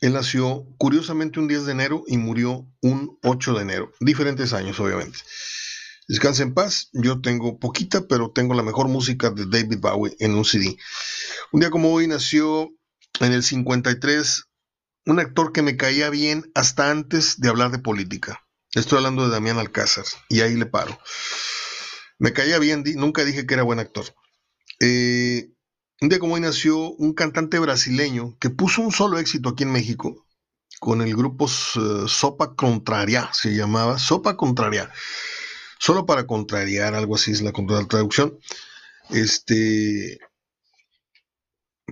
Él 0.00 0.12
nació 0.12 0.66
curiosamente 0.76 1.40
un 1.40 1.48
10 1.48 1.66
de 1.66 1.72
enero 1.72 2.04
y 2.06 2.18
murió 2.18 2.68
un 2.82 3.18
8 3.22 3.54
de 3.54 3.62
enero. 3.62 3.92
Diferentes 4.00 4.52
años, 4.52 4.78
obviamente. 4.80 5.18
Descanse 6.08 6.42
en 6.42 6.52
paz. 6.52 6.90
Yo 6.92 7.22
tengo 7.22 7.58
poquita, 7.58 8.06
pero 8.06 8.30
tengo 8.30 8.54
la 8.54 8.62
mejor 8.62 8.88
música 8.88 9.30
de 9.30 9.46
David 9.46 9.78
Bowie 9.78 10.16
en 10.18 10.34
un 10.34 10.44
CD. 10.44 10.76
Un 11.52 11.60
día 11.60 11.70
como 11.70 11.92
hoy 11.92 12.06
nació 12.06 12.70
en 13.20 13.32
el 13.32 13.42
53 13.42 14.44
un 15.06 15.20
actor 15.20 15.52
que 15.52 15.62
me 15.62 15.76
caía 15.76 16.10
bien 16.10 16.50
hasta 16.54 16.90
antes 16.90 17.40
de 17.40 17.48
hablar 17.48 17.70
de 17.70 17.78
política. 17.78 18.43
Estoy 18.74 18.98
hablando 18.98 19.24
de 19.24 19.30
Damián 19.30 19.58
Alcázar 19.58 20.04
y 20.28 20.40
ahí 20.40 20.54
le 20.54 20.66
paro. 20.66 20.98
Me 22.18 22.32
caía 22.32 22.58
bien, 22.58 22.84
nunca 22.96 23.24
dije 23.24 23.46
que 23.46 23.54
era 23.54 23.62
buen 23.62 23.78
actor. 23.78 24.04
Eh, 24.80 25.50
un 26.00 26.08
día 26.08 26.18
como 26.18 26.34
hoy 26.34 26.40
nació 26.40 26.90
un 26.90 27.14
cantante 27.14 27.58
brasileño 27.58 28.36
que 28.40 28.50
puso 28.50 28.82
un 28.82 28.92
solo 28.92 29.18
éxito 29.18 29.50
aquí 29.50 29.62
en 29.62 29.72
México 29.72 30.26
con 30.80 31.00
el 31.02 31.14
grupo 31.16 31.48
Sopa 31.48 32.54
Contraria, 32.54 33.30
se 33.32 33.54
llamaba 33.54 33.98
Sopa 33.98 34.36
Contraria. 34.36 34.90
Solo 35.78 36.06
para 36.06 36.26
contrariar, 36.26 36.94
algo 36.94 37.14
así 37.14 37.32
es 37.32 37.42
la 37.42 37.52
traducción. 37.52 38.38
Este. 39.10 40.18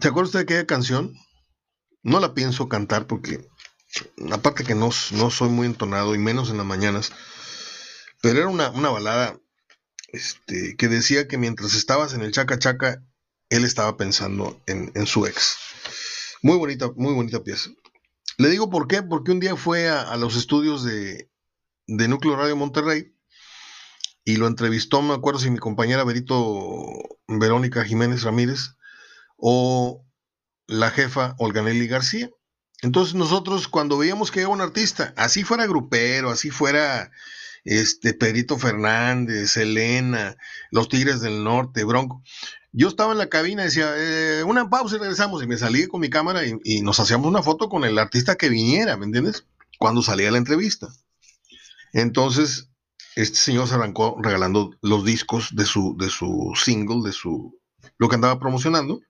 ¿Te 0.01 0.09
acuerdas 0.09 0.33
de 0.33 0.41
aquella 0.41 0.67
canción? 0.67 1.15
No 2.03 2.19
la 2.21 2.35
pienso 2.35 2.69
cantar 2.69 3.07
porque, 3.07 3.47
aparte 4.33 4.65
que 4.65 4.75
no, 4.75 4.91
no 5.13 5.31
soy 5.31 5.49
muy 5.49 5.67
entonado 5.67 6.15
y 6.15 6.19
menos 6.19 6.51
en 6.51 6.57
las 6.57 6.67
mañanas, 6.67 7.13
pero 8.21 8.39
era 8.39 8.49
una, 8.49 8.91
balada 8.91 9.39
este, 10.09 10.77
que 10.77 10.89
decía 10.89 11.29
que 11.29 11.39
mientras 11.39 11.75
estabas 11.75 12.15
en 12.15 12.23
el 12.23 12.33
chaca 12.33 12.59
chaca, 12.59 13.03
él 13.51 13.65
estaba 13.65 13.97
pensando 13.97 14.63
en, 14.67 15.07
su 15.07 15.27
ex. 15.27 15.57
Muy 16.43 16.57
bonita, 16.57 16.91
muy 16.97 17.13
bonita 17.13 17.43
pieza. 17.43 17.71
Le 18.39 18.49
digo 18.49 18.71
por 18.71 18.89
qué, 18.89 19.03
porque 19.03 19.33
un 19.33 19.41
día 19.41 19.57
fue 19.57 19.89
a, 19.89 20.17
los 20.17 20.37
estudios 20.37 20.85
de, 20.85 21.31
de, 21.87 22.09
Núcleo 22.09 22.37
Radio 22.37 22.57
Monterrey 22.57 23.15
y 24.25 24.37
lo 24.37 24.47
entrevistó, 24.47 25.03
me 25.03 25.15
acuerdo 25.15 25.41
si 25.41 25.51
mi 25.51 25.59
compañera 25.59 26.05
Berito 26.05 26.87
Verónica 27.27 27.85
Jiménez 27.85 28.23
Ramírez 28.23 28.77
o 29.37 30.07
la 30.67 30.91
jefa 30.91 31.35
Olganelli 31.39 31.89
García. 31.89 32.31
Entonces 32.83 33.15
nosotros 33.15 33.69
cuando 33.69 33.97
veíamos 33.97 34.31
que 34.31 34.41
era 34.41 34.49
un 34.49 34.61
artista, 34.61 35.15
así 35.17 35.45
fuera 35.45 35.67
grupero, 35.67 36.31
así 36.31 36.51
fuera 36.51 37.11
este 37.65 38.13
Pedrito 38.13 38.59
Fernández, 38.59 39.57
Elena, 39.57 40.37
los 40.73 40.89
Tigres 40.89 41.21
del 41.21 41.45
Norte, 41.45 41.85
Bronco, 41.85 42.23
yo 42.73 42.89
estaba 42.89 43.13
en 43.13 43.19
la 43.19 43.29
cabina 43.29 43.63
y 43.63 43.67
decía, 43.67 43.93
eh, 43.97 44.43
una 44.45 44.69
pausa 44.69 44.97
y 44.97 44.99
regresamos, 44.99 45.43
y 45.43 45.47
me 45.47 45.59
salí 45.59 45.87
con 45.87 46.01
mi 46.01 46.11
cámara 46.11 46.41
y, 46.45 46.81
nos 46.83 46.99
hacíamos 46.99 47.29
una 47.29 47.43
foto 47.43 47.69
con 47.69 47.85
el 47.85 47.99
artista 47.99 48.35
que 48.37 48.49
viniera, 48.49 48.97
¿me 48.97 49.05
entiendes? 49.05 49.45
Cuando 49.79 50.03
salía 50.03 50.31
la 50.31 50.39
entrevista. 50.39 50.89
Entonces, 51.93 52.71
este 53.15 53.39
señor 53.39 53.69
se 53.69 53.75
arrancó 53.75 54.17
regalando 54.21 54.71
los 54.81 55.05
discos 55.05 55.55
de 55.55 55.67
su, 55.67 55.97
de 55.99 56.09
su 56.09 56.53
single, 56.57 57.03
de 57.05 57.13
su 57.13 57.61
lo 57.99 58.09
que 58.09 58.15
andaba 58.15 58.41
promocionando. 58.41 59.03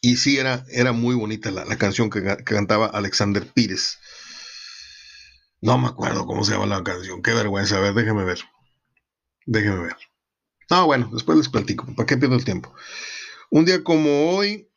Y 0.00 0.16
sí, 0.16 0.38
era, 0.38 0.64
era 0.70 0.92
muy 0.92 1.14
bonita 1.14 1.50
la, 1.50 1.76
canción 1.76 2.08
que, 2.08 2.22
cantaba 2.44 2.86
Alexander 2.86 3.46
Pires. 3.52 3.98
No 5.60 5.76
me 5.76 5.88
acuerdo 5.88 6.26
cómo 6.26 6.42
se 6.42 6.52
llama 6.52 6.66
la 6.66 6.82
canción. 6.82 7.22
Qué 7.22 7.34
vergüenza. 7.34 7.76
A 7.76 7.80
ver, 7.80 7.92
déjeme 7.92 8.24
ver. 8.24 8.40
Déjeme 9.44 9.82
ver. 9.82 9.96
No, 10.70 10.86
bueno, 10.86 11.10
después 11.12 11.36
les 11.36 11.48
platico. 11.48 11.86
¿Para 11.94 12.06
qué 12.06 12.16
pierdo 12.16 12.36
el 12.36 12.44
tiempo? 12.44 12.74
Un 13.50 13.66
día 13.66 13.84
como 13.84 14.36
hoy 14.36 14.70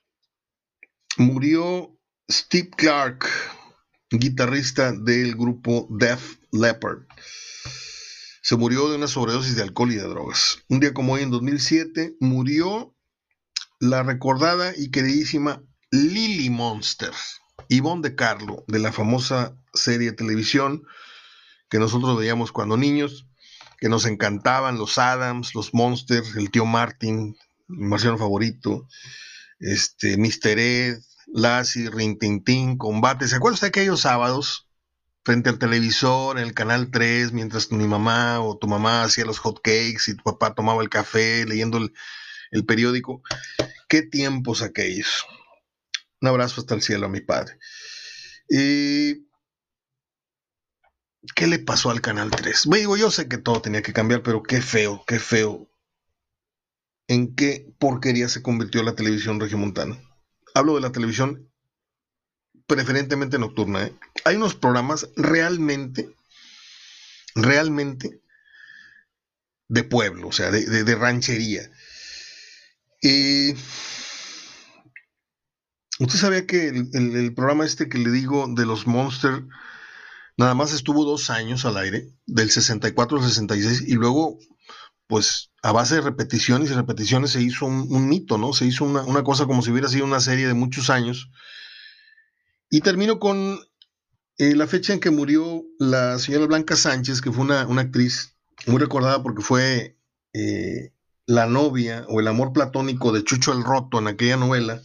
murió 1.17 1.97
Steve 2.29 2.71
Clark, 2.75 3.25
guitarrista 4.11 4.91
del 4.91 5.35
grupo 5.35 5.87
Def 5.89 6.37
Leppard. 6.51 7.03
Se 8.41 8.57
murió 8.57 8.89
de 8.89 8.97
una 8.97 9.07
sobredosis 9.07 9.55
de 9.55 9.61
alcohol 9.61 9.93
y 9.93 9.95
de 9.95 10.03
drogas. 10.03 10.57
Un 10.67 10.81
día 10.81 10.93
como 10.93 11.13
hoy, 11.13 11.21
en 11.21 11.31
2007, 11.31 12.17
murió 12.19 12.92
la 13.83 14.01
recordada 14.01 14.73
y 14.77 14.91
queridísima 14.91 15.61
Lily 15.91 16.49
Monster, 16.49 17.11
Yvonne 17.67 18.01
de 18.01 18.15
Carlo, 18.15 18.63
de 18.69 18.79
la 18.79 18.93
famosa 18.93 19.57
serie 19.73 20.11
de 20.11 20.15
televisión 20.15 20.83
que 21.69 21.79
nosotros 21.79 22.17
veíamos 22.17 22.53
cuando 22.53 22.77
niños, 22.77 23.27
que 23.79 23.89
nos 23.89 24.05
encantaban 24.05 24.77
los 24.77 24.97
Adams, 24.97 25.53
los 25.53 25.73
Monsters, 25.73 26.37
el 26.37 26.49
tío 26.49 26.65
Martin, 26.65 27.35
mi 27.67 27.87
marciano 27.87 28.17
favorito, 28.17 28.87
este, 29.59 30.15
Mr. 30.17 30.59
Ed, 30.59 30.99
Lassie, 31.27 31.89
Rintintín, 31.89 32.77
Combate. 32.77 33.27
¿Se 33.27 33.35
acuerda 33.35 33.59
de 33.59 33.67
aquellos 33.67 34.01
sábados 34.01 34.69
frente 35.25 35.49
al 35.49 35.59
televisor, 35.59 36.37
en 36.37 36.45
el 36.45 36.53
canal 36.53 36.89
3, 36.89 37.33
mientras 37.33 37.69
mi 37.69 37.87
mamá 37.87 38.39
o 38.39 38.57
tu 38.57 38.67
mamá 38.67 39.03
hacía 39.03 39.25
los 39.25 39.39
hot 39.39 39.59
cakes 39.61 40.03
y 40.07 40.15
tu 40.15 40.23
papá 40.23 40.55
tomaba 40.55 40.81
el 40.83 40.89
café 40.89 41.45
leyendo 41.45 41.79
el, 41.79 41.93
el 42.53 42.65
periódico? 42.65 43.21
Qué 43.89 44.03
tiempos 44.03 44.61
aquellos. 44.61 45.25
Un 46.21 46.29
abrazo 46.29 46.61
hasta 46.61 46.75
el 46.75 46.81
cielo 46.81 47.07
a 47.07 47.09
mi 47.09 47.19
padre. 47.19 47.57
¿Y 48.47 49.27
qué 51.35 51.47
le 51.47 51.59
pasó 51.59 51.89
al 51.89 52.01
Canal 52.01 52.31
3? 52.31 52.69
Digo, 52.71 52.95
yo 52.95 53.11
sé 53.11 53.27
que 53.27 53.37
todo 53.37 53.61
tenía 53.61 53.81
que 53.81 53.91
cambiar, 53.91 54.23
pero 54.23 54.43
qué 54.43 54.61
feo, 54.61 55.03
qué 55.05 55.19
feo. 55.19 55.69
¿En 57.07 57.35
qué 57.35 57.73
porquería 57.79 58.29
se 58.29 58.41
convirtió 58.41 58.83
la 58.83 58.95
televisión 58.95 59.39
regiomontana? 59.39 59.99
Hablo 60.53 60.75
de 60.75 60.81
la 60.81 60.91
televisión 60.91 61.51
preferentemente 62.67 63.39
nocturna. 63.39 63.87
¿eh? 63.87 63.93
Hay 64.23 64.35
unos 64.35 64.55
programas 64.55 65.09
realmente, 65.15 66.15
realmente 67.35 68.21
de 69.67 69.83
pueblo, 69.83 70.27
o 70.27 70.31
sea, 70.31 70.51
de 70.51 70.95
ranchería 70.95 71.69
y 73.03 73.53
usted 75.99 76.17
sabía 76.17 76.47
que 76.47 76.69
el, 76.69 77.33
programa 77.35 77.65
este 77.65 77.89
que 77.89 77.97
le 77.97 78.09
digo 78.11 78.47
de 78.47 78.65
los 78.65 78.87
Monster 78.87 79.43
nada 80.37 80.55
más 80.55 80.71
estuvo 80.71 81.03
dos 81.03 81.29
años 81.29 81.65
al 81.65 81.75
aire, 81.75 82.07
del 82.25 82.49
64 82.49 83.17
al 83.17 83.23
66, 83.25 83.83
y 83.87 83.95
luego, 83.95 84.39
pues 85.07 85.51
a 85.61 85.73
base 85.73 85.95
de 85.95 86.01
repeticiones 86.01 86.71
y 86.71 86.73
repeticiones 86.73 87.31
se 87.31 87.41
hizo 87.41 87.65
un, 87.65 88.07
mito, 88.07 88.37
¿no? 88.37 88.53
Se 88.53 88.65
hizo 88.65 88.85
una, 88.85 89.23
cosa 89.23 89.47
como 89.47 89.61
si 89.61 89.71
hubiera 89.71 89.89
sido 89.89 90.05
una 90.05 90.21
serie 90.21 90.47
de 90.47 90.53
muchos 90.53 90.89
años. 90.89 91.29
Y 92.69 92.79
termino 92.79 93.19
con 93.19 93.59
eh, 94.37 94.55
la 94.55 94.65
fecha 94.65 94.93
en 94.93 95.01
que 95.01 95.11
murió 95.11 95.63
la 95.77 96.17
señora 96.19 96.47
Blanca 96.47 96.77
Sánchez, 96.77 97.19
que 97.19 97.33
fue 97.33 97.43
una, 97.43 97.61
actriz 97.81 98.37
muy 98.65 98.79
recordada 98.79 99.21
porque 99.21 99.43
fue 99.43 99.97
eh, 100.33 100.92
la 101.25 101.45
novia 101.45 102.05
o 102.09 102.19
el 102.19 102.27
amor 102.27 102.53
platónico 102.53 103.11
de 103.11 103.23
Chucho 103.23 103.53
el 103.53 103.63
Roto 103.63 103.99
en 103.99 104.07
aquella 104.07 104.37
novela. 104.37 104.81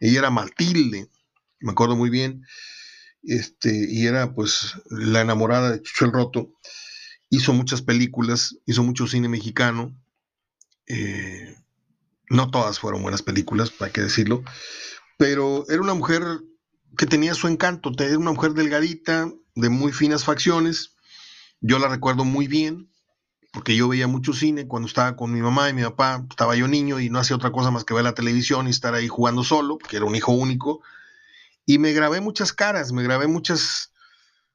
Ella 0.00 0.20
era 0.20 0.30
Matilde, 0.30 1.08
me 1.60 1.72
acuerdo 1.72 1.96
muy 1.96 2.10
bien, 2.10 2.44
este, 3.22 3.86
y 3.90 4.06
era 4.06 4.34
pues 4.34 4.74
la 4.90 5.20
enamorada 5.20 5.70
de 5.70 5.82
Chucho 5.82 6.04
el 6.04 6.12
Roto. 6.12 6.52
Hizo 7.30 7.52
muchas 7.52 7.82
películas, 7.82 8.56
hizo 8.66 8.82
mucho 8.82 9.06
cine 9.06 9.28
mexicano. 9.28 9.96
Eh, 10.86 11.56
no 12.28 12.50
todas 12.50 12.78
fueron 12.78 13.02
buenas 13.02 13.22
películas, 13.22 13.72
hay 13.80 13.90
que 13.90 14.02
decirlo, 14.02 14.42
pero 15.18 15.64
era 15.68 15.80
una 15.80 15.94
mujer 15.94 16.22
que 16.96 17.06
tenía 17.06 17.34
su 17.34 17.48
encanto, 17.48 17.92
era 17.98 18.18
una 18.18 18.32
mujer 18.32 18.52
delgadita, 18.52 19.32
de 19.54 19.68
muy 19.68 19.92
finas 19.92 20.24
facciones. 20.24 20.94
Yo 21.60 21.78
la 21.78 21.88
recuerdo 21.88 22.24
muy 22.24 22.46
bien, 22.46 22.90
porque 23.54 23.76
yo 23.76 23.86
veía 23.86 24.08
mucho 24.08 24.32
cine 24.32 24.66
cuando 24.66 24.88
estaba 24.88 25.14
con 25.14 25.32
mi 25.32 25.40
mamá 25.40 25.70
y 25.70 25.72
mi 25.72 25.82
papá, 25.82 26.26
estaba 26.28 26.56
yo 26.56 26.66
niño 26.66 26.98
y 26.98 27.08
no 27.08 27.20
hacía 27.20 27.36
otra 27.36 27.52
cosa 27.52 27.70
más 27.70 27.84
que 27.84 27.94
ver 27.94 28.02
la 28.02 28.12
televisión 28.12 28.66
y 28.66 28.70
estar 28.70 28.94
ahí 28.94 29.06
jugando 29.06 29.44
solo, 29.44 29.78
porque 29.78 29.96
era 29.96 30.04
un 30.04 30.16
hijo 30.16 30.32
único, 30.32 30.82
y 31.64 31.78
me 31.78 31.92
grabé 31.92 32.20
muchas 32.20 32.52
caras, 32.52 32.90
me 32.90 33.04
grabé 33.04 33.28
muchas, 33.28 33.92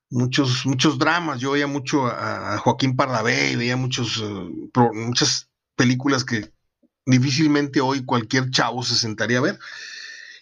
muchos, 0.10 0.66
muchos 0.66 1.00
dramas, 1.00 1.40
yo 1.40 1.52
veía 1.52 1.66
mucho 1.66 2.08
a, 2.08 2.58
Joaquín 2.58 2.98
Pardavé, 2.98 3.56
veía 3.56 3.78
muchos, 3.78 4.22
eh, 4.22 4.70
muchas 4.94 5.48
películas 5.78 6.26
que 6.26 6.52
difícilmente 7.06 7.80
hoy 7.80 8.04
cualquier 8.04 8.52
chavo 8.52 8.84
se 8.84 8.96
sentaría 8.96 9.38
a 9.38 9.42
ver. 9.42 9.60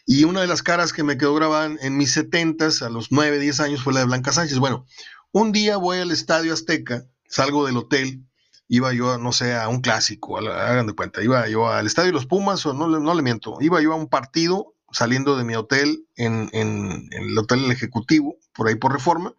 Y 0.08 0.24
una 0.24 0.42
de 0.42 0.48
las 0.48 0.64
caras 0.64 0.94
que 0.94 1.04
me 1.04 1.18
quedó 1.18 1.36
grabada 1.36 1.76
en, 1.80 1.98
mis 1.98 2.12
setentas, 2.12 2.82
a 2.82 2.90
los 2.90 3.12
9, 3.12 3.40
10 3.40 3.60
años, 3.60 3.84
fue 3.84 3.94
la 3.94 4.00
de 4.00 4.06
Blanca 4.06 4.32
Sánchez. 4.32 4.58
Bueno, 4.58 4.86
Un 5.32 5.52
día 5.52 5.78
voy 5.78 6.00
al 6.00 6.12
Estadio 6.12 6.54
Azteca, 6.54 7.06
salgo 7.28 7.66
del 7.66 7.78
hotel, 7.78 8.24
iba 8.68 8.94
yo, 8.94 9.18
no 9.18 9.32
sé, 9.32 9.56
a 9.56 9.68
un 9.68 9.82
clásico, 9.82 10.38
hagan 10.38 10.88
de 10.88 10.94
cuenta, 10.94 11.24
iba 11.24 11.48
yo 11.48 11.70
al 11.70 11.86
Estadio 11.86 12.08
de 12.08 12.14
los 12.14 12.26
Pumas, 12.26 12.66
o 12.66 12.74
no, 12.74 13.16
le 13.16 13.22
miento, 13.22 13.58
iba 13.62 13.82
yo 13.82 13.94
a 13.94 13.96
un 13.96 14.10
partido 14.10 14.76
saliendo 14.92 15.38
de 15.38 15.44
mi 15.44 15.56
hotel 15.56 16.06
en, 16.16 16.50
el 16.54 17.38
Hotel 17.38 17.70
Ejecutivo, 17.72 18.38
por 18.54 18.68
ahí 18.68 18.76
por 18.76 18.94
reforma, 18.94 19.34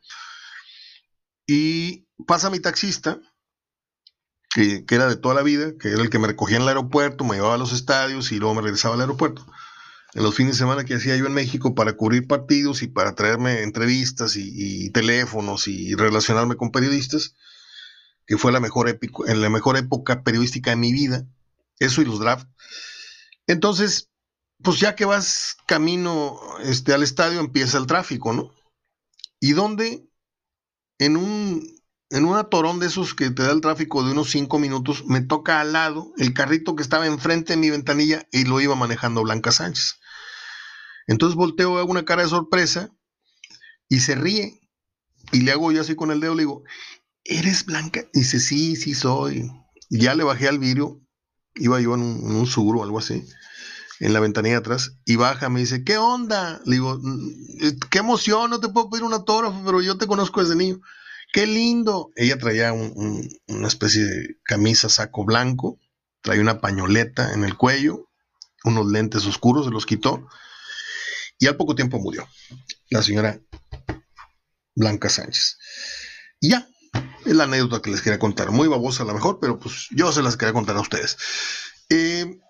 y 1.47 2.07
pasa 2.27 2.51
mi 2.51 2.61
taxista, 2.61 3.21
que, 4.51 4.85
que, 4.87 4.95
era 4.95 5.09
de 5.09 5.17
toda 5.17 5.35
la 5.35 5.43
vida, 5.43 5.73
que 5.79 5.89
era 5.89 6.03
el 6.03 6.11
que 6.11 6.19
me 6.19 6.27
recogía 6.27 6.57
en 6.57 6.63
el 6.63 6.69
aeropuerto, 6.69 7.25
me 7.25 7.37
llevaba 7.37 7.55
a 7.55 7.59
los 7.59 7.73
estadios 7.73 8.33
y 8.33 8.39
luego 8.39 8.55
me 8.55 8.63
regresaba 8.63 8.95
al 8.95 9.03
aeropuerto. 9.03 9.47
En 10.15 10.23
los 10.23 10.35
fines 10.35 10.55
de 10.55 10.59
semana 10.59 10.85
que 10.85 10.95
hacía 10.95 11.17
yo 11.17 11.27
en 11.27 11.35
México 11.35 11.75
para 11.75 11.93
cubrir 11.93 12.27
partidos 12.27 12.83
y 12.83 12.89
para 12.89 13.15
traerme 13.15 13.63
entrevistas 13.63 14.37
y, 14.37 14.91
teléfonos 14.91 15.69
y 15.69 15.95
relacionarme 15.95 16.57
con 16.57 16.73
periodistas, 16.73 17.35
que 18.29 18.37
fue 18.37 18.53
la 18.53 18.61
mejor, 18.61 18.89
en 19.27 19.41
la 19.41 19.49
mejor 19.49 19.79
época 19.79 20.23
periodística 20.23 20.71
de 20.71 20.77
mi 20.77 20.93
vida, 20.93 21.27
eso 21.79 22.03
y 22.03 22.05
los 22.05 22.21
drafts. 22.21 22.47
Entonces, 23.47 24.11
pues 24.63 24.79
ya 24.79 24.95
que 24.95 25.07
vas 25.07 25.57
camino 25.67 26.39
este, 26.63 26.93
al 26.93 27.03
estadio 27.03 27.41
empieza 27.41 27.79
el 27.79 27.87
tráfico, 27.87 28.35
¿no? 28.35 28.55
Y 29.41 29.53
donde 29.53 30.07
en 30.99 31.17
un, 31.17 31.67
en 32.11 32.27
un 32.27 32.37
atorón 32.37 32.81
de 32.81 32.87
esos 32.89 33.15
que 33.15 33.31
te 33.31 33.45
da 33.45 33.53
el 33.53 33.63
tráfico 33.63 34.05
de 34.05 34.13
unos 34.13 34.31
cinco 34.31 34.59
minutos, 34.59 35.07
me 35.07 35.23
toca 35.23 35.61
al 35.61 35.73
lado 35.73 36.13
el 36.19 36.35
carrito 36.35 36.77
que 36.77 36.83
estaba 36.83 37.07
enfrente 37.07 37.55
de 37.55 37.57
mi 37.57 37.71
ventanilla 37.71 38.29
y 38.31 38.45
lo 38.45 38.61
iba 38.61 38.75
manejando 38.75 39.23
Blanca 39.23 39.53
Sánchez. 39.53 40.01
Entonces 41.07 41.35
volteo, 41.35 41.79
hago 41.79 41.91
una 41.91 42.05
cara 42.05 42.25
de 42.25 42.29
sorpresa 42.29 42.91
y 43.89 44.01
se 44.01 44.17
ríe. 44.17 44.61
Y 45.33 45.43
le 45.43 45.53
hago 45.53 45.73
yo 45.73 45.81
así 45.81 45.95
con 45.95 46.11
el 46.11 46.21
dedo, 46.21 46.35
le 46.35 46.43
digo, 46.43 46.65
¿eres 47.29 47.65
Blanca? 47.65 48.05
dice, 48.13 48.41
sí, 48.41 48.77
sí 48.77 48.95
soy. 48.95 49.51
Y 49.89 50.01
ya 50.01 50.15
le 50.15 50.25
bajé 50.25 50.49
al 50.49 50.59
vidrio, 50.59 51.01
iba 51.55 51.81
yo 51.81 51.95
en 51.95 52.03
un, 52.03 52.37
en 52.37 52.47
o 52.57 52.83
algo 52.83 52.99
así, 52.99 53.25
en 54.01 54.13
la 54.13 54.21
ventanilla 54.21 54.59
atrás, 54.59 54.99
y 55.05 55.17
baja, 55.17 55.49
me 55.49 55.61
dice, 55.61 55.85
¿qué 55.85 55.99
onda? 55.99 56.61
Le 56.65 56.77
digo, 56.77 56.99
mm, 57.01 57.79
qué 57.91 57.99
emoción, 57.99 58.51
no 58.51 58.61
te 58.61 58.69
puedo 58.69 58.91
pedir 58.91 59.05
un 59.05 59.15
autógrafo, 59.15 59.63
pero 59.65 59.81
yo 59.81 59.97
te 59.97 60.07
conozco 60.07 60.41
desde 60.41 60.57
niño. 60.57 60.81
Qué 61.33 61.47
lindo. 61.47 62.11
Ella 62.17 62.39
traía 62.39 62.73
una 62.73 63.69
especie 63.69 64.05
de 64.05 64.37
camisa 64.45 64.89
saco 64.89 65.25
blanco, 65.25 65.79
traía 66.23 66.41
una 66.41 66.61
pañoleta 66.61 67.35
en 67.35 67.45
el 67.45 67.55
cuello, 67.57 68.09
unos 68.65 68.87
lentes 68.91 69.27
oscuros, 69.27 69.67
se 69.67 69.71
los 69.71 69.87
quitó 69.87 70.27
y 71.39 71.47
al 71.47 71.57
poco 71.57 71.75
tiempo 71.75 71.99
murió 71.99 72.29
la 72.91 73.03
señora 73.03 73.41
Blanca 74.75 75.09
Sánchez. 75.09 75.59
Y 76.41 76.51
ya, 76.51 76.69
es 77.29 77.37
la 77.37 77.45
anécdota 77.45 77.83
que 77.83 77.91
les 77.91 78.01
quería 78.01 78.19
contar. 78.19 78.51
Muy 78.51 78.69
babosa 78.69 79.03
a 79.03 79.07
lo 79.07 79.15
mejor, 79.15 79.39
pero 79.41 79.59
pues 79.59 79.89
yo 79.91 80.11
se 80.13 80.23
las 80.23 80.37
quería 80.37 80.55
contar 80.55 80.77
a 80.77 80.81
ustedes. 80.81 81.19
Eh, 81.91 82.41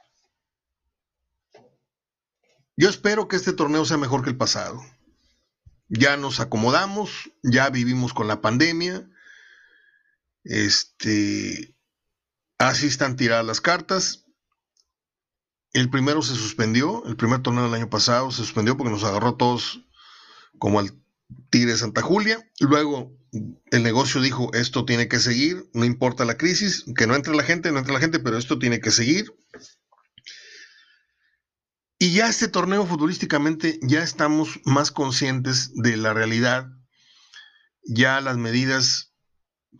yo 2.76 2.88
espero 2.88 3.26
que 3.26 3.36
este 3.36 3.52
torneo 3.52 3.84
sea 3.84 3.96
mejor 3.96 4.22
que 4.22 4.30
el 4.30 4.36
pasado. 4.36 4.80
Ya 5.88 6.16
nos 6.16 6.38
acomodamos, 6.38 7.10
ya 7.42 7.70
vivimos 7.70 8.14
con 8.14 8.28
la 8.28 8.40
pandemia. 8.40 9.08
Este, 10.44 11.74
así 12.58 12.86
están 12.86 13.16
tiradas 13.16 13.44
las 13.44 13.60
cartas. 13.60 14.26
El 15.72 15.90
primero 15.90 16.22
se 16.22 16.34
suspendió, 16.34 17.04
el 17.06 17.16
primer 17.16 17.42
torneo 17.42 17.64
del 17.64 17.74
año 17.74 17.90
pasado 17.90 18.30
se 18.30 18.38
suspendió 18.38 18.76
porque 18.76 18.92
nos 18.92 19.04
agarró 19.04 19.34
todos 19.34 19.84
como 20.58 20.78
al 20.78 20.92
Tigre 21.50 21.72
de 21.72 21.78
Santa 21.78 22.02
Julia. 22.02 22.48
Luego 22.60 23.17
el 23.32 23.82
negocio 23.82 24.20
dijo, 24.20 24.52
esto 24.54 24.84
tiene 24.84 25.08
que 25.08 25.20
seguir, 25.20 25.68
no 25.72 25.84
importa 25.84 26.24
la 26.24 26.36
crisis, 26.36 26.84
que 26.96 27.06
no 27.06 27.14
entre 27.14 27.34
la 27.34 27.42
gente, 27.42 27.70
no 27.72 27.78
entre 27.78 27.94
la 27.94 28.00
gente, 28.00 28.18
pero 28.18 28.38
esto 28.38 28.58
tiene 28.58 28.80
que 28.80 28.90
seguir. 28.90 29.32
Y 31.98 32.12
ya 32.12 32.28
este 32.28 32.48
torneo 32.48 32.86
futbolísticamente 32.86 33.78
ya 33.82 34.02
estamos 34.02 34.60
más 34.64 34.92
conscientes 34.92 35.72
de 35.74 35.96
la 35.96 36.14
realidad. 36.14 36.68
Ya 37.82 38.20
las 38.20 38.36
medidas 38.36 39.12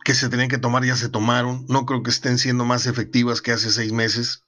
que 0.03 0.13
se 0.13 0.27
tenían 0.27 0.49
que 0.49 0.57
tomar 0.57 0.83
ya 0.83 0.97
se 0.97 1.07
tomaron. 1.07 1.65
No 1.69 1.85
creo 1.85 2.03
que 2.03 2.09
estén 2.11 2.37
siendo 2.37 2.65
más 2.65 2.87
efectivas 2.87 3.41
que 3.41 3.53
hace 3.53 3.71
seis 3.71 3.93
meses. 3.93 4.43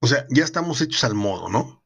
O 0.00 0.06
sea, 0.06 0.26
ya 0.30 0.44
estamos 0.44 0.80
hechos 0.80 1.04
al 1.04 1.14
modo, 1.14 1.50
¿no? 1.50 1.84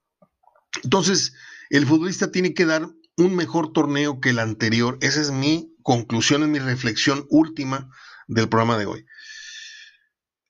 Entonces, 0.85 1.35
el 1.71 1.85
futbolista 1.85 2.31
tiene 2.31 2.55
que 2.55 2.65
dar 2.65 2.89
un 3.17 3.35
mejor 3.35 3.73
torneo 3.73 4.21
que 4.21 4.31
el 4.31 4.39
anterior. 4.39 4.99
Esa 5.01 5.21
es 5.21 5.33
mi 5.33 5.76
conclusión, 5.87 6.43
es 6.43 6.49
mi 6.49 6.59
reflexión 6.59 7.29
última 7.31 7.89
del 8.27 8.49
programa 8.49 8.77
de 8.77 8.87
hoy. 8.87 9.07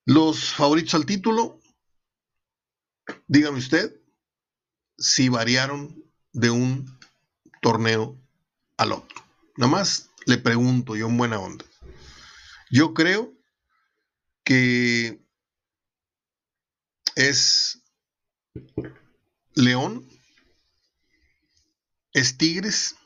Los 0.07 0.55
favoritos 0.55 0.95
al 0.95 1.05
título, 1.05 1.61
dígame 3.27 3.59
usted 3.59 4.01
si 4.97 5.29
variaron 5.29 6.03
de 6.33 6.49
un 6.49 6.99
torneo 7.61 8.19
al 8.79 8.93
otro. 8.93 9.23
Nada 9.59 9.71
más 9.71 10.09
le 10.25 10.39
pregunto 10.39 10.97
yo 10.97 11.07
en 11.07 11.19
buena 11.19 11.39
onda. 11.39 11.67
Yo 12.71 12.95
creo 12.95 13.35
que 14.43 15.21
es 17.15 17.83
León, 19.53 20.09
es 22.15 22.39
Tigres, 22.39 22.97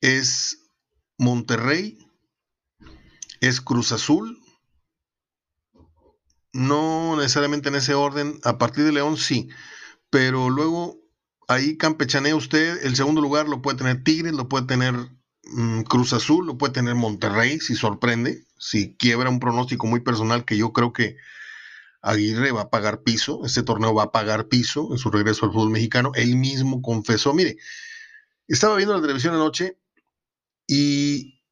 es 0.00 0.59
Monterrey, 1.20 1.98
es 3.42 3.60
Cruz 3.60 3.92
Azul. 3.92 4.42
No 6.54 7.14
necesariamente 7.16 7.68
en 7.68 7.74
ese 7.74 7.92
orden, 7.92 8.40
a 8.42 8.56
partir 8.56 8.84
de 8.84 8.92
León 8.92 9.18
sí, 9.18 9.50
pero 10.08 10.48
luego 10.48 10.98
ahí 11.46 11.76
campechanea 11.76 12.34
usted, 12.34 12.86
el 12.86 12.96
segundo 12.96 13.20
lugar 13.20 13.50
lo 13.50 13.60
puede 13.60 13.76
tener 13.76 14.02
Tigres, 14.02 14.32
lo 14.32 14.48
puede 14.48 14.64
tener 14.64 14.94
mm, 15.44 15.82
Cruz 15.82 16.14
Azul, 16.14 16.46
lo 16.46 16.56
puede 16.56 16.72
tener 16.72 16.94
Monterrey, 16.94 17.60
si 17.60 17.74
sorprende, 17.74 18.46
si 18.58 18.96
quiebra 18.96 19.28
un 19.28 19.40
pronóstico 19.40 19.86
muy 19.86 20.00
personal 20.00 20.46
que 20.46 20.56
yo 20.56 20.72
creo 20.72 20.94
que 20.94 21.16
Aguirre 22.00 22.50
va 22.50 22.62
a 22.62 22.70
pagar 22.70 23.02
piso, 23.02 23.44
este 23.44 23.62
torneo 23.62 23.94
va 23.94 24.04
a 24.04 24.12
pagar 24.12 24.48
piso 24.48 24.88
en 24.90 24.96
su 24.96 25.10
regreso 25.10 25.44
al 25.44 25.52
fútbol 25.52 25.70
mexicano. 25.70 26.12
Él 26.14 26.36
mismo 26.36 26.80
confesó, 26.80 27.34
mire, 27.34 27.58
estaba 28.48 28.76
viendo 28.76 28.96
la 28.96 29.02
televisión 29.02 29.34
anoche 29.34 29.76
y 30.72 31.42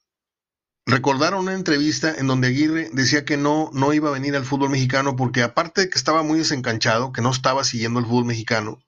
recordaron 0.86 1.40
una 1.40 1.54
entrevista 1.54 2.14
en 2.14 2.26
donde 2.26 2.48
Aguirre 2.48 2.90
decía 2.92 3.24
que 3.24 3.36
no, 3.36 3.70
no 3.72 3.92
iba 3.92 4.08
a 4.08 4.12
venir 4.12 4.36
al 4.36 4.44
fútbol 4.44 4.70
mexicano 4.70 5.16
porque 5.16 5.42
aparte 5.42 5.82
de 5.82 5.90
que 5.90 5.98
estaba 5.98 6.22
muy 6.22 6.38
desencanchado, 6.38 7.12
que 7.12 7.22
no 7.22 7.30
estaba 7.30 7.64
siguiendo 7.64 7.98
el 7.98 8.06
fútbol 8.06 8.26
mexicano, 8.26 8.78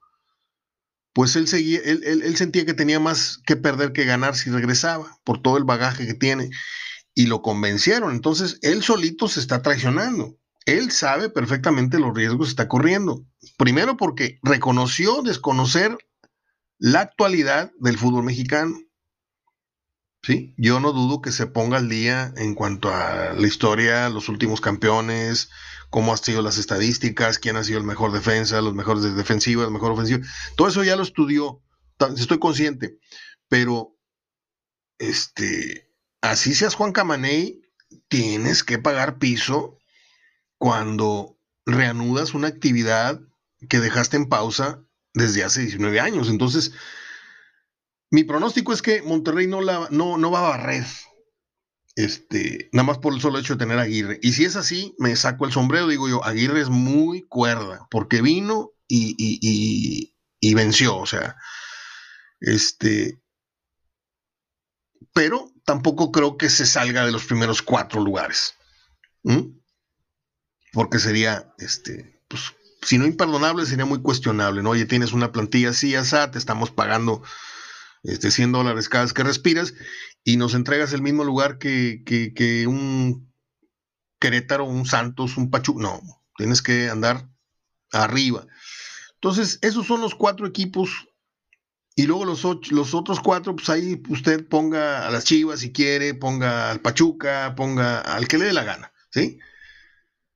pues 1.13 1.35
él, 1.35 1.49
seguía, 1.49 1.81
él, 1.85 2.03
él 2.05 2.37
sentía 2.37 2.65
que 2.65 2.75
tenía 2.75 3.01
más 3.01 3.41
que 3.45 3.57
perder 3.57 3.93
que 3.93 4.05
ganar 4.05 4.37
si 4.37 4.51
regresaba 4.51 5.19
por 5.25 5.43
todo 5.43 5.57
el 5.57 5.65
bagaje 5.65 6.07
que 6.07 6.15
tiene 6.15 6.51
y 7.15 7.27
lo 7.27 7.43
convencieron. 7.43 8.13
Entonces 8.13 8.59
él 8.63 8.83
solito 8.83 9.27
se 9.27 9.41
está 9.41 9.63
traicionando 9.63 10.39
él 10.67 10.91
sabe 10.91 11.31
perfectamente 11.31 11.99
los 11.99 12.15
riesgos 12.15 12.49
que 12.49 12.51
está 12.51 12.69
corriendo. 12.69 13.25
Primero 13.57 13.97
porque 13.97 14.39
reconoció 14.43 15.23
desconocer 15.23 15.97
la 16.79 17.01
actualidad 17.01 17.73
del 17.81 17.99
fútbol 17.99 18.25
mexicano. 18.25 18.79
Sí, 20.23 20.55
yo 20.59 20.81
no 20.81 20.93
dudo 20.93 21.23
que 21.23 21.33
se 21.33 21.47
ponga 21.47 21.79
al 21.79 21.89
día 21.89 22.33
en 22.37 22.55
cuanto 22.55 22.93
a 22.95 23.33
la 23.33 23.47
historia, 23.47 24.11
los 24.11 24.29
últimos 24.29 24.61
campeones, 24.61 25.49
cómo 25.89 26.13
han 26.13 26.19
sido 26.19 26.43
las 26.43 26.59
estadísticas, 26.59 27.39
quién 27.39 27.57
ha 27.57 27.65
sido 27.65 27.79
el 27.79 27.85
mejor 27.85 28.13
defensa, 28.13 28.61
los 28.61 28.75
mejores 28.75 29.03
defensivos, 29.17 29.65
el 29.65 29.73
mejor 29.73 29.93
ofensivo. 29.93 30.23
Todo 30.57 30.69
eso 30.69 30.85
ya 30.85 30.97
lo 30.97 31.03
estudió, 31.03 31.63
estoy 32.17 32.39
consciente, 32.39 32.99
pero 33.49 33.97
este, 34.99 35.91
así 36.21 36.55
seas 36.55 36.75
Juan 36.75 36.93
Camaney, 36.93 37.63
tienes 38.09 38.63
que 38.63 38.79
pagar 38.79 39.19
piso 39.19 39.79
cuando 40.59 41.39
reanudas 41.65 42.35
una 42.35 42.49
actividad 42.49 43.21
que 43.69 43.81
dejaste 43.81 44.19
en 44.19 44.29
pausa 44.29 44.83
desde 45.15 45.45
hace 45.45 45.63
19 45.63 45.99
años. 46.01 46.29
Entonces, 46.29 46.73
mi 48.11 48.25
pronóstico 48.25 48.73
es 48.73 48.83
que 48.83 49.03
Monterrey 49.03 49.47
no, 49.47 49.61
va 49.63 50.39
a 50.39 50.51
barrer. 50.51 50.87
Este, 51.97 52.71
nada 52.73 52.87
más 52.87 52.99
por 52.99 53.13
el 53.13 53.21
solo 53.21 53.39
hecho 53.39 53.55
de 53.55 53.59
tener 53.59 53.79
Aguirre. 53.79 54.19
Y 54.23 54.33
si 54.33 54.45
es 54.45 54.57
así, 54.57 54.95
me 54.99 55.17
saco 55.17 55.45
el 55.45 55.53
sombrero, 55.53 55.89
digo 55.89 56.09
yo, 56.09 56.25
Aguirre 56.25 56.61
es 56.61 56.69
muy 56.69 57.23
cuerda, 57.23 57.87
porque 57.91 58.23
vino 58.23 58.73
y, 58.89 60.13
venció, 60.55 60.97
o 60.97 61.07
sea, 61.07 61.37
este, 62.41 63.23
pero 65.13 65.53
tampoco 65.65 66.11
creo 66.11 66.37
que 66.37 66.49
se 66.49 66.67
salga 66.67 67.05
de 67.05 67.13
los 67.13 67.25
primeros 67.25 67.63
cuatro 67.63 68.01
lugares 68.01 68.55
porque 70.73 70.99
sería, 70.99 71.53
este, 71.59 72.23
pues, 72.29 72.55
si 72.83 72.99
no 72.99 73.07
imperdonable, 73.07 73.67
sería 73.67 73.85
muy 73.85 74.01
cuestionable, 74.01 74.63
¿no? 74.63 74.71
Oye, 74.71 74.87
tienes 74.87 75.13
una 75.13 75.33
plantilla 75.33 75.71
así, 75.71 75.95
así, 75.95 76.17
te 76.33 76.39
estamos 76.39 76.71
pagando 76.71 77.23
este, 78.03 78.31
100 78.31 78.53
dólares 78.53 78.89
cada 78.89 79.05
vez 79.05 79.13
que 79.13 79.23
respiras 79.23 79.75
y 80.25 80.37
nos 80.37 80.55
entregas 80.55 80.93
el 80.93 81.03
mismo 81.03 81.25
lugar 81.25 81.59
que, 81.59 82.03
que, 82.05 82.67
un 82.67 83.33
Querétaro, 84.19 84.65
un 84.65 84.87
Santos, 84.87 85.37
un 85.37 85.51
Pachu. 85.51 85.79
No, 85.81 86.01
tienes 86.37 86.63
que 86.63 86.89
andar 86.91 87.29
arriba. 87.93 88.47
Entonces, 89.15 89.59
esos 89.63 89.87
son 89.87 90.01
los 90.01 90.15
cuatro 90.15 90.47
equipos. 90.47 91.09
Y 91.97 92.07
luego 92.07 92.25
los, 92.25 92.45
los 92.71 92.95
otros 92.95 93.21
cuatro, 93.21 93.55
pues 93.57 93.69
ahí 93.69 94.01
usted 94.09 94.47
ponga 94.47 95.07
a 95.07 95.11
las 95.11 95.25
Chivas 95.25 95.61
si 95.61 95.73
quiere, 95.73 96.15
ponga 96.15 96.71
al 96.71 96.81
Pachuca, 96.81 97.55
ponga 97.57 98.01
al 98.01 98.29
que 98.29 98.39
le 98.39 98.47
dé 98.47 98.53
la 98.53 98.65
gana, 98.65 98.93
¿sí? 99.11 99.39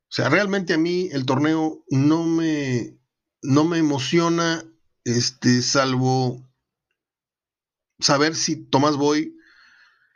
O 0.08 0.12
sea, 0.14 0.28
realmente 0.28 0.74
a 0.74 0.78
mí 0.78 1.08
el 1.12 1.24
torneo 1.24 1.84
no 1.88 2.24
me, 2.24 2.98
no 3.40 3.64
me 3.64 3.78
emociona, 3.78 4.64
este, 5.04 5.62
salvo 5.62 6.44
saber 7.98 8.34
si 8.34 8.56
Tomás 8.56 8.96
Boy 8.96 9.36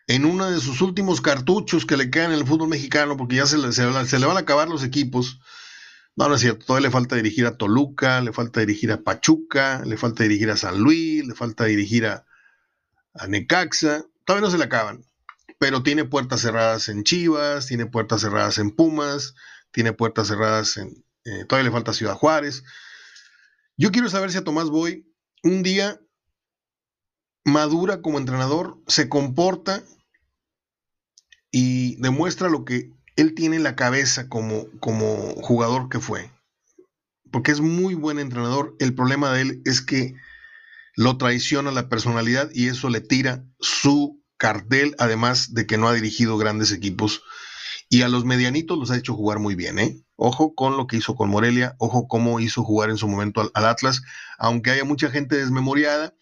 en 0.09 0.25
uno 0.25 0.51
de 0.51 0.59
sus 0.59 0.81
últimos 0.81 1.21
cartuchos 1.21 1.85
que 1.85 1.97
le 1.97 2.11
quedan 2.11 2.33
en 2.33 2.39
el 2.39 2.47
fútbol 2.47 2.69
mexicano, 2.69 3.17
porque 3.17 3.37
ya 3.37 3.47
se 3.47 3.59
le, 3.59 3.73
se, 3.73 3.83
le 4.19 4.27
van 4.27 4.37
a 4.37 4.41
acabar 4.41 4.69
los 4.69 4.83
equipos. 4.83 5.39
No, 6.17 6.29
no 6.29 6.35
es 6.35 6.41
cierto, 6.41 6.65
todavía 6.65 6.89
le 6.89 6.93
falta 6.93 7.15
dirigir 7.15 7.47
a 7.47 7.57
Toluca, 7.57 8.21
le 8.23 8.33
falta 8.33 8.61
dirigir 8.61 8.91
a 8.91 9.03
Pachuca, 9.03 9.83
le 9.85 9.97
falta 9.97 10.23
dirigir 10.23 10.51
a 10.51 10.57
San 10.57 10.79
Luis, 10.81 11.25
le 11.27 11.35
falta 11.35 11.65
dirigir 11.65 12.07
a, 12.07 12.25
Necaxa, 13.29 14.05
todavía 14.25 14.47
no 14.47 14.51
se 14.51 14.59
le 14.59 14.65
acaban, 14.65 15.05
pero 15.59 15.83
tiene 15.83 16.05
puertas 16.05 16.41
cerradas 16.41 16.89
en 16.89 17.03
Chivas, 17.05 17.67
tiene 17.67 17.87
puertas 17.87 18.21
cerradas 18.21 18.59
en 18.59 18.71
Pumas, 18.71 19.35
tiene 19.73 19.93
puertas 19.93 20.29
cerradas 20.29 20.77
en, 20.77 21.05
eh, 21.25 21.45
todavía 21.47 21.69
le 21.69 21.73
falta 21.73 21.93
Ciudad 21.93 22.15
Juárez. 22.15 22.63
Yo 23.77 23.91
quiero 23.91 24.09
saber 24.09 24.31
si 24.31 24.39
a 24.39 24.45
Tomás 24.45 24.71
Boy 24.71 25.07
un 25.43 25.63
día 25.63 26.01
madura 27.49 28.01
como 28.01 28.19
entrenador, 28.19 28.79
se 28.87 29.09
comporta 29.09 29.83
y 31.51 31.97
demuestra 31.97 32.49
lo 32.49 32.65
que 32.65 32.93
él 33.17 33.35
tiene 33.35 33.57
en 33.57 33.65
la 33.65 33.75
cabeza 33.75 34.29
como, 34.29 34.67
como 34.81 35.35
jugador 35.43 35.89
que 35.89 35.99
fue. 35.99 36.31
Porque 37.31 37.51
es 37.51 37.61
muy 37.61 37.95
buen 37.95 38.19
entrenador. 38.19 38.77
El 38.79 38.95
problema 38.95 39.33
de 39.33 39.43
él 39.43 39.63
es 39.65 39.83
que 39.83 40.15
lo 40.95 41.17
traiciona 41.19 41.71
la 41.73 41.89
personalidad 41.89 42.51
y 42.55 42.69
eso 42.69 42.89
le 42.89 43.01
tira 43.01 43.45
su 43.61 44.23
cartel, 44.37 44.95
además 44.99 45.53
de 45.53 45.67
que 45.67 45.79
no 45.79 45.89
ha 45.89 45.95
dirigido 45.95 46.39
grandes 46.39 46.73
equipos. 46.73 47.23
Y 47.91 48.03
a 48.03 48.09
los 48.09 48.25
medianitos 48.25 48.79
los 48.79 48.91
ha 48.91 48.97
hecho 48.97 49.15
jugar 49.15 49.39
muy 49.39 49.55
bien, 49.55 49.79
¿eh? 49.79 50.01
Ojo 50.17 50.55
con 50.55 50.77
lo 50.77 50.87
que 50.87 50.97
hizo 50.97 51.17
con 51.17 51.31
Morelia, 51.31 51.75
ojo 51.79 52.07
cómo 52.07 52.39
hizo 52.39 52.63
jugar 52.63 52.91
en 52.91 52.99
su 52.99 53.09
momento 53.09 53.41
al, 53.41 53.51
al 53.55 53.67
Atlas, 53.67 54.03
aunque 54.39 54.71
haya 54.71 54.85
mucha 54.85 55.11
gente 55.11 55.37
desmemoriada 55.37 56.15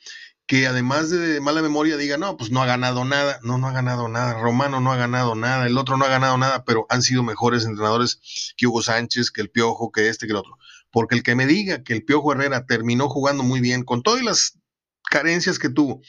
que 0.46 0.66
además 0.66 1.10
de 1.10 1.40
mala 1.40 1.60
memoria 1.60 1.96
diga, 1.96 2.18
no, 2.18 2.36
pues 2.36 2.50
no 2.50 2.62
ha 2.62 2.66
ganado 2.66 3.04
nada, 3.04 3.40
no, 3.42 3.58
no 3.58 3.66
ha 3.66 3.72
ganado 3.72 4.08
nada, 4.08 4.34
Romano 4.34 4.80
no 4.80 4.92
ha 4.92 4.96
ganado 4.96 5.34
nada, 5.34 5.66
el 5.66 5.76
otro 5.76 5.96
no 5.96 6.04
ha 6.04 6.08
ganado 6.08 6.38
nada, 6.38 6.64
pero 6.64 6.86
han 6.88 7.02
sido 7.02 7.24
mejores 7.24 7.64
entrenadores 7.64 8.54
que 8.56 8.66
Hugo 8.66 8.80
Sánchez, 8.82 9.32
que 9.32 9.40
el 9.40 9.50
Piojo, 9.50 9.90
que 9.90 10.08
este, 10.08 10.26
que 10.26 10.32
el 10.32 10.38
otro. 10.38 10.56
Porque 10.92 11.16
el 11.16 11.24
que 11.24 11.34
me 11.34 11.46
diga 11.46 11.82
que 11.82 11.92
el 11.92 12.04
Piojo 12.04 12.32
Herrera 12.32 12.64
terminó 12.64 13.08
jugando 13.08 13.42
muy 13.42 13.60
bien, 13.60 13.82
con 13.82 14.02
todas 14.02 14.22
las 14.22 14.58
carencias 15.10 15.58
que 15.58 15.68
tuvo, 15.68 16.00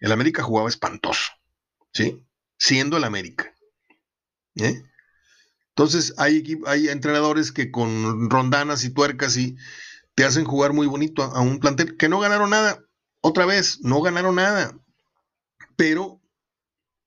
el 0.00 0.12
América 0.12 0.42
jugaba 0.42 0.68
espantoso, 0.68 1.32
¿sí? 1.92 2.22
Siendo 2.58 2.98
el 2.98 3.04
América. 3.04 3.54
¿eh? 4.56 4.82
Entonces 5.70 6.14
hay, 6.18 6.58
hay 6.66 6.88
entrenadores 6.88 7.50
que 7.50 7.70
con 7.70 8.28
rondanas 8.28 8.84
y 8.84 8.90
tuercas 8.90 9.36
y 9.38 9.56
te 10.14 10.24
hacen 10.24 10.44
jugar 10.44 10.72
muy 10.72 10.86
bonito 10.86 11.22
a 11.22 11.40
un 11.40 11.60
plantel 11.60 11.96
que 11.96 12.08
no 12.08 12.20
ganaron 12.20 12.50
nada, 12.50 12.85
otra 13.26 13.44
vez, 13.44 13.80
no 13.82 14.00
ganaron 14.02 14.36
nada, 14.36 14.78
pero 15.74 16.20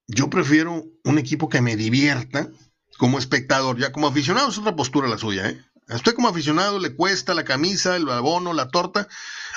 yo 0.05 0.29
prefiero 0.29 0.83
un 1.05 1.17
equipo 1.17 1.47
que 1.47 1.61
me 1.61 1.77
divierta 1.77 2.51
como 2.97 3.17
espectador, 3.17 3.79
ya 3.79 3.93
como 3.93 4.07
aficionado 4.07 4.49
es 4.49 4.57
otra 4.57 4.75
postura 4.75 5.07
la 5.07 5.17
suya, 5.17 5.49
¿eh? 5.49 5.63
A 5.87 6.13
como 6.13 6.27
aficionado 6.27 6.77
le 6.77 6.93
cuesta 6.93 7.33
la 7.33 7.45
camisa, 7.45 7.95
el 7.95 8.07
abono, 8.09 8.53
la 8.53 8.67
torta. 8.67 9.07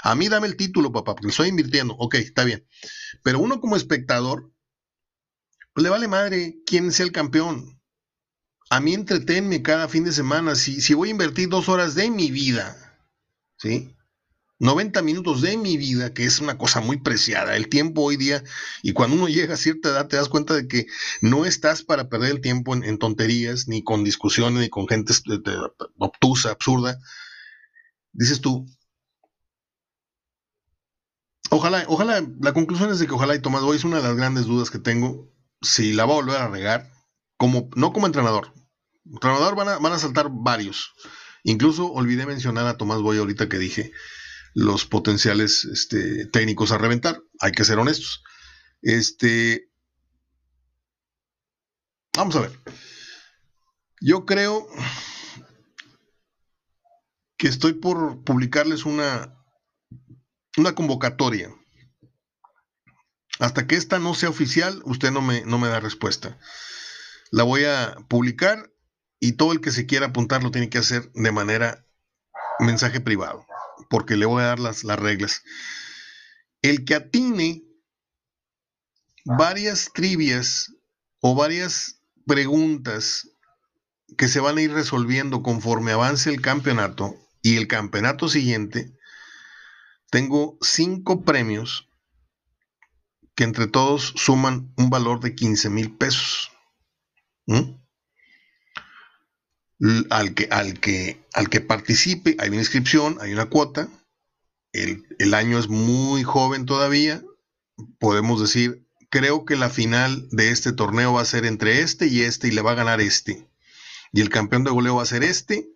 A 0.02 0.14
mí 0.14 0.28
dame 0.28 0.46
el 0.46 0.56
título, 0.56 0.92
papá, 0.92 1.14
porque 1.14 1.28
estoy 1.28 1.48
invirtiendo. 1.48 1.94
Ok, 1.98 2.14
está 2.14 2.44
bien. 2.44 2.66
Pero 3.22 3.40
uno 3.40 3.60
como 3.60 3.76
espectador, 3.76 4.50
pues 5.74 5.82
le 5.82 5.90
vale 5.90 6.08
madre 6.08 6.62
quién 6.64 6.90
sea 6.92 7.04
el 7.04 7.12
campeón. 7.12 7.82
A 8.70 8.80
mí 8.80 8.94
entretenme 8.94 9.62
cada 9.62 9.88
fin 9.88 10.04
de 10.04 10.12
semana. 10.12 10.54
Si, 10.54 10.80
si 10.80 10.94
voy 10.94 11.08
a 11.08 11.10
invertir 11.10 11.50
dos 11.50 11.68
horas 11.68 11.94
de 11.94 12.10
mi 12.10 12.30
vida, 12.30 12.96
¿sí? 13.58 13.94
90 14.62 15.02
minutos 15.02 15.40
de 15.40 15.56
mi 15.56 15.76
vida, 15.76 16.14
que 16.14 16.24
es 16.24 16.38
una 16.38 16.56
cosa 16.56 16.80
muy 16.80 16.96
preciada, 16.96 17.56
el 17.56 17.68
tiempo 17.68 18.02
hoy 18.02 18.16
día, 18.16 18.44
y 18.80 18.92
cuando 18.92 19.16
uno 19.16 19.26
llega 19.26 19.54
a 19.54 19.56
cierta 19.56 19.88
edad 19.88 20.06
te 20.06 20.14
das 20.14 20.28
cuenta 20.28 20.54
de 20.54 20.68
que 20.68 20.86
no 21.20 21.44
estás 21.44 21.82
para 21.82 22.08
perder 22.08 22.30
el 22.30 22.40
tiempo 22.40 22.72
en, 22.76 22.96
tonterías, 22.96 23.66
ni 23.66 23.82
con 23.82 24.04
discusiones, 24.04 24.60
ni 24.60 24.68
con 24.68 24.86
gente 24.86 25.12
este, 25.12 25.32
obtusa, 25.98 26.52
absurda. 26.52 26.96
Dices 28.12 28.40
tú, 28.40 28.64
ojalá, 31.50 31.84
ojalá, 31.88 32.24
la 32.40 32.52
conclusión 32.52 32.90
es 32.90 33.00
de 33.00 33.08
que 33.08 33.14
ojalá 33.14 33.34
y 33.34 33.42
Tomás 33.42 33.62
Boy 33.62 33.76
es 33.76 33.84
una 33.84 33.96
de 33.96 34.04
las 34.04 34.16
grandes 34.16 34.44
dudas 34.44 34.70
que 34.70 34.78
tengo, 34.78 35.28
si 35.60 35.92
la 35.92 36.06
va 36.06 36.12
a 36.12 36.22
volver 36.22 36.36
a 36.36 36.48
regar, 36.48 36.88
como, 37.36 37.68
no 37.74 37.92
como 37.92 38.06
entrenador, 38.06 38.52
entrenador 39.04 39.56
van 39.56 39.70
a, 39.70 39.78
van 39.78 39.92
a 39.92 39.98
saltar 39.98 40.28
varios. 40.30 40.92
Incluso 41.42 41.90
olvidé 41.90 42.26
mencionar 42.26 42.68
a 42.68 42.76
Tomás 42.76 43.00
Boy 43.00 43.18
ahorita 43.18 43.48
que 43.48 43.58
dije, 43.58 43.90
los 44.55 44.84
potenciales 44.86 45.64
este, 45.64 46.26
técnicos 46.26 46.72
a 46.72 46.78
reventar. 46.78 47.22
Hay 47.40 47.53
que 47.53 47.64
ser 47.64 47.78
honestos. 47.78 48.22
Este, 48.82 49.70
vamos 52.16 52.36
a 52.36 52.40
ver. 52.40 52.59
Yo 54.00 54.26
creo 54.26 54.66
que 57.36 57.48
estoy 57.48 57.74
por 57.74 58.24
publicarles 58.24 58.84
una, 58.84 59.36
una 60.57 60.74
convocatoria. 60.74 61.55
Hasta 63.38 63.66
que 63.66 63.76
esta 63.76 63.98
no 63.98 64.14
sea 64.14 64.28
oficial, 64.28 64.82
usted 64.84 65.11
no 65.11 65.22
me, 65.22 65.42
no 65.42 65.59
me 65.59 65.68
da 65.68 65.80
respuesta. 65.80 66.38
La 67.30 67.44
voy 67.44 67.64
a 67.64 67.96
publicar 68.09 68.70
y 69.18 69.32
todo 69.32 69.53
el 69.53 69.61
que 69.61 69.70
se 69.70 69.86
quiera 69.86 70.07
apuntar 70.07 70.42
lo 70.42 70.50
tiene 70.50 70.68
que 70.68 70.78
hacer 70.78 71.11
de 71.12 71.32
manera 71.32 71.86
mensaje 72.61 73.00
privado 73.00 73.46
porque 73.93 74.16
le 74.16 74.24
voy 74.24 74.43
a 74.43 74.47
dar 74.47 74.59
las, 74.59 74.84
las 74.84 74.99
reglas. 74.99 75.43
El 76.62 76.86
que 76.86 76.95
atine 76.95 77.62
varias 79.26 79.90
trivias 79.93 80.72
o 81.20 81.34
varias 81.34 82.01
preguntas 82.26 83.28
que 84.16 84.28
se 84.28 84.40
van 84.40 84.57
a 84.57 84.62
ir 84.62 84.72
resolviendo 84.72 85.43
conforme 85.43 85.93
avance 85.93 86.30
el 86.30 86.40
campeonato 86.40 87.14
y 87.43 87.59
el 87.59 87.68
campeonato 87.68 88.30
siguiente, 88.30 88.97
tengo 90.09 90.57
cinco 90.62 91.22
premios 91.22 91.90
que 93.34 93.45
entre 93.45 93.66
todos 93.66 94.14
suman 94.16 94.72
un 94.78 94.88
valor 94.88 95.20
de 95.20 95.34
15 95.34 95.68
mil 95.68 95.99
pesos. 95.99 96.51
Al 100.11 100.35
que, 100.35 100.49
al 100.51 100.78
que, 100.80 101.24
al 101.33 101.49
que 101.49 101.61
participe, 101.61 102.37
hay 102.39 102.49
una 102.51 102.59
inscripción, 102.59 103.18
hay 103.20 103.33
una 103.33 103.47
cuota, 103.47 103.89
el, 104.72 105.05
el 105.18 105.35
año 105.35 105.59
es 105.59 105.68
muy 105.68 106.22
joven 106.22 106.66
todavía, 106.66 107.22
podemos 107.99 108.41
decir, 108.41 108.87
creo 109.11 109.45
que 109.45 109.57
la 109.57 109.68
final 109.68 110.26
de 110.30 110.51
este 110.51 110.72
torneo 110.72 111.12
va 111.12 111.22
a 111.22 111.26
ser 111.26 111.45
entre 111.45 111.80
este 111.80 112.07
y 112.07 112.22
este 112.22 112.49
y 112.49 112.53
le 112.53 112.62
va 112.62 112.72
a 112.72 112.76
ganar 112.76 113.01
este. 113.01 113.47
Y 114.12 114.20
el 114.20 114.30
campeón 114.30 114.64
de 114.64 114.70
goleo 114.70 114.97
va 114.97 115.03
a 115.03 115.07
ser 115.07 115.22
este. 115.22 115.68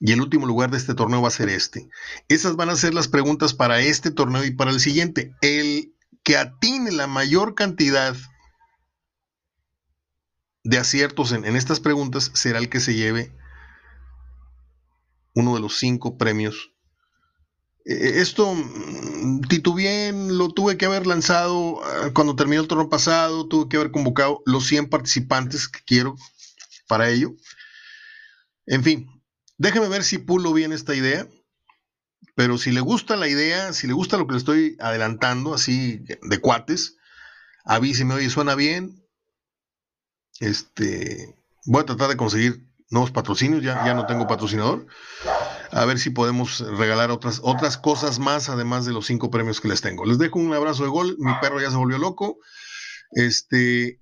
Y 0.00 0.12
el 0.12 0.20
último 0.20 0.46
lugar 0.46 0.70
de 0.70 0.78
este 0.78 0.94
torneo 0.94 1.22
va 1.22 1.28
a 1.28 1.32
ser 1.32 1.48
este. 1.48 1.88
Esas 2.28 2.56
van 2.56 2.70
a 2.70 2.76
ser 2.76 2.94
las 2.94 3.08
preguntas 3.08 3.54
para 3.54 3.80
este 3.80 4.10
torneo 4.10 4.44
y 4.44 4.50
para 4.50 4.70
el 4.70 4.80
siguiente. 4.80 5.34
El 5.40 5.94
que 6.22 6.36
atine 6.36 6.90
la 6.90 7.06
mayor 7.06 7.54
cantidad 7.54 8.16
de 10.64 10.78
aciertos 10.78 11.32
en, 11.32 11.44
estas 11.56 11.78
preguntas 11.78 12.30
será 12.34 12.58
el 12.58 12.70
que 12.70 12.80
se 12.80 12.94
lleve 12.94 13.32
uno 15.34 15.54
de 15.54 15.60
los 15.60 15.78
cinco 15.78 16.16
premios. 16.16 16.72
Eh, 17.84 18.20
esto 18.20 18.54
mm, 18.54 19.42
bien 19.74 20.38
lo 20.38 20.48
tuve 20.48 20.78
que 20.78 20.86
haber 20.86 21.06
lanzado 21.06 21.84
ah, 21.84 22.10
cuando 22.14 22.34
terminó 22.34 22.62
el 22.62 22.68
torneo 22.68 22.88
pasado, 22.88 23.46
tuve 23.46 23.68
que 23.68 23.76
haber 23.76 23.90
convocado 23.90 24.42
los 24.46 24.66
100 24.66 24.88
participantes 24.88 25.68
que 25.68 25.80
quiero 25.84 26.16
para 26.88 27.10
ello. 27.10 27.34
En 28.66 28.82
fin, 28.82 29.06
déjeme 29.58 29.88
ver 29.88 30.02
si 30.02 30.16
pulo 30.16 30.54
bien 30.54 30.72
esta 30.72 30.94
idea, 30.94 31.28
pero 32.34 32.56
si 32.56 32.72
le 32.72 32.80
gusta 32.80 33.16
la 33.16 33.28
idea, 33.28 33.74
si 33.74 33.86
le 33.86 33.92
gusta 33.92 34.16
lo 34.16 34.26
que 34.26 34.32
le 34.32 34.38
estoy 34.38 34.76
adelantando, 34.80 35.52
así 35.52 36.00
de 36.22 36.38
cuates, 36.40 36.96
avíseme, 37.66 38.14
oye, 38.14 38.30
suena 38.30 38.54
bien, 38.54 39.03
este, 40.40 41.36
voy 41.66 41.82
a 41.82 41.86
tratar 41.86 42.08
de 42.08 42.16
conseguir 42.16 42.66
nuevos 42.90 43.10
patrocinios, 43.10 43.62
ya, 43.62 43.84
ya 43.84 43.94
no 43.94 44.06
tengo 44.06 44.26
patrocinador. 44.26 44.86
a 45.70 45.84
ver 45.84 45.98
si 45.98 46.10
podemos 46.10 46.60
regalar 46.60 47.10
otras, 47.10 47.40
otras 47.42 47.76
cosas 47.76 48.18
más, 48.18 48.48
además 48.48 48.84
de 48.84 48.92
los 48.92 49.06
cinco 49.06 49.30
premios 49.30 49.60
que 49.60 49.68
les 49.68 49.80
tengo. 49.80 50.04
Les 50.04 50.18
dejo 50.18 50.38
un 50.38 50.54
abrazo 50.54 50.84
de 50.84 50.90
gol, 50.90 51.16
mi 51.18 51.32
perro 51.40 51.60
ya 51.60 51.70
se 51.70 51.76
volvió 51.76 51.98
loco. 51.98 52.38
Este, 53.10 54.00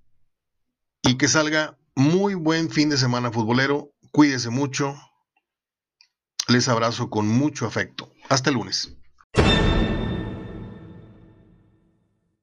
y 1.02 1.16
que 1.16 1.28
salga 1.28 1.78
muy 1.94 2.34
buen 2.34 2.70
fin 2.70 2.88
de 2.88 2.96
semana 2.96 3.30
futbolero. 3.30 3.92
Cuídese 4.10 4.50
mucho. 4.50 4.94
Les 6.48 6.68
abrazo 6.68 7.10
con 7.10 7.26
mucho 7.28 7.66
afecto. 7.66 8.12
Hasta 8.28 8.50
el 8.50 8.56
lunes. 8.56 8.96